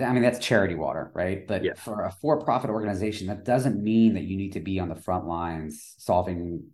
I 0.00 0.12
mean 0.12 0.22
that's 0.22 0.38
charity 0.38 0.76
water, 0.76 1.10
right? 1.14 1.46
But 1.46 1.64
yeah. 1.64 1.74
for 1.74 2.04
a 2.04 2.12
for-profit 2.12 2.70
organization, 2.70 3.26
that 3.26 3.44
doesn't 3.44 3.82
mean 3.82 4.14
that 4.14 4.22
you 4.22 4.36
need 4.36 4.52
to 4.52 4.60
be 4.60 4.78
on 4.78 4.88
the 4.88 4.94
front 4.94 5.26
lines 5.26 5.94
solving, 5.98 6.68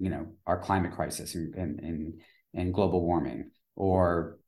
you 0.00 0.10
know, 0.10 0.32
our 0.48 0.58
climate 0.58 0.92
crisis 0.92 1.36
and 1.36 1.54
and 1.54 1.78
and, 1.78 2.20
and 2.54 2.74
global 2.74 3.06
warming 3.06 3.52
or 3.76 4.38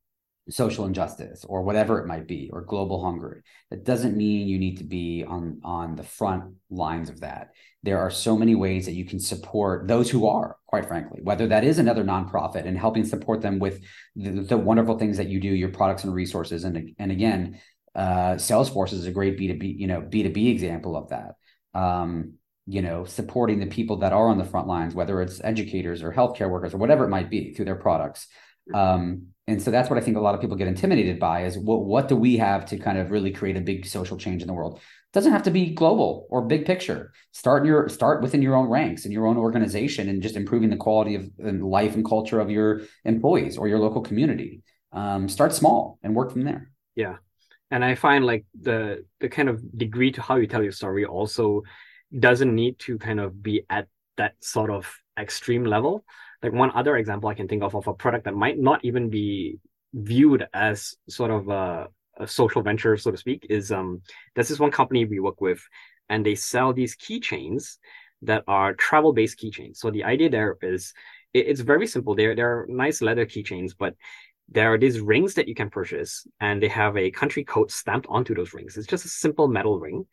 social 0.51 0.85
injustice 0.85 1.45
or 1.49 1.63
whatever 1.63 1.99
it 2.01 2.07
might 2.07 2.27
be 2.27 2.51
or 2.53 2.61
global 2.61 3.03
hunger. 3.03 3.43
That 3.71 3.85
doesn't 3.85 4.17
mean 4.17 4.47
you 4.47 4.59
need 4.59 4.79
to 4.79 4.85
be 4.85 5.25
on 5.27 5.61
on 5.65 5.97
the 5.97 6.03
front 6.03 6.55
lines 6.71 7.09
of 7.09 7.21
that. 7.21 7.51
There 7.83 7.99
are 7.99 8.11
so 8.11 8.37
many 8.37 8.55
ways 8.55 8.87
that 8.87 8.93
you 8.93 9.05
can 9.05 9.21
support 9.21 9.89
those 9.89 10.11
who 10.11 10.27
are 10.27 10.57
quite 10.67 10.87
frankly 10.87 11.21
whether 11.23 11.47
that 11.49 11.65
is 11.65 11.79
another 11.79 12.05
nonprofit 12.05 12.67
and 12.67 12.79
helping 12.79 13.05
support 13.05 13.41
them 13.41 13.59
with 13.59 13.83
the, 14.17 14.31
the 14.31 14.59
wonderful 14.59 14.99
things 14.99 15.17
that 15.17 15.29
you 15.29 15.41
do 15.41 15.49
your 15.49 15.71
products 15.71 16.05
and 16.05 16.15
resources. 16.15 16.65
And 16.65 16.95
and 16.99 17.11
again 17.11 17.61
uh, 17.95 18.35
salesforce 18.35 18.93
is 18.93 19.07
a 19.07 19.13
great 19.13 19.39
b2b 19.39 19.79
you 19.79 19.87
know 19.87 20.03
b2b 20.03 20.51
example 20.51 20.97
of 20.97 21.09
that. 21.09 21.37
Um, 21.73 22.35
you 22.67 22.83
know 22.83 23.05
supporting 23.05 23.61
the 23.61 23.67
people 23.67 23.99
that 23.99 24.13
are 24.13 24.29
on 24.29 24.39
the 24.39 24.45
front 24.45 24.67
lines 24.67 24.95
whether 24.95 25.21
it's 25.21 25.41
educators 25.45 26.03
or 26.03 26.13
healthcare 26.13 26.49
workers 26.49 26.73
or 26.73 26.79
whatever 26.79 27.05
it 27.05 27.11
might 27.11 27.29
be 27.29 27.53
through 27.53 27.67
their 27.67 27.75
products 27.75 28.27
um, 28.73 29.29
and 29.47 29.61
so 29.61 29.71
that's 29.71 29.91
what 29.91 29.99
I 29.99 30.03
think 30.03 30.17
a 30.17 30.21
lot 30.21 30.35
of 30.35 30.41
people 30.41 30.57
get 30.57 30.69
intimidated 30.69 31.19
by 31.19 31.45
is 31.45 31.59
what 31.59 31.85
what 31.85 32.09
do 32.09 32.17
we 32.17 32.39
have 32.39 32.65
to 32.67 32.79
kind 32.79 32.97
of 32.97 33.11
really 33.11 33.31
create 33.31 33.57
a 33.57 33.61
big 33.61 33.85
social 33.85 34.17
change 34.17 34.41
in 34.41 34.49
the 34.49 34.55
world? 34.55 34.77
It 34.77 35.13
doesn't 35.13 35.33
have 35.33 35.43
to 35.43 35.51
be 35.51 35.75
global 35.75 36.27
or 36.31 36.43
big 36.43 36.65
picture. 36.65 37.13
Start 37.33 37.67
your 37.67 37.89
start 37.91 38.23
within 38.23 38.41
your 38.41 38.55
own 38.55 38.69
ranks 38.69 39.05
and 39.05 39.13
your 39.13 39.27
own 39.27 39.37
organization 39.37 40.09
and 40.09 40.23
just 40.23 40.37
improving 40.37 40.71
the 40.71 40.77
quality 40.77 41.15
of 41.15 41.31
life 41.39 41.95
and 41.95 42.05
culture 42.05 42.41
of 42.41 42.51
your 42.51 42.83
employees 43.05 43.59
or 43.59 43.69
your 43.69 43.79
local 43.79 44.01
community. 44.01 44.63
Um, 44.93 45.29
start 45.29 45.53
small 45.53 45.99
and 46.03 46.15
work 46.15 46.33
from 46.33 46.45
there. 46.45 46.71
Yeah, 46.95 47.17
and 47.71 47.85
I 47.85 47.97
find 47.97 48.25
like 48.25 48.47
the 48.59 49.05
the 49.21 49.29
kind 49.29 49.51
of 49.51 49.61
degree 49.77 50.11
to 50.13 50.23
how 50.23 50.37
you 50.37 50.47
tell 50.47 50.63
your 50.63 50.73
story 50.73 51.05
also 51.05 51.65
doesn't 52.19 52.55
need 52.55 52.79
to 52.79 52.97
kind 52.97 53.21
of 53.21 53.43
be 53.43 53.67
at 53.69 53.89
that 54.17 54.37
sort 54.41 54.71
of 54.71 54.91
extreme 55.19 55.65
level 55.65 56.05
like 56.45 56.53
one 56.53 56.73
other 56.75 56.95
example 56.97 57.29
I 57.31 57.39
can 57.41 57.49
think 57.49 57.63
of 57.63 57.75
of 57.75 57.87
a 57.89 57.95
product 57.95 58.25
that 58.27 58.43
might 58.45 58.59
not 58.59 58.81
even 58.85 59.05
be 59.09 59.59
viewed 60.11 60.43
as 60.53 60.95
sort 61.09 61.31
of 61.31 61.49
a, 61.49 61.89
a 62.25 62.27
social 62.27 62.63
venture, 62.63 62.97
so 62.97 63.11
to 63.11 63.17
speak, 63.25 63.41
is 63.59 63.73
um 63.79 64.03
there's 64.33 64.51
this 64.51 64.61
one 64.61 64.75
company 64.81 65.01
we 65.05 65.21
work 65.29 65.41
with, 65.49 65.61
and 66.11 66.21
they 66.25 66.37
sell 66.53 66.71
these 66.73 66.95
keychains 67.05 67.63
that 68.31 68.43
are 68.47 68.75
travel-based 68.75 69.39
keychains. 69.41 69.77
So 69.77 69.91
the 69.91 70.05
idea 70.05 70.29
there 70.31 70.57
is 70.63 70.93
it, 71.33 71.45
it's 71.51 71.61
very 71.73 71.87
simple. 71.95 72.15
They're 72.15 72.37
they're 72.37 72.67
nice 72.69 72.99
leather 73.01 73.27
keychains, 73.27 73.73
but 73.83 73.95
there 74.57 74.69
are 74.73 74.79
these 74.85 75.01
rings 75.01 75.35
that 75.35 75.49
you 75.49 75.55
can 75.55 75.71
purchase, 75.71 76.13
and 76.41 76.63
they 76.63 76.69
have 76.69 76.95
a 76.97 77.11
country 77.11 77.45
code 77.45 77.71
stamped 77.71 78.07
onto 78.11 78.35
those 78.35 78.53
rings. 78.53 78.77
It's 78.77 78.93
just 78.95 79.07
a 79.07 79.09
simple 79.25 79.49
metal 79.49 79.81
ring. 79.81 80.05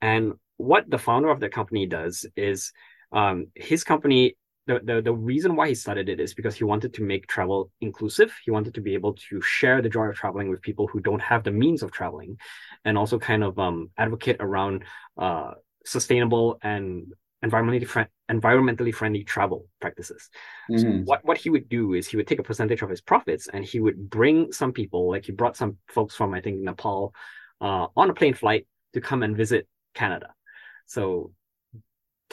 And 0.00 0.32
what 0.56 0.88
the 0.88 0.98
founder 0.98 1.28
of 1.28 1.40
the 1.40 1.50
company 1.50 1.84
does 1.86 2.24
is 2.34 2.72
um, 3.12 3.48
his 3.54 3.84
company 3.84 4.36
the, 4.68 4.80
the 4.84 5.02
the 5.02 5.12
reason 5.12 5.56
why 5.56 5.68
he 5.68 5.74
started 5.74 6.08
it 6.08 6.20
is 6.20 6.34
because 6.34 6.54
he 6.54 6.64
wanted 6.64 6.92
to 6.94 7.02
make 7.02 7.26
travel 7.26 7.70
inclusive. 7.80 8.30
He 8.44 8.50
wanted 8.50 8.74
to 8.74 8.80
be 8.80 8.94
able 8.94 9.14
to 9.28 9.40
share 9.40 9.80
the 9.82 9.88
joy 9.88 10.06
of 10.06 10.14
traveling 10.14 10.48
with 10.50 10.60
people 10.62 10.86
who 10.86 11.00
don't 11.00 11.22
have 11.22 11.42
the 11.42 11.50
means 11.50 11.82
of 11.82 11.90
traveling, 11.90 12.38
and 12.84 12.96
also 12.96 13.18
kind 13.18 13.42
of 13.42 13.58
um, 13.58 13.90
advocate 13.96 14.36
around 14.40 14.84
uh, 15.16 15.52
sustainable 15.84 16.58
and 16.62 17.12
environmentally 17.44 17.86
friend, 17.86 18.08
environmentally 18.30 18.94
friendly 18.94 19.24
travel 19.24 19.66
practices. 19.80 20.28
Mm-hmm. 20.70 20.78
So 20.78 20.88
what 21.04 21.24
what 21.24 21.38
he 21.38 21.50
would 21.50 21.68
do 21.68 21.94
is 21.94 22.06
he 22.06 22.16
would 22.18 22.28
take 22.28 22.40
a 22.40 22.50
percentage 22.50 22.82
of 22.82 22.90
his 22.90 23.00
profits 23.00 23.48
and 23.52 23.64
he 23.64 23.80
would 23.80 24.10
bring 24.10 24.52
some 24.52 24.72
people, 24.72 25.08
like 25.08 25.24
he 25.24 25.32
brought 25.32 25.56
some 25.56 25.78
folks 25.88 26.14
from 26.14 26.34
I 26.34 26.40
think 26.40 26.58
Nepal, 26.60 27.14
uh, 27.60 27.86
on 27.96 28.10
a 28.10 28.14
plane 28.14 28.34
flight 28.34 28.66
to 28.92 29.00
come 29.00 29.22
and 29.22 29.36
visit 29.36 29.66
Canada. 29.94 30.34
So 30.86 31.32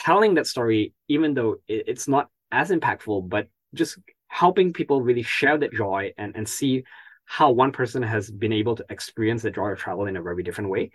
telling 0.05 0.35
that 0.35 0.45
story, 0.45 0.93
even 1.07 1.33
though 1.33 1.55
it's 1.67 2.07
not 2.07 2.29
as 2.51 2.69
impactful, 2.69 3.27
but 3.27 3.47
just 3.73 3.97
helping 4.27 4.71
people 4.71 5.01
really 5.01 5.23
share 5.23 5.57
that 5.57 5.73
joy 5.73 6.13
and, 6.15 6.35
and 6.35 6.47
see 6.47 6.83
how 7.25 7.49
one 7.49 7.71
person 7.71 8.03
has 8.03 8.29
been 8.29 8.53
able 8.53 8.75
to 8.75 8.85
experience 8.91 9.41
the 9.41 9.49
joy 9.49 9.69
of 9.69 9.79
travel 9.79 10.05
in 10.05 10.15
a 10.15 10.21
very 10.21 10.43
different 10.43 10.69
way, 10.69 10.91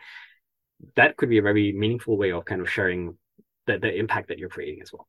that 0.94 1.16
could 1.16 1.28
be 1.28 1.38
a 1.38 1.42
very 1.42 1.72
meaningful 1.72 2.16
way 2.16 2.30
of 2.30 2.44
kind 2.44 2.60
of 2.60 2.70
sharing 2.70 3.18
the, 3.66 3.78
the 3.78 3.92
impact 3.92 4.28
that 4.28 4.38
you're 4.38 4.48
creating 4.48 4.80
as 4.80 4.92
well. 4.92 5.08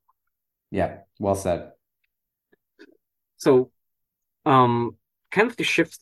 Yeah, 0.71 0.97
well 1.19 1.35
said. 1.35 1.71
So, 3.37 3.69
um, 4.45 4.97
kind 5.29 5.47
of 5.47 5.55
to 5.57 5.63
shift 5.63 5.99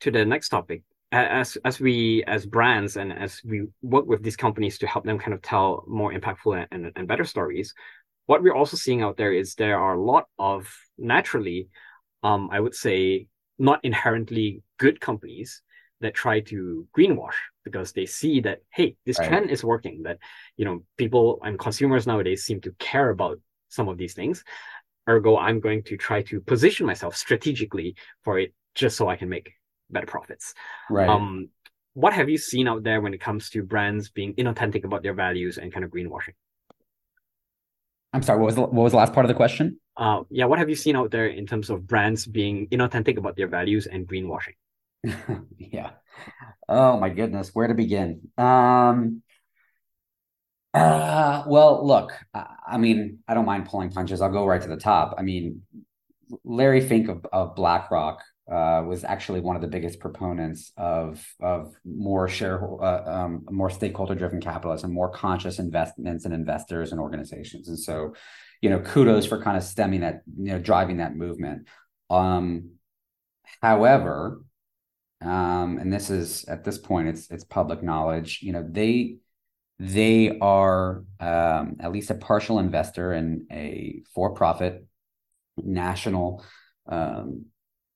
to 0.00 0.12
the 0.12 0.24
next 0.24 0.50
topic, 0.50 0.84
as 1.12 1.58
as 1.64 1.78
we 1.78 2.24
as 2.26 2.46
brands 2.46 2.96
and 2.96 3.12
as 3.12 3.40
we 3.44 3.66
work 3.82 4.06
with 4.06 4.22
these 4.22 4.36
companies 4.36 4.78
to 4.78 4.86
help 4.86 5.04
them 5.04 5.18
kind 5.18 5.34
of 5.34 5.42
tell 5.42 5.84
more 5.86 6.12
impactful 6.12 6.66
and, 6.70 6.90
and 6.96 7.06
better 7.06 7.24
stories 7.24 7.74
what 8.26 8.42
we're 8.42 8.54
also 8.54 8.76
seeing 8.76 9.02
out 9.02 9.16
there 9.16 9.32
is 9.32 9.54
there 9.54 9.78
are 9.78 9.94
a 9.94 10.02
lot 10.02 10.26
of 10.38 10.74
naturally 10.98 11.68
um 12.22 12.48
i 12.50 12.58
would 12.58 12.74
say 12.74 13.26
not 13.58 13.78
inherently 13.84 14.62
good 14.78 15.00
companies 15.00 15.60
that 16.00 16.14
try 16.14 16.40
to 16.40 16.86
greenwash 16.96 17.36
because 17.64 17.92
they 17.92 18.06
see 18.06 18.40
that 18.40 18.60
hey 18.72 18.96
this 19.04 19.18
right. 19.18 19.28
trend 19.28 19.50
is 19.50 19.62
working 19.62 20.02
that 20.04 20.18
you 20.56 20.64
know 20.64 20.82
people 20.96 21.40
and 21.42 21.58
consumers 21.58 22.06
nowadays 22.06 22.42
seem 22.42 22.60
to 22.60 22.72
care 22.78 23.10
about 23.10 23.38
some 23.68 23.88
of 23.88 23.98
these 23.98 24.14
things 24.14 24.42
ergo 25.08 25.36
i'm 25.36 25.60
going 25.60 25.82
to 25.82 25.96
try 25.96 26.22
to 26.22 26.40
position 26.40 26.86
myself 26.86 27.14
strategically 27.14 27.94
for 28.24 28.38
it 28.38 28.54
just 28.74 28.96
so 28.96 29.08
i 29.08 29.16
can 29.16 29.28
make 29.28 29.52
better 29.92 30.06
profits. 30.06 30.54
Right. 30.90 31.08
Um, 31.08 31.48
what 31.94 32.12
have 32.12 32.28
you 32.28 32.38
seen 32.38 32.68
out 32.68 32.82
there 32.82 33.00
when 33.00 33.12
it 33.12 33.20
comes 33.20 33.50
to 33.50 33.62
brands 33.62 34.08
being 34.08 34.34
inauthentic 34.34 34.84
about 34.84 35.02
their 35.02 35.14
values 35.14 35.58
and 35.58 35.72
kind 35.72 35.84
of 35.84 35.90
greenwashing? 35.90 36.34
I'm 38.12 38.22
sorry. 38.22 38.40
What 38.40 38.46
was 38.46 38.54
the, 38.54 38.62
what 38.62 38.72
was 38.72 38.92
the 38.92 38.98
last 38.98 39.12
part 39.12 39.24
of 39.24 39.28
the 39.28 39.34
question? 39.34 39.78
Uh, 39.96 40.22
yeah. 40.30 40.46
What 40.46 40.58
have 40.58 40.68
you 40.68 40.74
seen 40.74 40.96
out 40.96 41.10
there 41.10 41.26
in 41.26 41.46
terms 41.46 41.70
of 41.70 41.86
brands 41.86 42.26
being 42.26 42.66
inauthentic 42.68 43.18
about 43.18 43.36
their 43.36 43.48
values 43.48 43.86
and 43.86 44.06
greenwashing? 44.06 44.56
yeah. 45.58 45.90
Oh 46.68 46.98
my 46.98 47.08
goodness, 47.08 47.50
where 47.54 47.66
to 47.66 47.74
begin? 47.74 48.28
Um. 48.38 49.22
Uh, 50.74 51.44
well, 51.46 51.86
look, 51.86 52.12
I, 52.32 52.46
I 52.66 52.78
mean, 52.78 53.18
I 53.28 53.34
don't 53.34 53.44
mind 53.44 53.66
pulling 53.66 53.90
punches. 53.90 54.22
I'll 54.22 54.32
go 54.32 54.46
right 54.46 54.62
to 54.62 54.68
the 54.68 54.78
top. 54.78 55.14
I 55.18 55.22
mean, 55.22 55.62
Larry 56.44 56.80
Fink 56.80 57.08
of, 57.08 57.26
of 57.30 57.54
BlackRock 57.56 58.22
uh, 58.50 58.82
was 58.86 59.04
actually 59.04 59.40
one 59.40 59.56
of 59.56 59.62
the 59.62 59.68
biggest 59.68 60.00
proponents 60.00 60.72
of 60.76 61.24
of 61.40 61.74
more 61.84 62.28
shareholder, 62.28 62.84
uh, 62.84 63.24
um, 63.24 63.46
more 63.50 63.70
stakeholder 63.70 64.14
driven 64.14 64.40
capitalism, 64.40 64.92
more 64.92 65.10
conscious 65.10 65.58
investments 65.58 66.24
and 66.24 66.34
investors 66.34 66.90
and 66.92 67.00
organizations. 67.00 67.68
And 67.68 67.78
so, 67.78 68.14
you 68.60 68.68
know, 68.68 68.80
kudos 68.80 69.26
for 69.26 69.40
kind 69.40 69.56
of 69.56 69.62
stemming 69.62 70.00
that, 70.00 70.22
you 70.36 70.52
know, 70.52 70.58
driving 70.58 70.96
that 70.96 71.16
movement. 71.16 71.68
Um, 72.10 72.72
however, 73.62 74.42
um, 75.20 75.78
and 75.78 75.92
this 75.92 76.10
is 76.10 76.44
at 76.46 76.64
this 76.64 76.78
point, 76.78 77.08
it's 77.08 77.30
it's 77.30 77.44
public 77.44 77.82
knowledge. 77.82 78.40
You 78.42 78.52
know, 78.52 78.66
they 78.68 79.18
they 79.78 80.38
are 80.40 81.04
um, 81.20 81.76
at 81.80 81.92
least 81.92 82.10
a 82.10 82.14
partial 82.14 82.58
investor 82.58 83.12
in 83.12 83.46
a 83.52 84.02
for 84.14 84.34
profit 84.34 84.84
national 85.56 86.44
um, 86.88 87.46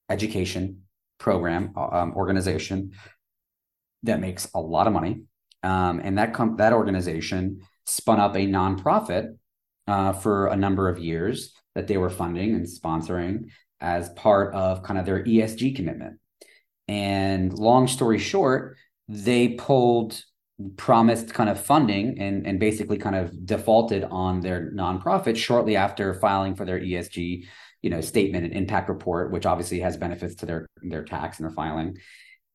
education 0.09 0.83
program 1.19 1.73
um, 1.77 2.13
organization 2.15 2.93
that 4.03 4.21
makes 4.21 4.49
a 4.55 4.61
lot 4.61 4.87
of 4.87 4.93
money, 4.93 5.23
um, 5.63 6.01
and 6.03 6.19
that 6.19 6.35
com- 6.35 6.57
that 6.57 6.73
organization 6.73 7.61
spun 7.87 8.21
up 8.21 8.35
a 8.35 8.47
nonprofit 8.47 9.37
uh, 9.87 10.13
for 10.13 10.49
a 10.49 10.57
number 10.57 10.89
of 10.89 10.99
years 10.99 11.55
that 11.75 11.87
they 11.87 11.97
were 11.97 12.11
funding 12.11 12.55
and 12.55 12.67
sponsoring 12.67 13.51
as 13.81 14.09
part 14.11 14.55
of 14.55 14.83
kind 14.83 14.99
of 14.99 15.07
their 15.07 15.23
ESG 15.23 15.77
commitment. 15.77 16.19
And 16.89 17.53
long 17.53 17.89
story 17.89 18.19
short, 18.19 18.77
they 19.09 19.49
pulled 19.49 20.23
promised 20.77 21.35
kind 21.35 21.51
of 21.51 21.61
funding 21.61 22.19
and, 22.19 22.47
and 22.47 22.59
basically 22.59 22.97
kind 22.97 23.15
of 23.15 23.45
defaulted 23.45 24.05
on 24.05 24.41
their 24.41 24.73
nonprofit 24.73 25.37
shortly 25.37 25.77
after 25.77 26.15
filing 26.15 26.55
for 26.55 26.65
their 26.65 26.81
ESG 26.81 27.45
you 27.87 27.91
know 27.91 28.01
statement 28.01 28.45
and 28.45 28.53
impact 28.53 28.89
report 28.89 29.31
which 29.31 29.47
obviously 29.47 29.79
has 29.79 29.97
benefits 29.97 30.35
to 30.35 30.45
their 30.45 30.67
their 30.83 31.05
tax 31.05 31.39
and 31.39 31.47
their 31.47 31.55
filing. 31.55 31.97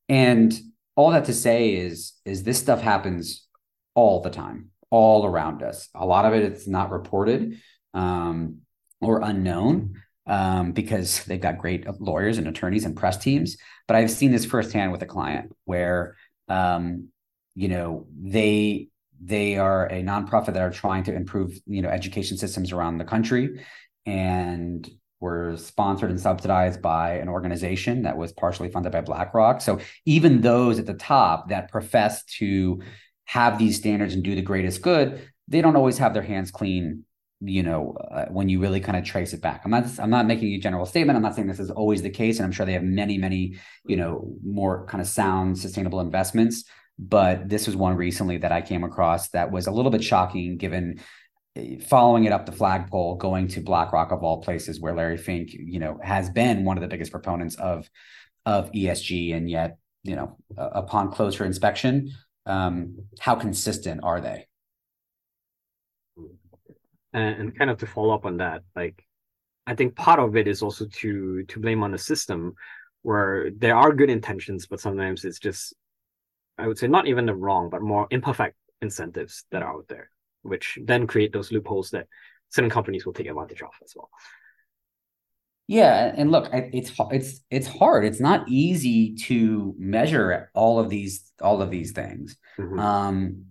And 0.09 0.53
all 0.97 1.11
that 1.11 1.23
to 1.25 1.33
say 1.33 1.73
is 1.73 2.11
is 2.25 2.43
this 2.43 2.59
stuff 2.59 2.81
happens 2.81 3.47
all 3.95 4.19
the 4.19 4.29
time 4.29 4.71
all 4.89 5.25
around 5.25 5.63
us. 5.63 5.87
A 5.95 6.05
lot 6.05 6.25
of 6.25 6.33
it 6.33 6.43
it's 6.43 6.67
not 6.67 6.91
reported 6.91 7.61
um, 7.93 8.57
or 8.99 9.21
unknown 9.21 10.01
um, 10.27 10.73
because 10.73 11.23
they've 11.23 11.39
got 11.39 11.59
great 11.59 11.87
lawyers 12.01 12.37
and 12.37 12.49
attorneys 12.49 12.83
and 12.83 12.97
press 12.97 13.15
teams. 13.15 13.55
But 13.87 13.95
i've 13.95 14.11
seen 14.11 14.33
this 14.33 14.43
firsthand 14.43 14.91
with 14.91 15.01
a 15.01 15.05
client 15.15 15.55
where 15.63 16.17
um, 16.49 17.07
you 17.55 17.69
know 17.69 18.05
they 18.21 18.89
they 19.23 19.55
are 19.55 19.85
a 19.85 20.03
nonprofit 20.03 20.53
that 20.55 20.61
are 20.61 20.71
trying 20.71 21.03
to 21.03 21.13
improve, 21.13 21.57
you 21.67 21.81
know, 21.81 21.89
education 21.89 22.37
systems 22.37 22.73
around 22.73 22.97
the 22.97 23.05
country, 23.05 23.63
and 24.05 24.89
were 25.21 25.55
sponsored 25.55 26.09
and 26.09 26.19
subsidized 26.19 26.81
by 26.81 27.13
an 27.13 27.29
organization 27.29 28.01
that 28.01 28.17
was 28.17 28.33
partially 28.33 28.69
funded 28.69 28.91
by 28.91 29.01
BlackRock. 29.01 29.61
So 29.61 29.79
even 30.05 30.41
those 30.41 30.79
at 30.79 30.87
the 30.87 30.95
top 30.95 31.49
that 31.49 31.71
profess 31.71 32.25
to 32.39 32.81
have 33.25 33.57
these 33.57 33.77
standards 33.77 34.13
and 34.13 34.23
do 34.23 34.35
the 34.35 34.41
greatest 34.41 34.81
good, 34.81 35.21
they 35.47 35.61
don't 35.61 35.77
always 35.77 35.99
have 35.99 36.13
their 36.13 36.23
hands 36.23 36.51
clean 36.51 37.05
you 37.43 37.63
know 37.63 37.97
uh, 38.11 38.25
when 38.25 38.49
you 38.49 38.59
really 38.59 38.79
kind 38.79 38.97
of 38.97 39.03
trace 39.03 39.33
it 39.33 39.41
back 39.41 39.61
i'm 39.65 39.71
not 39.71 39.85
i'm 39.99 40.11
not 40.11 40.27
making 40.27 40.53
a 40.53 40.59
general 40.59 40.85
statement 40.85 41.15
i'm 41.15 41.23
not 41.23 41.33
saying 41.33 41.47
this 41.47 41.59
is 41.59 41.71
always 41.71 42.03
the 42.03 42.09
case 42.09 42.37
and 42.37 42.45
i'm 42.45 42.51
sure 42.51 42.65
they 42.65 42.73
have 42.73 42.83
many 42.83 43.17
many 43.17 43.55
you 43.85 43.97
know 43.97 44.31
more 44.43 44.85
kind 44.85 45.01
of 45.01 45.07
sound 45.07 45.57
sustainable 45.57 45.99
investments 45.99 46.65
but 46.99 47.49
this 47.49 47.65
was 47.65 47.75
one 47.75 47.95
recently 47.95 48.37
that 48.37 48.51
i 48.51 48.61
came 48.61 48.83
across 48.83 49.29
that 49.29 49.51
was 49.51 49.65
a 49.65 49.71
little 49.71 49.89
bit 49.89 50.03
shocking 50.03 50.55
given 50.57 50.99
following 51.87 52.23
it 52.23 52.31
up 52.31 52.45
the 52.45 52.51
flagpole 52.51 53.15
going 53.15 53.47
to 53.47 53.59
blackrock 53.59 54.11
of 54.11 54.23
all 54.23 54.41
places 54.41 54.79
where 54.79 54.95
larry 54.95 55.17
fink 55.17 55.49
you 55.51 55.79
know 55.79 55.99
has 56.01 56.29
been 56.29 56.63
one 56.63 56.77
of 56.77 56.81
the 56.81 56.87
biggest 56.87 57.11
proponents 57.11 57.55
of 57.55 57.89
of 58.45 58.71
esg 58.71 59.35
and 59.35 59.49
yet 59.49 59.77
you 60.03 60.15
know 60.15 60.37
uh, 60.57 60.69
upon 60.73 61.11
closer 61.11 61.43
inspection 61.43 62.09
um, 62.45 62.95
how 63.19 63.35
consistent 63.35 64.01
are 64.03 64.19
they? 64.19 64.47
And, 67.13 67.35
and 67.35 67.57
kind 67.57 67.69
of 67.69 67.77
to 67.79 67.85
follow 67.85 68.13
up 68.13 68.25
on 68.25 68.37
that 68.37 68.61
like 68.73 69.03
i 69.67 69.75
think 69.75 69.97
part 69.97 70.17
of 70.17 70.37
it 70.37 70.47
is 70.47 70.61
also 70.61 70.85
to 70.85 71.43
to 71.43 71.59
blame 71.59 71.83
on 71.83 71.91
the 71.91 71.97
system 71.97 72.53
where 73.01 73.51
there 73.57 73.75
are 73.75 73.93
good 73.93 74.09
intentions 74.09 74.65
but 74.65 74.79
sometimes 74.79 75.25
it's 75.25 75.37
just 75.37 75.73
i 76.57 76.65
would 76.65 76.77
say 76.77 76.87
not 76.87 77.07
even 77.07 77.25
the 77.25 77.35
wrong 77.35 77.69
but 77.69 77.81
more 77.81 78.07
imperfect 78.11 78.55
incentives 78.81 79.43
that 79.51 79.61
are 79.61 79.73
out 79.73 79.85
there 79.89 80.09
which 80.41 80.77
then 80.83 81.07
create 81.07 81.33
those 81.33 81.51
loopholes 81.51 81.91
that 81.91 82.07
certain 82.49 82.69
companies 82.69 83.05
will 83.05 83.13
take 83.13 83.27
advantage 83.27 83.61
of 83.61 83.69
as 83.83 83.93
well 83.95 84.09
yeah, 85.67 86.11
and 86.17 86.31
look, 86.31 86.49
it's 86.51 86.91
it's 87.11 87.39
it's 87.49 87.65
hard. 87.65 88.03
It's 88.03 88.19
not 88.19 88.49
easy 88.49 89.15
to 89.27 89.73
measure 89.77 90.51
all 90.53 90.79
of 90.79 90.89
these 90.89 91.31
all 91.41 91.61
of 91.61 91.71
these 91.71 91.93
things. 91.93 92.35
Mm-hmm. 92.57 92.77
Um, 92.77 93.45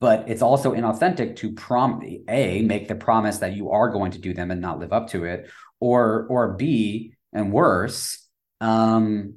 but 0.00 0.24
it's 0.28 0.40
also 0.40 0.72
inauthentic 0.72 1.36
to 1.36 1.52
prom 1.52 2.02
a 2.28 2.62
make 2.62 2.88
the 2.88 2.94
promise 2.94 3.38
that 3.38 3.52
you 3.52 3.70
are 3.70 3.90
going 3.90 4.12
to 4.12 4.18
do 4.18 4.32
them 4.32 4.50
and 4.50 4.62
not 4.62 4.78
live 4.78 4.94
up 4.94 5.08
to 5.08 5.24
it 5.24 5.50
or 5.80 6.26
or 6.30 6.54
b 6.54 7.14
and 7.32 7.52
worse 7.52 8.26
um 8.60 9.34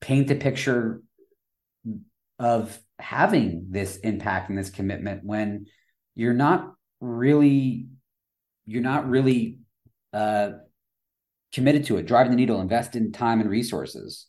paint 0.00 0.30
a 0.30 0.34
picture 0.34 1.02
of 2.38 2.78
having 2.98 3.66
this 3.70 3.96
impact 3.98 4.48
and 4.48 4.58
this 4.58 4.70
commitment 4.70 5.24
when 5.24 5.66
you're 6.16 6.34
not 6.34 6.74
really 7.00 7.86
you're 8.64 8.82
not 8.82 9.08
really 9.08 9.58
uh 10.12 10.50
committed 11.52 11.84
to 11.84 11.98
it. 11.98 12.06
Driving 12.06 12.32
the 12.32 12.36
needle 12.36 12.60
invest 12.60 12.96
in 12.96 13.12
time 13.12 13.40
and 13.40 13.48
resources. 13.48 14.26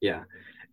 Yeah. 0.00 0.24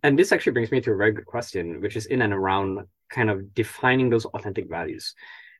And 0.02 0.18
this 0.18 0.32
actually 0.32 0.52
brings 0.52 0.72
me 0.72 0.80
to 0.80 0.92
a 0.92 0.96
very 0.96 1.12
good 1.12 1.26
question 1.26 1.80
which 1.80 1.96
is 1.96 2.06
in 2.06 2.22
and 2.22 2.32
around 2.32 2.80
kind 3.10 3.30
of 3.30 3.54
defining 3.54 4.10
those 4.10 4.24
authentic 4.26 4.68
values. 4.68 5.14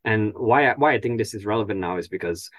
And 0.05 0.32
why 0.34 0.70
I, 0.70 0.74
why 0.76 0.94
I 0.94 1.01
think 1.01 1.18
this 1.18 1.34
is 1.34 1.47
relevant 1.47 1.80
now 1.80 1.99
is 1.99 2.09
because 2.09 2.51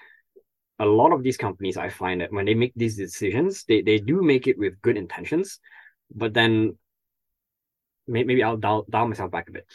a 0.78 0.86
lot 0.86 1.12
of 1.12 1.22
these 1.22 1.36
companies 1.36 1.76
I 1.76 1.88
find 1.88 2.20
that 2.20 2.32
when 2.32 2.46
they 2.46 2.54
make 2.54 2.72
these 2.76 2.96
decisions, 2.96 3.64
they, 3.64 3.82
they 3.82 3.98
do 3.98 4.22
make 4.22 4.46
it 4.46 4.58
with 4.58 4.80
good 4.80 4.96
intentions, 4.96 5.58
but 6.14 6.34
then 6.34 6.76
maybe 8.08 8.42
I'll 8.42 8.56
dial, 8.56 8.86
dial 8.88 9.08
myself 9.08 9.30
back 9.30 9.48
a 9.48 9.52
bit. 9.52 9.66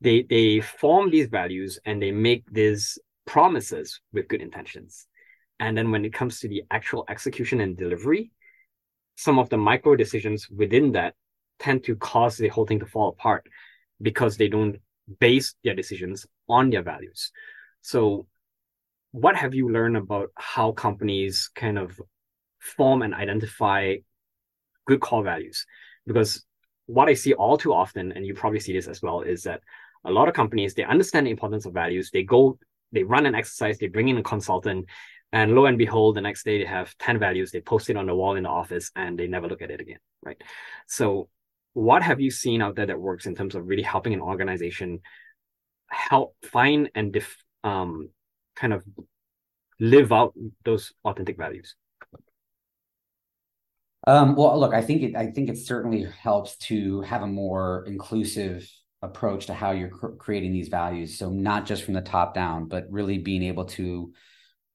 They 0.00 0.22
they 0.22 0.60
form 0.60 1.10
these 1.10 1.28
values 1.28 1.78
and 1.84 2.02
they 2.02 2.10
make 2.10 2.44
these 2.50 2.98
promises 3.26 4.00
with 4.12 4.28
good 4.28 4.42
intentions. 4.42 5.06
And 5.60 5.76
then 5.76 5.90
when 5.90 6.04
it 6.04 6.12
comes 6.12 6.40
to 6.40 6.48
the 6.48 6.64
actual 6.70 7.04
execution 7.08 7.60
and 7.60 7.76
delivery, 7.76 8.32
some 9.16 9.38
of 9.38 9.48
the 9.48 9.58
micro 9.58 9.94
decisions 9.94 10.48
within 10.50 10.92
that 10.92 11.14
tend 11.58 11.84
to 11.84 11.94
cause 11.96 12.36
the 12.36 12.48
whole 12.48 12.66
thing 12.66 12.80
to 12.80 12.86
fall 12.86 13.08
apart 13.08 13.46
because 14.00 14.36
they 14.36 14.48
don't 14.48 14.78
base 15.20 15.54
their 15.62 15.74
decisions 15.74 16.26
on 16.48 16.70
their 16.70 16.82
values. 16.82 17.30
So, 17.82 18.26
what 19.12 19.36
have 19.36 19.54
you 19.54 19.70
learned 19.70 19.96
about 19.96 20.30
how 20.36 20.72
companies 20.72 21.50
kind 21.54 21.78
of 21.78 22.00
form 22.58 23.02
and 23.02 23.14
identify 23.14 23.96
good 24.86 25.00
core 25.00 25.22
values? 25.22 25.66
Because 26.06 26.44
what 26.86 27.08
I 27.08 27.14
see 27.14 27.34
all 27.34 27.56
too 27.56 27.72
often, 27.72 28.12
and 28.12 28.26
you 28.26 28.34
probably 28.34 28.60
see 28.60 28.72
this 28.72 28.88
as 28.88 29.02
well, 29.02 29.20
is 29.20 29.44
that 29.44 29.60
a 30.04 30.10
lot 30.10 30.28
of 30.28 30.34
companies 30.34 30.74
they 30.74 30.84
understand 30.84 31.26
the 31.26 31.30
importance 31.30 31.66
of 31.66 31.72
values. 31.72 32.10
They 32.10 32.22
go, 32.22 32.58
they 32.90 33.04
run 33.04 33.26
an 33.26 33.34
exercise, 33.34 33.78
they 33.78 33.88
bring 33.88 34.08
in 34.08 34.18
a 34.18 34.22
consultant, 34.22 34.88
and 35.32 35.54
lo 35.54 35.64
and 35.64 35.78
behold, 35.78 36.16
the 36.16 36.20
next 36.20 36.44
day 36.44 36.58
they 36.58 36.66
have 36.66 36.96
10 36.98 37.18
values, 37.18 37.50
they 37.50 37.60
post 37.60 37.88
it 37.88 37.96
on 37.96 38.06
the 38.06 38.14
wall 38.14 38.36
in 38.36 38.42
the 38.42 38.50
office 38.50 38.90
and 38.94 39.18
they 39.18 39.26
never 39.26 39.48
look 39.48 39.62
at 39.62 39.70
it 39.70 39.80
again. 39.80 39.98
Right. 40.22 40.40
So 40.86 41.28
what 41.72 42.02
have 42.02 42.20
you 42.20 42.30
seen 42.30 42.60
out 42.60 42.76
there 42.76 42.86
that 42.86 43.00
works 43.00 43.24
in 43.24 43.34
terms 43.34 43.54
of 43.54 43.66
really 43.66 43.82
helping 43.82 44.12
an 44.12 44.20
organization 44.20 45.00
help 45.88 46.36
find 46.42 46.90
and 46.94 47.12
def, 47.12 47.34
um, 47.64 48.10
kind 48.56 48.74
of 48.74 48.84
live 49.80 50.12
out 50.12 50.34
those 50.64 50.92
authentic 51.02 51.38
values? 51.38 51.76
Um, 54.06 54.34
well, 54.34 54.58
look, 54.58 54.74
I 54.74 54.82
think 54.82 55.02
it, 55.02 55.16
I 55.16 55.26
think 55.26 55.48
it 55.48 55.58
certainly 55.58 56.06
helps 56.20 56.56
to 56.68 57.02
have 57.02 57.22
a 57.22 57.26
more 57.26 57.84
inclusive 57.86 58.68
approach 59.00 59.46
to 59.46 59.54
how 59.54 59.72
you're 59.72 59.88
cr- 59.88 60.16
creating 60.18 60.52
these 60.52 60.68
values. 60.68 61.18
So 61.18 61.30
not 61.30 61.66
just 61.66 61.84
from 61.84 61.94
the 61.94 62.00
top 62.00 62.34
down, 62.34 62.66
but 62.66 62.86
really 62.90 63.18
being 63.18 63.42
able 63.44 63.66
to 63.66 64.12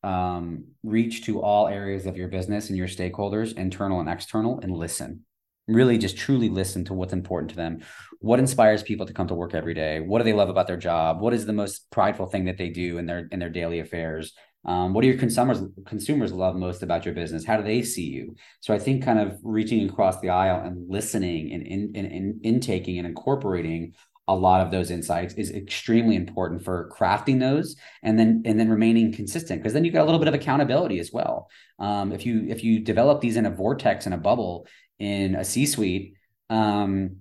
um, 0.04 0.66
reach 0.84 1.26
to 1.26 1.42
all 1.42 1.68
areas 1.68 2.06
of 2.06 2.16
your 2.16 2.30
business 2.30 2.70
and 2.70 2.78
your 2.78 2.88
stakeholders, 2.88 3.58
internal 3.58 4.00
and 4.00 4.10
external, 4.10 4.60
and 4.60 4.72
listen. 4.72 5.26
Really 5.68 5.98
just 5.98 6.18
truly 6.18 6.48
listen 6.48 6.86
to 6.86 6.94
what's 6.94 7.12
important 7.12 7.50
to 7.50 7.58
them. 7.58 7.82
What 8.22 8.40
inspires 8.40 8.84
people 8.84 9.06
to 9.06 9.14
come 9.14 9.28
to 9.28 9.34
work 9.34 9.54
every 9.54 9.74
day? 9.74 10.00
What 10.00 10.20
do 10.20 10.24
they 10.24 10.32
love 10.32 10.48
about 10.48 10.68
their 10.68 10.78
job? 10.78 11.20
What 11.20 11.34
is 11.34 11.46
the 11.46 11.52
most 11.52 11.92
prideful 11.92 12.28
thing 12.28 12.46
that 12.46 12.58
they 12.58 12.70
do 12.70 12.98
in 12.98 13.06
their 13.06 13.28
in 13.32 13.40
their 13.40 13.50
daily 13.50 13.82
affairs 13.82 14.34
um, 14.66 14.94
what 14.94 15.02
do 15.02 15.08
your 15.08 15.18
consumers 15.18 15.62
consumers 15.86 16.34
love 16.34 16.56
most 16.56 16.84
about 16.84 17.06
your 17.06 17.14
business? 17.14 17.46
How 17.46 17.58
do 17.58 17.64
they 17.64 17.82
see 17.84 18.06
you? 18.06 18.36
So 18.60 18.74
i 18.74 18.80
think 18.80 19.04
kind 19.04 19.20
of 19.20 19.38
reaching 19.44 19.88
across 19.90 20.20
the 20.20 20.30
aisle 20.30 20.62
and 20.66 20.90
listening 20.90 21.54
and 21.54 21.66
in, 21.66 21.96
in, 21.96 22.06
in 22.06 22.40
intaking 22.44 22.98
and 22.98 23.08
incorporating 23.08 23.94
a 24.30 24.36
lot 24.36 24.60
of 24.62 24.72
those 24.72 24.92
insights 24.92 25.34
is 25.36 25.52
extremely 25.52 26.16
important 26.16 26.64
for 26.64 26.92
crafting 26.94 27.40
those 27.40 27.78
and 28.04 28.20
then 28.20 28.44
and 28.46 28.60
then 28.60 28.70
remaining 28.70 29.14
consistent 29.14 29.62
because 29.62 29.74
then 29.74 29.86
you 29.86 29.92
got 29.92 30.02
a 30.02 30.06
little 30.06 30.20
bit 30.20 30.28
of 30.28 30.34
accountability 30.34 31.00
as 31.00 31.12
well. 31.14 31.50
Um, 31.80 32.12
if 32.12 32.26
you 32.26 32.46
if 32.50 32.64
you 32.64 32.80
develop 32.80 33.22
these 33.22 33.38
in 33.38 33.46
a 33.46 33.50
vortex 33.52 34.06
in 34.06 34.14
a 34.14 34.18
bubble 34.18 34.68
in 35.00 35.36
a 35.36 35.46
C-suite, 35.46 36.16
um, 36.50 37.18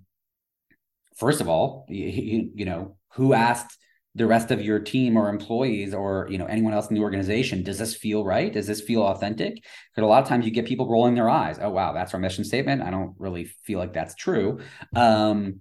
first 1.16 1.40
of 1.40 1.48
all, 1.48 1.86
you, 1.88 2.50
you 2.54 2.64
know, 2.64 2.96
who 3.12 3.34
asked 3.34 3.78
the 4.16 4.26
rest 4.26 4.50
of 4.50 4.62
your 4.62 4.78
team 4.78 5.16
or 5.16 5.28
employees 5.28 5.92
or 5.92 6.26
you 6.30 6.38
know 6.38 6.46
anyone 6.46 6.72
else 6.72 6.88
in 6.88 6.94
the 6.94 7.02
organization 7.02 7.62
does 7.62 7.78
this 7.78 7.94
feel 7.94 8.24
right? 8.24 8.52
Does 8.52 8.66
this 8.66 8.80
feel 8.80 9.02
authentic? 9.02 9.54
Because 9.54 10.04
a 10.04 10.06
lot 10.06 10.22
of 10.22 10.28
times 10.28 10.44
you 10.46 10.50
get 10.50 10.66
people 10.66 10.88
rolling 10.88 11.14
their 11.14 11.28
eyes. 11.28 11.58
Oh 11.60 11.70
wow 11.70 11.92
that's 11.92 12.14
our 12.14 12.20
mission 12.20 12.42
statement. 12.42 12.82
I 12.82 12.90
don't 12.90 13.14
really 13.18 13.44
feel 13.64 13.78
like 13.78 13.92
that's 13.92 14.14
true. 14.14 14.60
Um, 14.94 15.60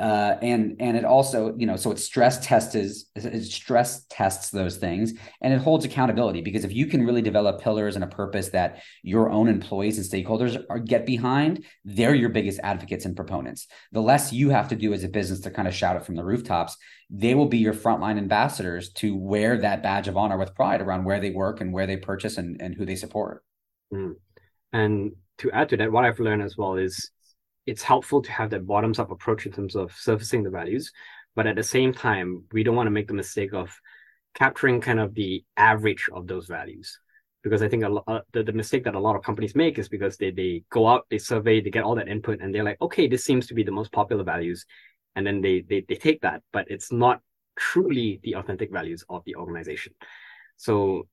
uh, 0.00 0.38
and 0.40 0.76
and 0.80 0.96
it 0.96 1.04
also 1.04 1.54
you 1.58 1.66
know 1.66 1.76
so 1.76 1.90
it 1.90 1.98
stress 1.98 2.44
tests 2.44 2.74
it 2.74 3.44
stress 3.44 4.06
tests 4.08 4.48
those 4.48 4.78
things 4.78 5.12
and 5.42 5.52
it 5.52 5.60
holds 5.60 5.84
accountability 5.84 6.40
because 6.40 6.64
if 6.64 6.72
you 6.72 6.86
can 6.86 7.04
really 7.04 7.20
develop 7.20 7.60
pillars 7.60 7.96
and 7.96 8.04
a 8.04 8.06
purpose 8.06 8.48
that 8.48 8.82
your 9.02 9.28
own 9.28 9.46
employees 9.46 9.98
and 9.98 10.06
stakeholders 10.06 10.62
are 10.70 10.78
get 10.78 11.04
behind 11.04 11.64
they're 11.84 12.14
your 12.14 12.30
biggest 12.30 12.58
advocates 12.62 13.04
and 13.04 13.14
proponents 13.14 13.66
the 13.92 14.00
less 14.00 14.32
you 14.32 14.48
have 14.48 14.68
to 14.68 14.74
do 14.74 14.94
as 14.94 15.04
a 15.04 15.08
business 15.08 15.40
to 15.40 15.50
kind 15.50 15.68
of 15.68 15.74
shout 15.74 15.96
it 15.96 16.04
from 16.04 16.16
the 16.16 16.24
rooftops 16.24 16.78
they 17.10 17.34
will 17.34 17.46
be 17.46 17.58
your 17.58 17.74
frontline 17.74 18.16
ambassadors 18.16 18.90
to 18.92 19.14
wear 19.14 19.58
that 19.58 19.82
badge 19.82 20.08
of 20.08 20.16
honor 20.16 20.38
with 20.38 20.54
pride 20.54 20.80
around 20.80 21.04
where 21.04 21.20
they 21.20 21.30
work 21.30 21.60
and 21.60 21.74
where 21.74 21.86
they 21.86 21.98
purchase 21.98 22.38
and, 22.38 22.60
and 22.62 22.74
who 22.74 22.86
they 22.86 22.96
support 22.96 23.44
mm. 23.92 24.14
and 24.72 25.12
to 25.36 25.50
add 25.50 25.68
to 25.68 25.76
that 25.76 25.92
what 25.92 26.06
i've 26.06 26.20
learned 26.20 26.42
as 26.42 26.56
well 26.56 26.76
is 26.76 27.10
it's 27.66 27.82
helpful 27.82 28.22
to 28.22 28.32
have 28.32 28.50
that 28.50 28.66
bottoms 28.66 28.98
up 28.98 29.10
approach 29.10 29.46
in 29.46 29.52
terms 29.52 29.76
of 29.76 29.92
surfacing 29.92 30.42
the 30.42 30.50
values 30.50 30.92
but 31.36 31.46
at 31.46 31.56
the 31.56 31.62
same 31.62 31.92
time 31.92 32.44
we 32.52 32.62
don't 32.62 32.76
want 32.76 32.86
to 32.86 32.90
make 32.92 33.08
the 33.08 33.14
mistake 33.14 33.52
of 33.52 33.74
capturing 34.34 34.80
kind 34.80 35.00
of 35.00 35.14
the 35.14 35.44
average 35.56 36.08
of 36.12 36.26
those 36.26 36.46
values. 36.46 36.98
Because 37.42 37.62
i 37.62 37.68
think 37.68 37.84
a 37.84 37.88
lot, 37.88 38.04
uh, 38.06 38.20
the, 38.32 38.42
the 38.42 38.52
mistake 38.52 38.84
that 38.84 38.94
a 38.94 39.00
lot 39.00 39.16
of 39.16 39.22
companies 39.22 39.54
make 39.54 39.78
is 39.78 39.88
because 39.88 40.18
they, 40.18 40.30
they 40.30 40.62
go 40.70 40.86
out 40.86 41.06
they 41.08 41.16
survey 41.16 41.60
they 41.62 41.70
get 41.70 41.84
all 41.84 41.94
that 41.94 42.06
input 42.06 42.40
and 42.40 42.54
they're 42.54 42.64
like 42.64 42.80
okay 42.82 43.08
this 43.08 43.24
seems 43.24 43.46
to 43.46 43.54
be 43.54 43.62
the 43.62 43.72
most 43.72 43.90
popular 43.92 44.22
values 44.22 44.66
and 45.16 45.26
then 45.26 45.40
they 45.40 45.64
they, 45.66 45.82
they 45.88 45.94
take 45.94 46.20
that 46.20 46.42
but 46.52 46.66
it's 46.70 46.92
not 46.92 47.20
truly 47.56 48.20
the 48.24 48.34
authentic 48.34 48.70
values 48.70 49.04
of 49.08 49.22
the 49.24 49.36
organization. 49.36 49.94
So 50.56 51.08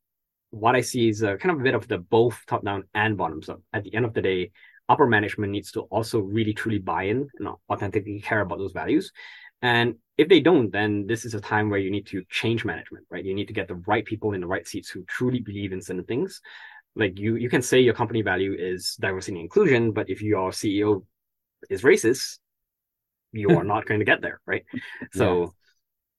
what 0.49 0.75
i 0.75 0.81
see 0.81 1.07
is 1.07 1.21
a 1.23 1.37
kind 1.37 1.55
of 1.55 1.61
a 1.61 1.63
bit 1.63 1.75
of 1.75 1.87
the 1.87 1.97
both 1.97 2.41
top 2.45 2.63
down 2.63 2.83
and 2.93 3.17
bottoms 3.17 3.47
up 3.47 3.61
at 3.71 3.83
the 3.83 3.93
end 3.95 4.05
of 4.05 4.13
the 4.13 4.21
day 4.21 4.51
upper 4.89 5.07
management 5.07 5.51
needs 5.51 5.71
to 5.71 5.81
also 5.81 6.19
really 6.19 6.53
truly 6.53 6.79
buy 6.79 7.03
in 7.03 7.29
and 7.39 7.49
authentically 7.69 8.21
care 8.21 8.41
about 8.41 8.57
those 8.57 8.71
values 8.71 9.11
And 9.61 9.95
if 10.17 10.27
they 10.29 10.39
don't, 10.39 10.71
then 10.71 11.07
this 11.07 11.25
is 11.25 11.33
a 11.33 11.41
time 11.41 11.69
where 11.69 11.79
you 11.79 11.91
need 11.91 12.07
to 12.07 12.23
change 12.29 12.65
management, 12.65 13.05
right? 13.09 13.23
You 13.25 13.35
need 13.35 13.47
to 13.47 13.53
get 13.53 13.67
the 13.67 13.81
right 13.87 14.05
people 14.05 14.33
in 14.33 14.41
the 14.41 14.47
right 14.47 14.67
seats 14.67 14.89
who 14.89 15.03
truly 15.05 15.39
believe 15.39 15.73
in 15.73 15.81
certain 15.81 16.03
things. 16.03 16.41
Like 16.95 17.19
you, 17.19 17.35
you 17.35 17.49
can 17.49 17.61
say 17.61 17.79
your 17.79 17.93
company 17.93 18.21
value 18.21 18.55
is 18.57 18.95
diversity 18.99 19.33
and 19.37 19.41
inclusion, 19.43 19.91
but 19.91 20.09
if 20.09 20.21
your 20.21 20.51
CEO 20.51 21.05
is 21.69 21.83
racist, 21.83 22.39
you 23.31 23.49
are 23.57 23.63
not 23.73 23.85
going 23.85 23.99
to 23.99 24.05
get 24.05 24.21
there, 24.21 24.41
right? 24.45 24.65
So 25.13 25.41
yeah. 25.41 25.47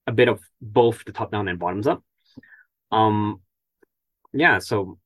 a 0.08 0.12
bit 0.12 0.28
of 0.28 0.40
both 0.60 1.04
the 1.04 1.12
top 1.12 1.30
down 1.30 1.48
and 1.48 1.58
bottoms 1.58 1.86
up. 1.86 2.02
Um, 2.90 3.40
yeah. 4.32 4.58
So 4.58 4.98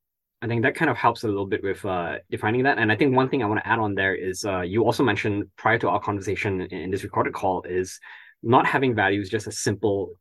I 0.42 0.48
think 0.48 0.62
that 0.62 0.74
kind 0.74 0.90
of 0.90 0.96
helps 0.96 1.22
a 1.22 1.28
little 1.28 1.46
bit 1.46 1.62
with 1.62 1.84
uh, 1.84 2.16
defining 2.28 2.64
that. 2.64 2.78
And 2.78 2.90
I 2.90 2.96
think 2.96 3.14
one 3.14 3.28
thing 3.28 3.42
I 3.42 3.46
want 3.46 3.60
to 3.60 3.68
add 3.68 3.78
on 3.78 3.94
there 3.94 4.14
is 4.14 4.44
uh, 4.44 4.62
you 4.62 4.84
also 4.84 5.04
mentioned 5.04 5.44
prior 5.56 5.78
to 5.78 5.88
our 5.88 6.00
conversation 6.00 6.62
in 6.62 6.90
this 6.90 7.04
recorded 7.04 7.32
call 7.32 7.62
is 7.62 8.00
not 8.42 8.66
having 8.66 8.94
values 8.94 9.30
just 9.30 9.46
as 9.46 9.60
simple 9.60 10.16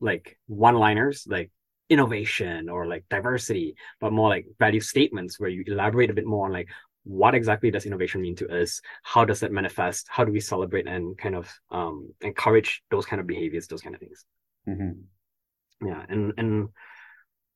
like 0.00 0.38
one 0.46 0.76
liners 0.76 1.26
like 1.28 1.50
innovation 1.90 2.70
or 2.70 2.86
like 2.86 3.04
diversity, 3.10 3.74
but 4.00 4.12
more 4.12 4.30
like 4.30 4.46
value 4.58 4.80
statements 4.80 5.38
where 5.38 5.50
you 5.50 5.64
elaborate 5.66 6.10
a 6.10 6.14
bit 6.14 6.26
more 6.26 6.46
on 6.46 6.52
like 6.52 6.68
what 7.04 7.34
exactly 7.34 7.70
does 7.70 7.86
innovation 7.86 8.20
mean 8.20 8.36
to 8.36 8.48
us? 8.62 8.80
How 9.02 9.24
does 9.24 9.40
that 9.40 9.52
manifest? 9.52 10.06
How 10.10 10.24
do 10.24 10.32
we 10.32 10.40
celebrate 10.40 10.86
and 10.86 11.16
kind 11.16 11.34
of 11.34 11.50
um, 11.70 12.12
encourage 12.20 12.82
those 12.90 13.06
kind 13.06 13.20
of 13.20 13.26
behaviors, 13.26 13.66
those 13.66 13.80
kind 13.80 13.94
of 13.94 14.00
things? 14.00 14.24
Mm-hmm. 14.68 15.86
Yeah, 15.86 16.04
and 16.08 16.32
and 16.36 16.68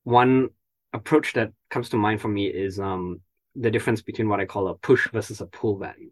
one 0.05 0.51
approach 0.93 1.33
that 1.35 1.53
comes 1.71 1.89
to 1.91 1.97
mind 1.97 2.21
for 2.21 2.29
me 2.29 2.47
is 2.47 2.79
um, 2.79 3.21
the 3.55 3.71
difference 3.71 4.03
between 4.03 4.29
what 4.29 4.41
I 4.41 4.47
call 4.47 4.69
a 4.69 4.75
push 4.75 5.09
versus 5.11 5.41
a 5.41 5.47
pull 5.47 5.79
value. 5.79 6.11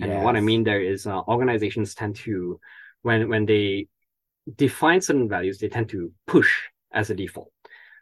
And 0.00 0.12
yes. 0.12 0.24
what 0.24 0.36
I 0.36 0.40
mean 0.40 0.64
there 0.64 0.80
is 0.80 1.06
uh, 1.06 1.20
organizations 1.26 1.94
tend 1.94 2.16
to, 2.16 2.60
when 3.02 3.28
when 3.28 3.46
they 3.46 3.88
define 4.56 5.00
certain 5.00 5.28
values, 5.28 5.58
they 5.58 5.68
tend 5.68 5.88
to 5.90 6.12
push 6.26 6.50
as 6.92 7.10
a 7.10 7.14
default. 7.14 7.52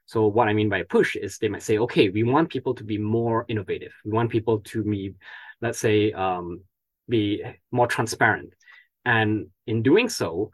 So 0.07 0.27
what 0.27 0.49
I 0.49 0.53
mean 0.53 0.69
by 0.69 0.85
push 0.85 1.17
is 1.17 1.39
they 1.39 1.49
might 1.49 1.63
say, 1.63 1.79
okay, 1.79 2.09
we 2.11 2.23
want 2.23 2.51
people 2.51 2.75
to 2.75 2.85
be 2.85 2.99
more 2.99 3.45
innovative. 3.49 3.93
We 4.05 4.13
want 4.13 4.31
people 4.31 4.61
to 4.61 4.85
be, 4.85 5.15
let's 5.61 5.81
say, 5.81 6.13
um, 6.13 6.63
be 7.09 7.43
more 7.73 7.89
transparent. 7.89 8.55
And 9.05 9.49
in 9.67 9.83
doing 9.83 10.09
so, 10.09 10.51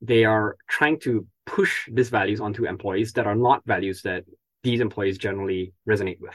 they 0.00 0.24
are 0.24 0.56
trying 0.68 1.00
to 1.00 1.26
push 1.46 1.88
these 1.92 2.10
values 2.10 2.40
onto 2.40 2.64
employees 2.64 3.12
that 3.14 3.26
are 3.26 3.34
not 3.34 3.62
values 3.66 4.02
that 4.02 4.24
these 4.62 4.80
employees 4.80 5.18
generally 5.18 5.72
resonate 5.88 6.20
with. 6.20 6.34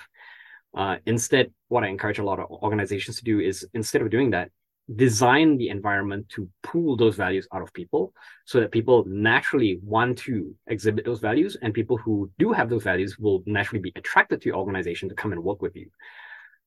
Uh, 0.75 0.97
instead, 1.05 1.51
what 1.69 1.83
I 1.83 1.87
encourage 1.87 2.19
a 2.19 2.23
lot 2.23 2.39
of 2.39 2.49
organizations 2.51 3.17
to 3.17 3.23
do 3.23 3.39
is 3.39 3.67
instead 3.73 4.01
of 4.01 4.09
doing 4.09 4.31
that, 4.31 4.51
design 4.95 5.57
the 5.57 5.67
environment 5.69 6.29
to 6.29 6.49
pull 6.63 6.95
those 6.95 7.15
values 7.15 7.47
out 7.53 7.61
of 7.61 7.73
people 7.73 8.13
so 8.45 8.61
that 8.61 8.71
people 8.71 9.03
naturally 9.05 9.79
want 9.83 10.17
to 10.17 10.55
exhibit 10.67 11.03
those 11.03 11.19
values 11.19 11.57
and 11.61 11.73
people 11.73 11.97
who 11.97 12.31
do 12.39 12.53
have 12.53 12.69
those 12.69 12.83
values 12.83 13.17
will 13.19 13.43
naturally 13.45 13.81
be 13.81 13.91
attracted 13.97 14.41
to 14.41 14.47
your 14.47 14.55
organization 14.55 15.09
to 15.09 15.15
come 15.15 15.33
and 15.33 15.43
work 15.43 15.61
with 15.61 15.75
you 15.75 15.89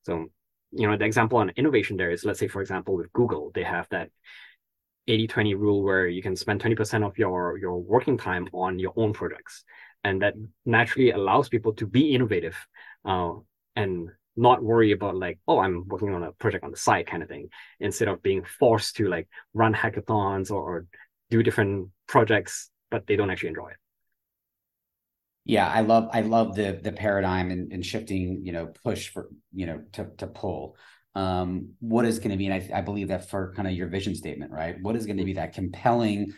so 0.03 0.27
you 0.73 0.87
know 0.87 0.99
the 0.99 1.05
example 1.05 1.39
on 1.39 1.51
innovation 1.57 1.97
there 1.97 2.11
is 2.11 2.23
let's 2.23 2.39
say 2.39 2.47
for 2.47 2.61
example 2.61 2.95
with 2.95 3.11
google 3.15 3.51
they 3.55 3.63
have 3.63 3.89
that 3.91 4.11
80-20 5.09 5.57
rule 5.57 5.83
where 5.83 6.07
you 6.07 6.23
can 6.23 6.37
spend 6.37 6.63
20% 6.63 7.07
of 7.07 7.17
your 7.17 7.57
your 7.57 7.79
working 7.79 8.19
time 8.19 8.49
on 8.53 8.79
your 8.79 8.93
own 8.97 9.15
projects 9.15 9.65
and 10.05 10.23
that 10.23 10.35
naturally 10.65 11.11
allows 11.11 11.49
people 11.49 11.73
to 11.75 11.87
be 11.87 12.15
innovative 12.15 12.57
uh, 13.05 13.33
and 13.77 14.11
not 14.37 14.63
worry 14.63 14.93
about 14.93 15.17
like 15.17 15.39
oh 15.49 15.59
i'm 15.59 15.87
working 15.89 16.15
on 16.15 16.23
a 16.23 16.33
project 16.33 16.65
on 16.65 16.71
the 16.71 16.77
side 16.77 17.07
kind 17.07 17.23
of 17.23 17.29
thing 17.29 17.49
instead 17.81 18.09
of 18.09 18.23
being 18.23 18.45
forced 18.45 18.97
to 18.97 19.09
like 19.09 19.29
run 19.55 19.75
hackathons 19.75 20.51
or, 20.51 20.63
or 20.63 20.87
do 21.31 21.43
different 21.43 21.89
projects 22.07 22.71
but 22.91 23.07
they 23.07 23.17
don't 23.17 23.31
actually 23.31 23.51
enjoy 23.51 23.69
it. 23.69 23.77
Yeah 25.45 25.69
i 25.69 25.81
love 25.81 26.09
i 26.13 26.21
love 26.21 26.55
the 26.55 26.79
the 26.83 26.93
paradigm 26.93 27.51
and, 27.51 27.73
and 27.73 27.85
shifting 27.85 28.41
you 28.45 28.53
know 28.53 28.73
push 28.85 29.09
for 29.09 29.29
you 29.53 29.67
know 29.67 29.83
to, 29.93 30.09
to 30.19 30.27
pull. 30.27 30.77
Um 31.15 31.73
what 31.81 32.05
is 32.05 32.19
going 32.19 32.31
to 32.31 32.37
be 32.37 32.47
and 32.47 32.55
I, 32.55 32.79
I 32.79 32.81
believe 32.83 33.09
that 33.09 33.29
for 33.29 33.53
kind 33.55 33.67
of 33.67 33.75
your 33.75 33.89
vision 33.89 34.15
statement 34.15 34.53
right? 34.53 34.77
What 34.81 34.97
is 34.97 35.07
going 35.07 35.17
to 35.17 35.25
be 35.25 35.35
that 35.35 35.55
compelling 35.55 36.35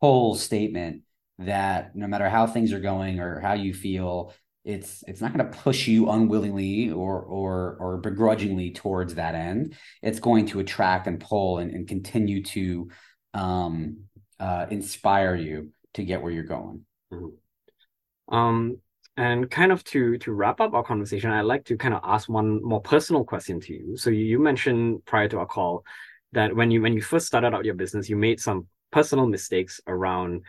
pull 0.00 0.34
statement 0.34 1.02
that 1.46 1.94
no 1.94 2.06
matter 2.06 2.28
how 2.28 2.46
things 2.46 2.72
are 2.72 2.80
going 2.80 3.20
or 3.20 3.40
how 3.40 3.52
you 3.52 3.74
feel 3.74 4.32
it's 4.64 5.02
it's 5.08 5.20
not 5.20 5.32
going 5.32 5.50
to 5.50 5.58
push 5.58 5.88
you 5.88 6.08
unwillingly 6.08 6.90
or 6.92 7.20
or 7.20 7.76
or 7.80 7.98
begrudgingly 7.98 8.70
towards 8.70 9.16
that 9.16 9.34
end. 9.34 9.74
It's 10.02 10.20
going 10.20 10.46
to 10.46 10.60
attract 10.60 11.06
and 11.06 11.18
pull 11.18 11.58
and, 11.58 11.72
and 11.72 11.88
continue 11.88 12.44
to 12.44 12.88
um 13.34 14.04
uh 14.38 14.66
inspire 14.70 15.34
you 15.34 15.72
to 15.94 16.04
get 16.04 16.22
where 16.22 16.32
you're 16.32 16.44
going. 16.44 16.84
Mm-hmm. 17.12 18.34
um 18.34 18.78
and 19.16 19.50
kind 19.50 19.72
of 19.72 19.84
to 19.84 20.16
to 20.18 20.32
wrap 20.32 20.62
up 20.62 20.72
our 20.72 20.82
conversation 20.82 21.30
i'd 21.30 21.42
like 21.42 21.66
to 21.66 21.76
kind 21.76 21.92
of 21.92 22.00
ask 22.02 22.30
one 22.30 22.64
more 22.64 22.80
personal 22.80 23.24
question 23.24 23.60
to 23.60 23.74
you. 23.74 23.96
So 23.98 24.08
you, 24.08 24.24
you 24.24 24.38
mentioned 24.38 25.04
prior 25.04 25.28
to 25.28 25.40
our 25.40 25.46
call 25.46 25.84
that 26.32 26.54
when 26.54 26.70
you 26.70 26.80
when 26.80 26.94
you 26.94 27.02
first 27.02 27.26
started 27.26 27.52
out 27.52 27.64
your 27.64 27.74
business 27.74 28.08
you 28.08 28.16
made 28.16 28.40
some 28.40 28.68
personal 28.92 29.26
mistakes 29.26 29.80
around 29.86 30.42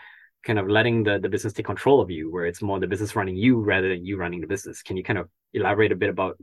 kind 0.44 0.60
of 0.60 0.68
letting 0.68 1.04
the, 1.04 1.20
the 1.20 1.30
business 1.30 1.54
take 1.54 1.66
control 1.66 2.02
of 2.02 2.12
you, 2.12 2.32
where 2.32 2.46
it's 2.46 2.62
more 2.62 2.80
the 2.80 2.88
business 2.88 3.16
running 3.16 3.36
you 3.36 3.60
rather 3.60 3.90
than 3.90 4.06
you 4.06 4.18
running 4.18 4.42
the 4.42 4.48
business. 4.48 4.82
Can 4.82 4.98
you 4.98 5.04
kind 5.04 5.20
of 5.20 5.30
elaborate 5.54 5.92
a 5.92 5.96
bit 5.96 6.10
about 6.10 6.38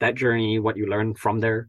that 0.00 0.14
journey, 0.14 0.58
what 0.58 0.76
you 0.76 0.86
learned 0.86 1.18
from 1.18 1.40
there? 1.40 1.68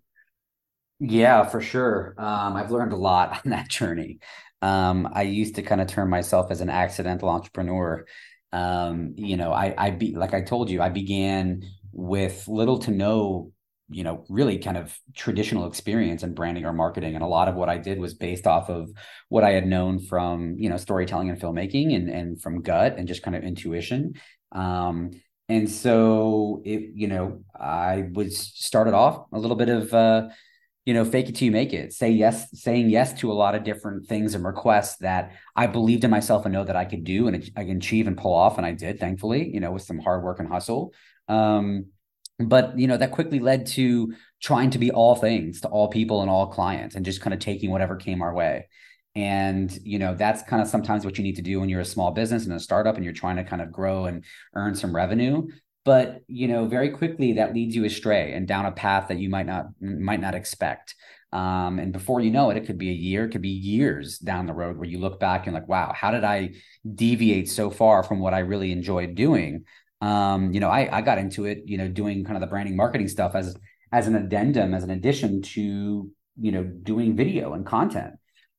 Yeah, 0.99 1.43
for 1.45 1.61
sure. 1.61 2.15
Um, 2.17 2.55
I've 2.55 2.71
learned 2.71 2.93
a 2.93 2.97
lot 2.97 3.41
on 3.45 3.51
that 3.51 3.69
journey. 3.69 4.19
Um, 4.61 5.07
I 5.11 5.23
used 5.23 5.55
to 5.55 5.61
kind 5.61 5.81
of 5.81 5.87
term 5.87 6.09
myself 6.09 6.51
as 6.51 6.61
an 6.61 6.69
accidental 6.69 7.29
entrepreneur. 7.29 8.05
Um, 8.51 9.13
you 9.17 9.37
know, 9.37 9.51
I, 9.51 9.73
I 9.77 9.89
be 9.91 10.15
like 10.15 10.33
I 10.33 10.41
told 10.41 10.69
you, 10.69 10.81
I 10.81 10.89
began 10.89 11.63
with 11.91 12.47
little 12.47 12.79
to 12.79 12.91
no 12.91 13.51
you 13.89 14.03
know 14.03 14.25
really 14.29 14.57
kind 14.57 14.77
of 14.77 14.97
traditional 15.15 15.67
experience 15.67 16.23
in 16.23 16.33
branding 16.33 16.65
or 16.65 16.73
marketing. 16.73 17.15
And 17.15 17.23
a 17.23 17.27
lot 17.27 17.47
of 17.47 17.55
what 17.55 17.69
i 17.69 17.77
did 17.77 17.99
was 17.99 18.13
based 18.13 18.47
off 18.47 18.69
of 18.69 18.89
what 19.29 19.43
i 19.43 19.51
had 19.51 19.65
known 19.65 19.99
from 19.99 20.55
you 20.57 20.69
know 20.69 20.77
storytelling 20.77 21.29
and 21.29 21.39
filmmaking 21.39 21.95
and 21.95 22.09
and 22.09 22.41
from 22.41 22.61
gut 22.61 22.95
and 22.97 23.07
just 23.07 23.23
kind 23.23 23.35
of 23.35 23.43
intuition. 23.43 24.13
Um 24.51 25.11
and 25.49 25.69
so 25.69 26.61
it 26.65 26.91
you 26.93 27.07
know 27.07 27.41
i 27.57 28.05
was 28.13 28.37
started 28.37 28.93
off 28.93 29.25
a 29.31 29.39
little 29.39 29.55
bit 29.55 29.69
of 29.69 29.93
uh 29.93 30.27
you 30.85 30.93
know 30.93 31.05
fake 31.05 31.29
it 31.29 31.35
till 31.35 31.45
you 31.45 31.51
make 31.51 31.73
it 31.73 31.93
say 31.93 32.09
yes 32.09 32.47
saying 32.53 32.89
yes 32.89 33.13
to 33.13 33.31
a 33.31 33.33
lot 33.33 33.55
of 33.55 33.63
different 33.63 34.07
things 34.07 34.35
and 34.35 34.45
requests 34.45 34.97
that 34.97 35.33
i 35.55 35.67
believed 35.67 36.03
in 36.03 36.11
myself 36.11 36.45
and 36.45 36.53
know 36.53 36.63
that 36.63 36.75
i 36.75 36.85
could 36.85 37.03
do 37.03 37.27
and 37.27 37.49
i 37.55 37.63
can 37.63 37.77
achieve 37.77 38.07
and 38.07 38.17
pull 38.17 38.33
off. 38.33 38.57
And 38.57 38.65
i 38.65 38.71
did 38.71 38.99
thankfully 38.99 39.49
you 39.53 39.59
know 39.59 39.71
with 39.71 39.83
some 39.83 39.99
hard 39.99 40.23
work 40.23 40.39
and 40.39 40.49
hustle. 40.49 40.93
Um 41.27 41.87
but 42.39 42.77
you 42.77 42.87
know 42.87 42.97
that 42.97 43.11
quickly 43.11 43.39
led 43.39 43.65
to 43.65 44.13
trying 44.41 44.69
to 44.69 44.77
be 44.77 44.91
all 44.91 45.15
things 45.15 45.61
to 45.61 45.67
all 45.67 45.87
people 45.87 46.21
and 46.21 46.29
all 46.29 46.47
clients 46.47 46.95
and 46.95 47.05
just 47.05 47.21
kind 47.21 47.33
of 47.33 47.39
taking 47.39 47.71
whatever 47.71 47.95
came 47.95 48.21
our 48.21 48.33
way. 48.33 48.67
And 49.15 49.75
you 49.83 49.97
know 49.97 50.13
that's 50.13 50.43
kind 50.43 50.61
of 50.61 50.67
sometimes 50.67 51.03
what 51.03 51.17
you 51.17 51.23
need 51.23 51.37
to 51.37 51.41
do 51.41 51.59
when 51.59 51.69
you're 51.69 51.81
a 51.81 51.85
small 51.85 52.11
business 52.11 52.45
and 52.45 52.53
a 52.53 52.59
startup 52.59 52.95
and 52.95 53.03
you're 53.03 53.13
trying 53.13 53.37
to 53.37 53.43
kind 53.43 53.61
of 53.61 53.71
grow 53.71 54.05
and 54.05 54.23
earn 54.53 54.75
some 54.75 54.95
revenue. 54.95 55.47
But 55.83 56.21
you 56.27 56.47
know 56.47 56.65
very 56.65 56.89
quickly 56.91 57.33
that 57.33 57.53
leads 57.53 57.75
you 57.75 57.85
astray 57.85 58.33
and 58.33 58.47
down 58.47 58.65
a 58.65 58.71
path 58.71 59.07
that 59.07 59.17
you 59.17 59.29
might 59.29 59.47
not 59.47 59.67
might 59.81 60.21
not 60.21 60.35
expect. 60.35 60.93
Um, 61.33 61.79
and 61.79 61.91
before 61.91 62.21
you 62.21 62.31
know 62.31 62.51
it 62.51 62.57
it 62.57 62.65
could 62.67 62.77
be 62.77 62.89
a 62.89 62.93
year 62.93 63.25
it 63.25 63.31
could 63.31 63.41
be 63.41 63.49
years 63.49 64.17
down 64.17 64.45
the 64.45 64.53
road 64.53 64.77
where 64.77 64.87
you 64.87 64.99
look 64.99 65.19
back 65.19 65.45
and 65.45 65.53
like 65.53 65.67
wow 65.67 65.91
how 65.93 66.09
did 66.09 66.23
i 66.23 66.53
deviate 66.95 67.49
so 67.49 67.69
far 67.69 68.01
from 68.01 68.21
what 68.21 68.33
i 68.33 68.39
really 68.39 68.71
enjoyed 68.71 69.13
doing 69.13 69.65
um, 70.01 70.53
you 70.53 70.59
know, 70.59 70.69
I, 70.69 70.97
I 70.97 71.01
got 71.01 71.17
into 71.17 71.45
it, 71.45 71.63
you 71.65 71.77
know, 71.77 71.87
doing 71.87 72.23
kind 72.23 72.35
of 72.35 72.41
the 72.41 72.47
branding 72.47 72.75
marketing 72.75 73.07
stuff 73.07 73.35
as 73.35 73.57
as 73.91 74.07
an 74.07 74.15
addendum, 74.15 74.73
as 74.73 74.83
an 74.83 74.89
addition 74.89 75.41
to, 75.41 76.11
you 76.39 76.51
know, 76.51 76.63
doing 76.63 77.15
video 77.15 77.53
and 77.53 77.65
content. 77.65 78.15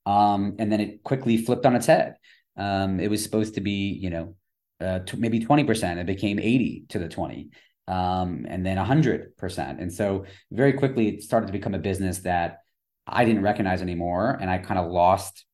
Um, 0.07 0.57
and 0.59 0.73
then 0.73 0.81
it 0.81 1.03
quickly 1.03 1.37
flipped 1.37 1.67
on 1.67 1.77
its 1.77 1.87
head. 1.87 2.17
Um, 2.57 2.99
it 2.99 3.11
was 3.11 3.23
supposed 3.23 3.55
to 3.55 3.61
be, 3.61 3.91
you 3.91 4.11
know, 4.11 4.35
uh, 4.81 5.01
t- 5.01 5.19
maybe 5.19 5.41
20%. 5.41 5.99
It 5.99 6.07
became 6.07 6.39
80 6.39 6.87
to 6.89 6.99
the 6.99 7.09
20, 7.09 7.51
um, 7.89 8.47
and 8.49 8.65
then 8.65 8.79
100%. 8.79 9.81
And 9.81 9.93
so 9.93 10.25
very 10.51 10.73
quickly 10.73 11.09
it 11.09 11.23
started 11.23 11.49
to 11.49 11.53
become 11.53 11.75
a 11.75 11.79
business 11.79 12.21
that 12.21 12.61
I 13.07 13.25
didn't 13.25 13.43
recognize 13.43 13.83
anymore. 13.83 14.37
And 14.41 14.51
I 14.51 14.59
kind 14.59 14.81
of 14.81 14.91
lost 14.91 15.45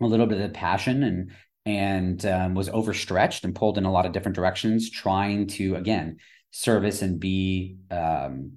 a 0.00 0.06
little 0.06 0.26
bit 0.26 0.40
of 0.40 0.48
the 0.50 0.54
passion 0.54 1.02
and 1.02 1.32
and 1.66 2.24
um, 2.26 2.54
was 2.54 2.68
overstretched 2.68 3.44
and 3.44 3.54
pulled 3.54 3.78
in 3.78 3.84
a 3.84 3.92
lot 3.92 4.06
of 4.06 4.12
different 4.12 4.34
directions, 4.36 4.90
trying 4.90 5.46
to 5.46 5.76
again 5.76 6.18
service 6.50 7.02
and 7.02 7.20
be 7.20 7.76
um, 7.90 8.52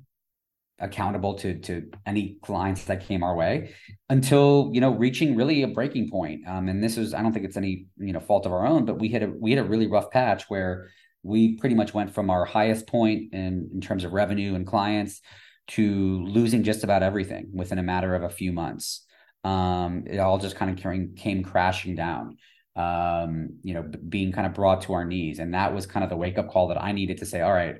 accountable 0.79 1.35
to 1.35 1.59
to 1.59 1.89
any 2.05 2.37
clients 2.41 2.85
that 2.85 3.05
came 3.05 3.23
our 3.23 3.35
way 3.35 3.75
until 4.09 4.69
you 4.73 4.81
know 4.81 4.91
reaching 4.91 5.35
really 5.35 5.63
a 5.63 5.67
breaking 5.67 6.09
point. 6.09 6.47
Um, 6.47 6.67
and 6.69 6.83
this 6.83 6.97
is 6.97 7.13
I 7.13 7.21
don't 7.21 7.33
think 7.33 7.45
it's 7.45 7.57
any 7.57 7.87
you 7.97 8.13
know 8.13 8.19
fault 8.19 8.45
of 8.45 8.51
our 8.53 8.65
own, 8.65 8.85
but 8.85 8.99
we 8.99 9.09
had 9.09 9.23
a 9.23 9.27
we 9.27 9.51
had 9.51 9.59
a 9.59 9.67
really 9.67 9.87
rough 9.87 10.09
patch 10.11 10.45
where 10.49 10.89
we 11.23 11.57
pretty 11.57 11.75
much 11.75 11.93
went 11.93 12.13
from 12.13 12.29
our 12.29 12.45
highest 12.45 12.87
point 12.87 13.33
in 13.33 13.69
in 13.73 13.81
terms 13.81 14.03
of 14.03 14.13
revenue 14.13 14.55
and 14.55 14.67
clients 14.67 15.21
to 15.67 16.23
losing 16.25 16.63
just 16.63 16.83
about 16.83 17.03
everything 17.03 17.49
within 17.53 17.79
a 17.79 17.83
matter 17.83 18.15
of 18.15 18.23
a 18.23 18.29
few 18.29 18.51
months. 18.51 19.05
um, 19.43 20.03
it 20.07 20.19
all 20.19 20.37
just 20.37 20.55
kind 20.55 20.71
of 20.71 20.77
came, 20.77 21.15
came 21.15 21.43
crashing 21.43 21.95
down. 21.95 22.37
Um, 22.75 23.59
you 23.61 23.75
know, 23.75 23.83
being 23.83 24.31
kind 24.31 24.47
of 24.47 24.53
brought 24.53 24.83
to 24.83 24.93
our 24.93 25.05
knees, 25.05 25.39
and 25.39 25.53
that 25.53 25.73
was 25.73 25.85
kind 25.85 26.03
of 26.03 26.09
the 26.09 26.15
wake 26.15 26.37
up 26.37 26.49
call 26.49 26.69
that 26.69 26.81
I 26.81 26.91
needed 26.91 27.19
to 27.19 27.25
say, 27.25 27.41
all 27.41 27.53
right, 27.53 27.75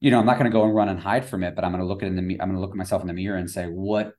you 0.00 0.10
know, 0.10 0.18
I'm 0.18 0.26
not 0.26 0.38
going 0.38 0.50
to 0.50 0.56
go 0.56 0.64
and 0.64 0.74
run 0.74 0.88
and 0.88 0.98
hide 0.98 1.24
from 1.24 1.44
it, 1.44 1.54
but 1.54 1.64
I'm 1.64 1.70
going 1.70 1.80
to 1.80 1.86
look 1.86 2.02
at 2.02 2.08
in 2.08 2.16
the 2.16 2.22
I'm 2.40 2.48
going 2.48 2.54
to 2.54 2.60
look 2.60 2.72
at 2.72 2.76
myself 2.76 3.02
in 3.02 3.08
the 3.08 3.14
mirror 3.14 3.36
and 3.36 3.50
say, 3.50 3.66
what 3.66 4.12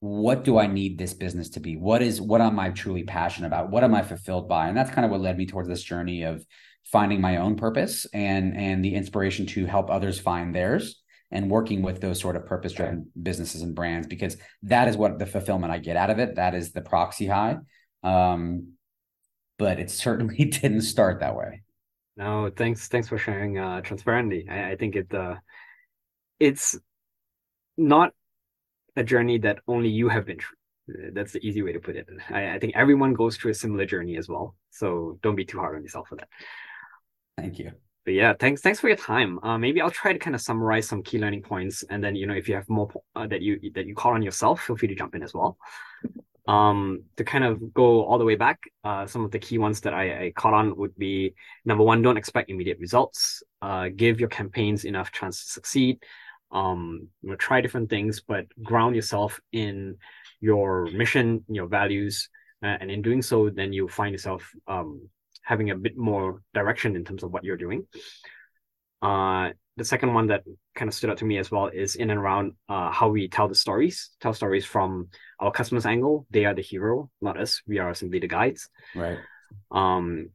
what 0.00 0.44
do 0.44 0.58
I 0.58 0.66
need 0.66 0.98
this 0.98 1.14
business 1.14 1.48
to 1.50 1.60
be? 1.60 1.76
What 1.76 2.02
is 2.02 2.20
what 2.20 2.40
am 2.40 2.58
I 2.58 2.70
truly 2.70 3.04
passionate 3.04 3.46
about? 3.46 3.70
What 3.70 3.84
am 3.84 3.94
I 3.94 4.02
fulfilled 4.02 4.48
by? 4.48 4.68
And 4.68 4.76
that's 4.76 4.90
kind 4.90 5.04
of 5.04 5.10
what 5.10 5.20
led 5.20 5.38
me 5.38 5.46
towards 5.46 5.68
this 5.68 5.82
journey 5.82 6.24
of 6.24 6.44
finding 6.92 7.20
my 7.20 7.38
own 7.38 7.56
purpose 7.56 8.06
and 8.12 8.56
and 8.56 8.84
the 8.84 8.94
inspiration 8.94 9.46
to 9.46 9.66
help 9.66 9.90
others 9.90 10.18
find 10.18 10.54
theirs 10.54 11.00
and 11.30 11.50
working 11.50 11.82
with 11.82 12.00
those 12.00 12.20
sort 12.20 12.36
of 12.36 12.44
purpose 12.44 12.72
driven 12.72 13.10
businesses 13.20 13.62
and 13.62 13.74
brands 13.74 14.06
because 14.06 14.36
that 14.62 14.88
is 14.88 14.96
what 14.96 15.18
the 15.18 15.26
fulfillment 15.26 15.72
I 15.72 15.78
get 15.78 15.96
out 15.96 16.10
of 16.10 16.18
it. 16.18 16.36
That 16.36 16.54
is 16.54 16.72
the 16.72 16.82
proxy 16.82 17.26
high. 17.26 17.56
Um, 18.02 18.74
but 19.58 19.78
it 19.78 19.90
certainly 19.90 20.36
didn't 20.44 20.82
start 20.82 21.20
that 21.20 21.36
way. 21.36 21.62
No, 22.16 22.50
thanks. 22.54 22.88
Thanks 22.88 23.08
for 23.08 23.18
sharing 23.18 23.58
uh, 23.58 23.80
transparently. 23.80 24.46
I, 24.48 24.72
I 24.72 24.76
think 24.76 24.94
it 24.96 25.12
uh, 25.12 25.36
it's 26.38 26.78
not 27.76 28.12
a 28.96 29.02
journey 29.02 29.38
that 29.38 29.58
only 29.66 29.88
you 29.88 30.08
have 30.08 30.26
been 30.26 30.38
through. 30.38 31.12
That's 31.12 31.32
the 31.32 31.44
easy 31.44 31.62
way 31.62 31.72
to 31.72 31.80
put 31.80 31.96
it. 31.96 32.06
I, 32.30 32.54
I 32.54 32.58
think 32.58 32.74
everyone 32.76 33.14
goes 33.14 33.36
through 33.36 33.52
a 33.52 33.54
similar 33.54 33.86
journey 33.86 34.16
as 34.16 34.28
well. 34.28 34.54
So 34.70 35.18
don't 35.22 35.34
be 35.34 35.44
too 35.44 35.58
hard 35.58 35.76
on 35.76 35.82
yourself 35.82 36.08
for 36.08 36.16
that. 36.16 36.28
Thank 37.38 37.58
you. 37.58 37.72
But 38.04 38.14
yeah, 38.14 38.34
thanks 38.38 38.60
thanks 38.60 38.80
for 38.80 38.88
your 38.88 38.98
time. 38.98 39.38
Uh, 39.42 39.56
maybe 39.56 39.80
I'll 39.80 39.90
try 39.90 40.12
to 40.12 40.18
kind 40.18 40.36
of 40.36 40.42
summarize 40.42 40.86
some 40.86 41.02
key 41.02 41.18
learning 41.18 41.42
points, 41.42 41.84
and 41.88 42.04
then 42.04 42.14
you 42.14 42.26
know 42.26 42.34
if 42.34 42.48
you 42.48 42.54
have 42.54 42.68
more 42.68 42.90
uh, 43.16 43.26
that 43.26 43.40
you 43.40 43.58
that 43.74 43.86
you 43.86 43.94
call 43.94 44.12
on 44.12 44.22
yourself, 44.22 44.60
feel 44.60 44.76
free 44.76 44.88
to 44.88 44.94
jump 44.94 45.14
in 45.14 45.22
as 45.22 45.32
well. 45.32 45.56
Um, 46.46 47.04
to 47.16 47.24
kind 47.24 47.42
of 47.42 47.72
go 47.72 48.04
all 48.04 48.18
the 48.18 48.24
way 48.24 48.36
back, 48.36 48.60
uh, 48.84 49.06
some 49.06 49.24
of 49.24 49.30
the 49.30 49.38
key 49.38 49.56
ones 49.56 49.80
that 49.80 49.94
I, 49.94 50.24
I 50.24 50.32
caught 50.36 50.52
on 50.52 50.76
would 50.76 50.94
be 50.98 51.34
number 51.64 51.82
one, 51.82 52.02
don't 52.02 52.18
expect 52.18 52.50
immediate 52.50 52.78
results. 52.78 53.42
Uh, 53.62 53.88
give 53.94 54.20
your 54.20 54.28
campaigns 54.28 54.84
enough 54.84 55.10
chance 55.10 55.42
to 55.42 55.50
succeed 55.50 56.00
um, 56.54 57.08
you 57.22 57.30
know, 57.30 57.36
try 57.36 57.60
different 57.60 57.90
things, 57.90 58.22
but 58.26 58.46
ground 58.62 58.94
yourself 58.94 59.40
in 59.52 59.96
your 60.40 60.86
mission, 60.92 61.44
your 61.48 61.66
values, 61.66 62.28
uh, 62.62 62.76
and 62.80 62.90
in 62.90 63.02
doing 63.02 63.20
so, 63.20 63.50
then 63.50 63.72
you 63.72 63.88
find 63.88 64.12
yourself 64.12 64.50
um, 64.68 65.08
having 65.42 65.70
a 65.70 65.76
bit 65.76 65.96
more 65.96 66.40
direction 66.54 66.96
in 66.96 67.04
terms 67.04 67.22
of 67.22 67.32
what 67.32 67.44
you're 67.44 67.56
doing. 67.56 67.86
Uh, 69.04 69.52
the 69.76 69.84
second 69.84 70.14
one 70.14 70.28
that 70.28 70.44
kind 70.74 70.88
of 70.88 70.94
stood 70.94 71.10
out 71.10 71.18
to 71.18 71.24
me 71.24 71.36
as 71.38 71.50
well 71.50 71.66
is 71.66 71.96
in 71.96 72.10
and 72.10 72.18
around 72.18 72.52
uh, 72.68 72.90
how 72.90 73.08
we 73.08 73.28
tell 73.28 73.48
the 73.48 73.54
stories, 73.54 74.10
tell 74.20 74.32
stories 74.32 74.64
from 74.64 75.08
our 75.40 75.50
customers' 75.50 75.84
angle. 75.84 76.26
They 76.30 76.46
are 76.46 76.54
the 76.54 76.62
hero, 76.62 77.10
not 77.20 77.38
us. 77.38 77.60
We 77.66 77.78
are 77.78 77.92
simply 77.92 78.20
the 78.20 78.28
guides. 78.28 78.68
Right. 78.94 79.18
Um, 79.70 80.30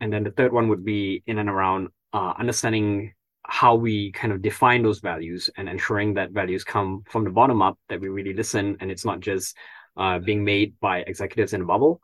and 0.00 0.12
then 0.12 0.24
the 0.24 0.32
third 0.32 0.52
one 0.52 0.68
would 0.68 0.84
be 0.84 1.22
in 1.26 1.38
and 1.38 1.48
around 1.48 1.88
uh, 2.12 2.32
understanding 2.36 3.12
how 3.46 3.74
we 3.76 4.10
kind 4.12 4.32
of 4.32 4.42
define 4.42 4.82
those 4.82 5.00
values 5.00 5.50
and 5.56 5.68
ensuring 5.68 6.14
that 6.14 6.32
values 6.32 6.64
come 6.64 7.04
from 7.08 7.24
the 7.24 7.30
bottom 7.30 7.62
up, 7.62 7.78
that 7.88 8.00
we 8.00 8.08
really 8.08 8.32
listen 8.32 8.76
and 8.80 8.90
it's 8.90 9.04
not 9.04 9.20
just 9.20 9.56
uh, 9.96 10.18
being 10.18 10.42
made 10.42 10.74
by 10.80 10.98
executives 11.00 11.52
in 11.52 11.60
a 11.60 11.64
bubble, 11.64 12.00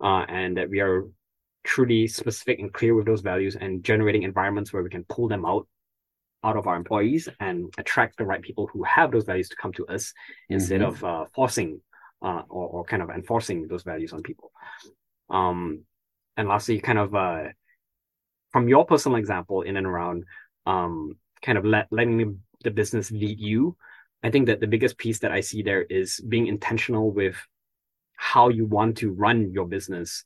uh, 0.00 0.24
and 0.28 0.56
that 0.56 0.68
we 0.68 0.80
are 0.80 1.06
truly 1.64 2.06
specific 2.06 2.58
and 2.58 2.72
clear 2.72 2.94
with 2.94 3.06
those 3.06 3.20
values 3.20 3.56
and 3.56 3.84
generating 3.84 4.22
environments 4.22 4.72
where 4.72 4.82
we 4.82 4.90
can 4.90 5.04
pull 5.04 5.28
them 5.28 5.44
out 5.44 5.66
out 6.44 6.56
of 6.56 6.66
our 6.66 6.74
employees 6.74 7.28
and 7.38 7.72
attract 7.78 8.18
the 8.18 8.24
right 8.24 8.42
people 8.42 8.66
who 8.72 8.82
have 8.82 9.12
those 9.12 9.24
values 9.24 9.48
to 9.48 9.56
come 9.56 9.72
to 9.72 9.86
us 9.86 10.06
mm-hmm. 10.06 10.54
instead 10.54 10.82
of 10.82 11.02
uh, 11.04 11.24
forcing 11.34 11.80
uh, 12.20 12.42
or, 12.48 12.68
or 12.68 12.84
kind 12.84 13.02
of 13.02 13.10
enforcing 13.10 13.68
those 13.68 13.84
values 13.84 14.12
on 14.12 14.22
people. 14.22 14.50
Um, 15.30 15.84
and 16.36 16.48
lastly, 16.48 16.80
kind 16.80 16.98
of 16.98 17.14
uh, 17.14 17.44
from 18.50 18.68
your 18.68 18.84
personal 18.84 19.18
example 19.18 19.62
in 19.62 19.76
and 19.76 19.86
around 19.86 20.24
um, 20.66 21.16
kind 21.42 21.58
of 21.58 21.64
let, 21.64 21.88
letting 21.90 22.40
the 22.64 22.70
business 22.70 23.10
lead 23.10 23.38
you. 23.38 23.76
I 24.22 24.30
think 24.30 24.46
that 24.46 24.60
the 24.60 24.68
biggest 24.68 24.98
piece 24.98 25.18
that 25.20 25.32
I 25.32 25.40
see 25.40 25.62
there 25.62 25.82
is 25.82 26.20
being 26.20 26.46
intentional 26.46 27.10
with 27.10 27.36
how 28.16 28.48
you 28.48 28.66
want 28.66 28.98
to 28.98 29.10
run 29.10 29.50
your 29.52 29.66
business, 29.66 30.24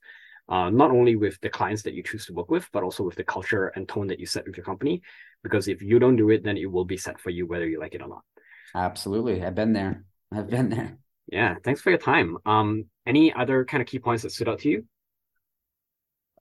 uh, 0.48 0.70
not 0.70 0.90
only 0.90 1.16
with 1.16 1.40
the 1.40 1.48
clients 1.48 1.82
that 1.82 1.94
you 1.94 2.02
choose 2.02 2.26
to 2.26 2.32
work 2.32 2.50
with, 2.50 2.68
but 2.72 2.82
also 2.82 3.02
with 3.02 3.16
the 3.16 3.24
culture 3.24 3.68
and 3.68 3.88
tone 3.88 4.06
that 4.06 4.20
you 4.20 4.26
set 4.26 4.46
with 4.46 4.56
your 4.56 4.64
company. 4.64 5.02
Because 5.42 5.68
if 5.68 5.82
you 5.82 5.98
don't 5.98 6.16
do 6.16 6.30
it, 6.30 6.44
then 6.44 6.56
it 6.56 6.70
will 6.70 6.84
be 6.84 6.96
set 6.96 7.20
for 7.20 7.30
you, 7.30 7.46
whether 7.46 7.66
you 7.66 7.80
like 7.80 7.94
it 7.94 8.02
or 8.02 8.08
not. 8.08 8.22
Absolutely. 8.74 9.44
I've 9.44 9.54
been 9.54 9.72
there. 9.72 10.04
I've 10.32 10.50
been 10.50 10.68
there. 10.68 10.98
Yeah. 11.30 11.56
Thanks 11.64 11.80
for 11.80 11.90
your 11.90 11.98
time. 11.98 12.36
Um, 12.46 12.86
any 13.06 13.32
other 13.32 13.64
kind 13.64 13.80
of 13.80 13.88
key 13.88 13.98
points 13.98 14.22
that 14.22 14.30
stood 14.30 14.48
out 14.48 14.60
to 14.60 14.68
you? 14.68 14.84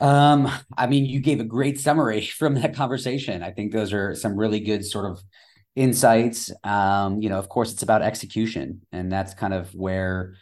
Um, 0.01 0.51
I 0.77 0.87
mean, 0.87 1.05
you 1.05 1.19
gave 1.19 1.39
a 1.39 1.45
great 1.45 1.79
summary 1.79 2.21
from 2.25 2.55
that 2.55 2.75
conversation. 2.75 3.43
I 3.43 3.51
think 3.51 3.71
those 3.71 3.93
are 3.93 4.15
some 4.15 4.35
really 4.35 4.59
good 4.59 4.85
sort 4.85 5.09
of 5.09 5.23
insights. 5.75 6.51
Um, 6.63 7.21
you 7.21 7.29
know, 7.29 7.39
of 7.39 7.49
course, 7.49 7.73
it's 7.73 7.83
about 7.83 8.01
execution, 8.01 8.81
and 8.91 9.11
that's 9.11 9.33
kind 9.33 9.53
of 9.53 9.73
where, 9.73 10.35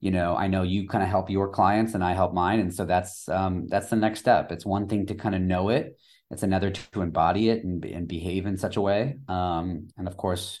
you 0.00 0.10
know, 0.10 0.36
I 0.36 0.46
know 0.46 0.62
you 0.62 0.86
kind 0.86 1.02
of 1.02 1.10
help 1.10 1.30
your 1.30 1.48
clients, 1.48 1.94
and 1.94 2.04
I 2.04 2.14
help 2.14 2.32
mine, 2.32 2.60
and 2.60 2.72
so 2.72 2.84
that's 2.84 3.28
um, 3.28 3.66
that's 3.68 3.90
the 3.90 3.96
next 3.96 4.20
step. 4.20 4.52
It's 4.52 4.64
one 4.64 4.88
thing 4.88 5.06
to 5.06 5.14
kind 5.14 5.34
of 5.34 5.40
know 5.40 5.70
it; 5.70 5.98
it's 6.30 6.42
another 6.42 6.70
to 6.70 7.02
embody 7.02 7.48
it 7.48 7.64
and 7.64 7.84
and 7.84 8.06
behave 8.06 8.46
in 8.46 8.56
such 8.56 8.76
a 8.76 8.80
way. 8.80 9.18
Um, 9.28 9.88
and 9.96 10.06
of 10.06 10.16
course, 10.16 10.60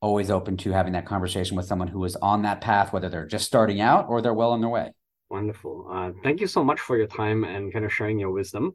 always 0.00 0.30
open 0.30 0.56
to 0.58 0.70
having 0.70 0.92
that 0.92 1.06
conversation 1.06 1.56
with 1.56 1.66
someone 1.66 1.88
who 1.88 2.04
is 2.04 2.16
on 2.16 2.42
that 2.42 2.60
path, 2.60 2.92
whether 2.92 3.08
they're 3.08 3.26
just 3.26 3.46
starting 3.46 3.80
out 3.80 4.08
or 4.08 4.22
they're 4.22 4.34
well 4.34 4.52
on 4.52 4.60
their 4.60 4.70
way. 4.70 4.92
Wonderful. 5.28 5.88
Uh, 5.90 6.12
thank 6.22 6.40
you 6.40 6.46
so 6.46 6.64
much 6.64 6.80
for 6.80 6.96
your 6.96 7.06
time 7.06 7.44
and 7.44 7.72
kind 7.72 7.84
of 7.84 7.92
sharing 7.92 8.18
your 8.18 8.30
wisdom. 8.30 8.74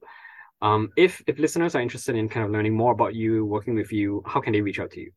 Um, 0.62 0.90
if 0.96 1.22
if 1.28 1.40
listeners 1.40 1.76
are 1.76 1.82
interested 1.82 2.16
in 2.16 2.30
kind 2.30 2.46
of 2.46 2.52
learning 2.52 2.76
more 2.76 2.92
about 2.92 3.16
you, 3.16 3.46
working 3.46 3.76
with 3.76 3.92
you, 3.92 4.22
how 4.26 4.42
can 4.42 4.54
they 4.54 4.62
reach 4.62 4.80
out 4.80 4.92
to 4.92 5.00
you? 5.02 5.12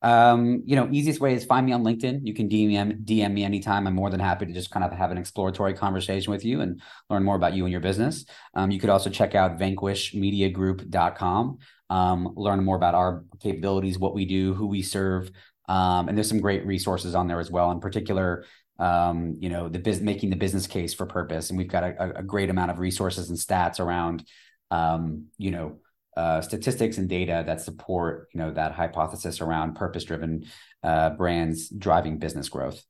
Um, 0.00 0.62
you 0.64 0.76
know, 0.76 0.88
easiest 0.92 1.20
way 1.20 1.34
is 1.34 1.44
find 1.44 1.66
me 1.66 1.72
on 1.72 1.82
LinkedIn. 1.82 2.20
You 2.24 2.34
can 2.34 2.48
DM 2.48 3.04
DM 3.04 3.32
me 3.32 3.44
anytime. 3.44 3.86
I'm 3.86 3.94
more 3.94 4.10
than 4.10 4.20
happy 4.20 4.46
to 4.46 4.52
just 4.52 4.70
kind 4.70 4.84
of 4.84 4.92
have 4.92 5.10
an 5.10 5.18
exploratory 5.18 5.74
conversation 5.74 6.30
with 6.30 6.44
you 6.44 6.60
and 6.60 6.80
learn 7.10 7.24
more 7.24 7.36
about 7.36 7.54
you 7.54 7.64
and 7.64 7.72
your 7.72 7.80
business. 7.80 8.24
Um, 8.54 8.70
you 8.70 8.78
could 8.78 8.90
also 8.90 9.10
check 9.10 9.34
out 9.34 9.58
vanquishmediagroup.com. 9.58 11.58
Um, 11.90 12.32
learn 12.36 12.64
more 12.64 12.76
about 12.76 12.94
our 12.94 13.24
capabilities, 13.40 13.98
what 13.98 14.14
we 14.14 14.24
do, 14.24 14.54
who 14.54 14.66
we 14.66 14.82
serve. 14.82 15.30
Um, 15.68 16.08
and 16.08 16.16
there's 16.16 16.28
some 16.28 16.40
great 16.40 16.66
resources 16.66 17.14
on 17.14 17.28
there 17.28 17.40
as 17.40 17.50
well. 17.50 17.70
In 17.72 17.80
particular, 17.80 18.44
um, 18.78 19.36
you 19.40 19.48
know, 19.48 19.68
the 19.68 19.78
business 19.78 20.04
making 20.04 20.30
the 20.30 20.36
business 20.36 20.66
case 20.66 20.94
for 20.94 21.06
purpose. 21.06 21.50
And 21.50 21.58
we've 21.58 21.68
got 21.68 21.82
a, 21.82 22.18
a 22.18 22.22
great 22.22 22.50
amount 22.50 22.70
of 22.70 22.78
resources 22.78 23.30
and 23.30 23.38
stats 23.38 23.80
around, 23.80 24.24
um, 24.70 25.26
you 25.38 25.50
know, 25.50 25.78
uh, 26.18 26.40
statistics 26.40 26.98
and 26.98 27.08
data 27.08 27.44
that 27.46 27.60
support, 27.60 28.28
you 28.34 28.40
know, 28.40 28.50
that 28.50 28.72
hypothesis 28.72 29.40
around 29.40 29.76
purpose-driven 29.76 30.44
uh, 30.82 31.10
brands 31.10 31.68
driving 31.68 32.18
business 32.18 32.48
growth. 32.48 32.82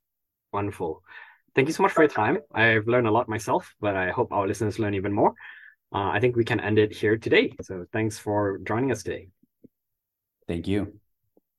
Wonderful. 0.51 1.03
Thank 1.53 1.67
you 1.67 1.73
so 1.73 1.83
much 1.83 1.91
for 1.91 2.01
your 2.01 2.09
time. 2.09 2.39
I've 2.53 2.87
learned 2.87 3.07
a 3.07 3.11
lot 3.11 3.29
myself, 3.29 3.75
but 3.79 3.95
I 3.95 4.09
hope 4.09 4.31
our 4.31 4.47
listeners 4.47 4.79
learn 4.79 4.95
even 4.95 5.13
more. 5.13 5.33
Uh, 5.93 6.09
I 6.15 6.19
think 6.19 6.35
we 6.35 6.45
can 6.45 6.59
end 6.59 6.79
it 6.79 6.91
here 6.91 7.17
today. 7.17 7.53
So 7.61 7.85
thanks 7.91 8.17
for 8.17 8.59
joining 8.65 8.91
us 8.91 9.03
today. 9.03 9.29
Thank 10.47 10.67
you. 10.67 10.98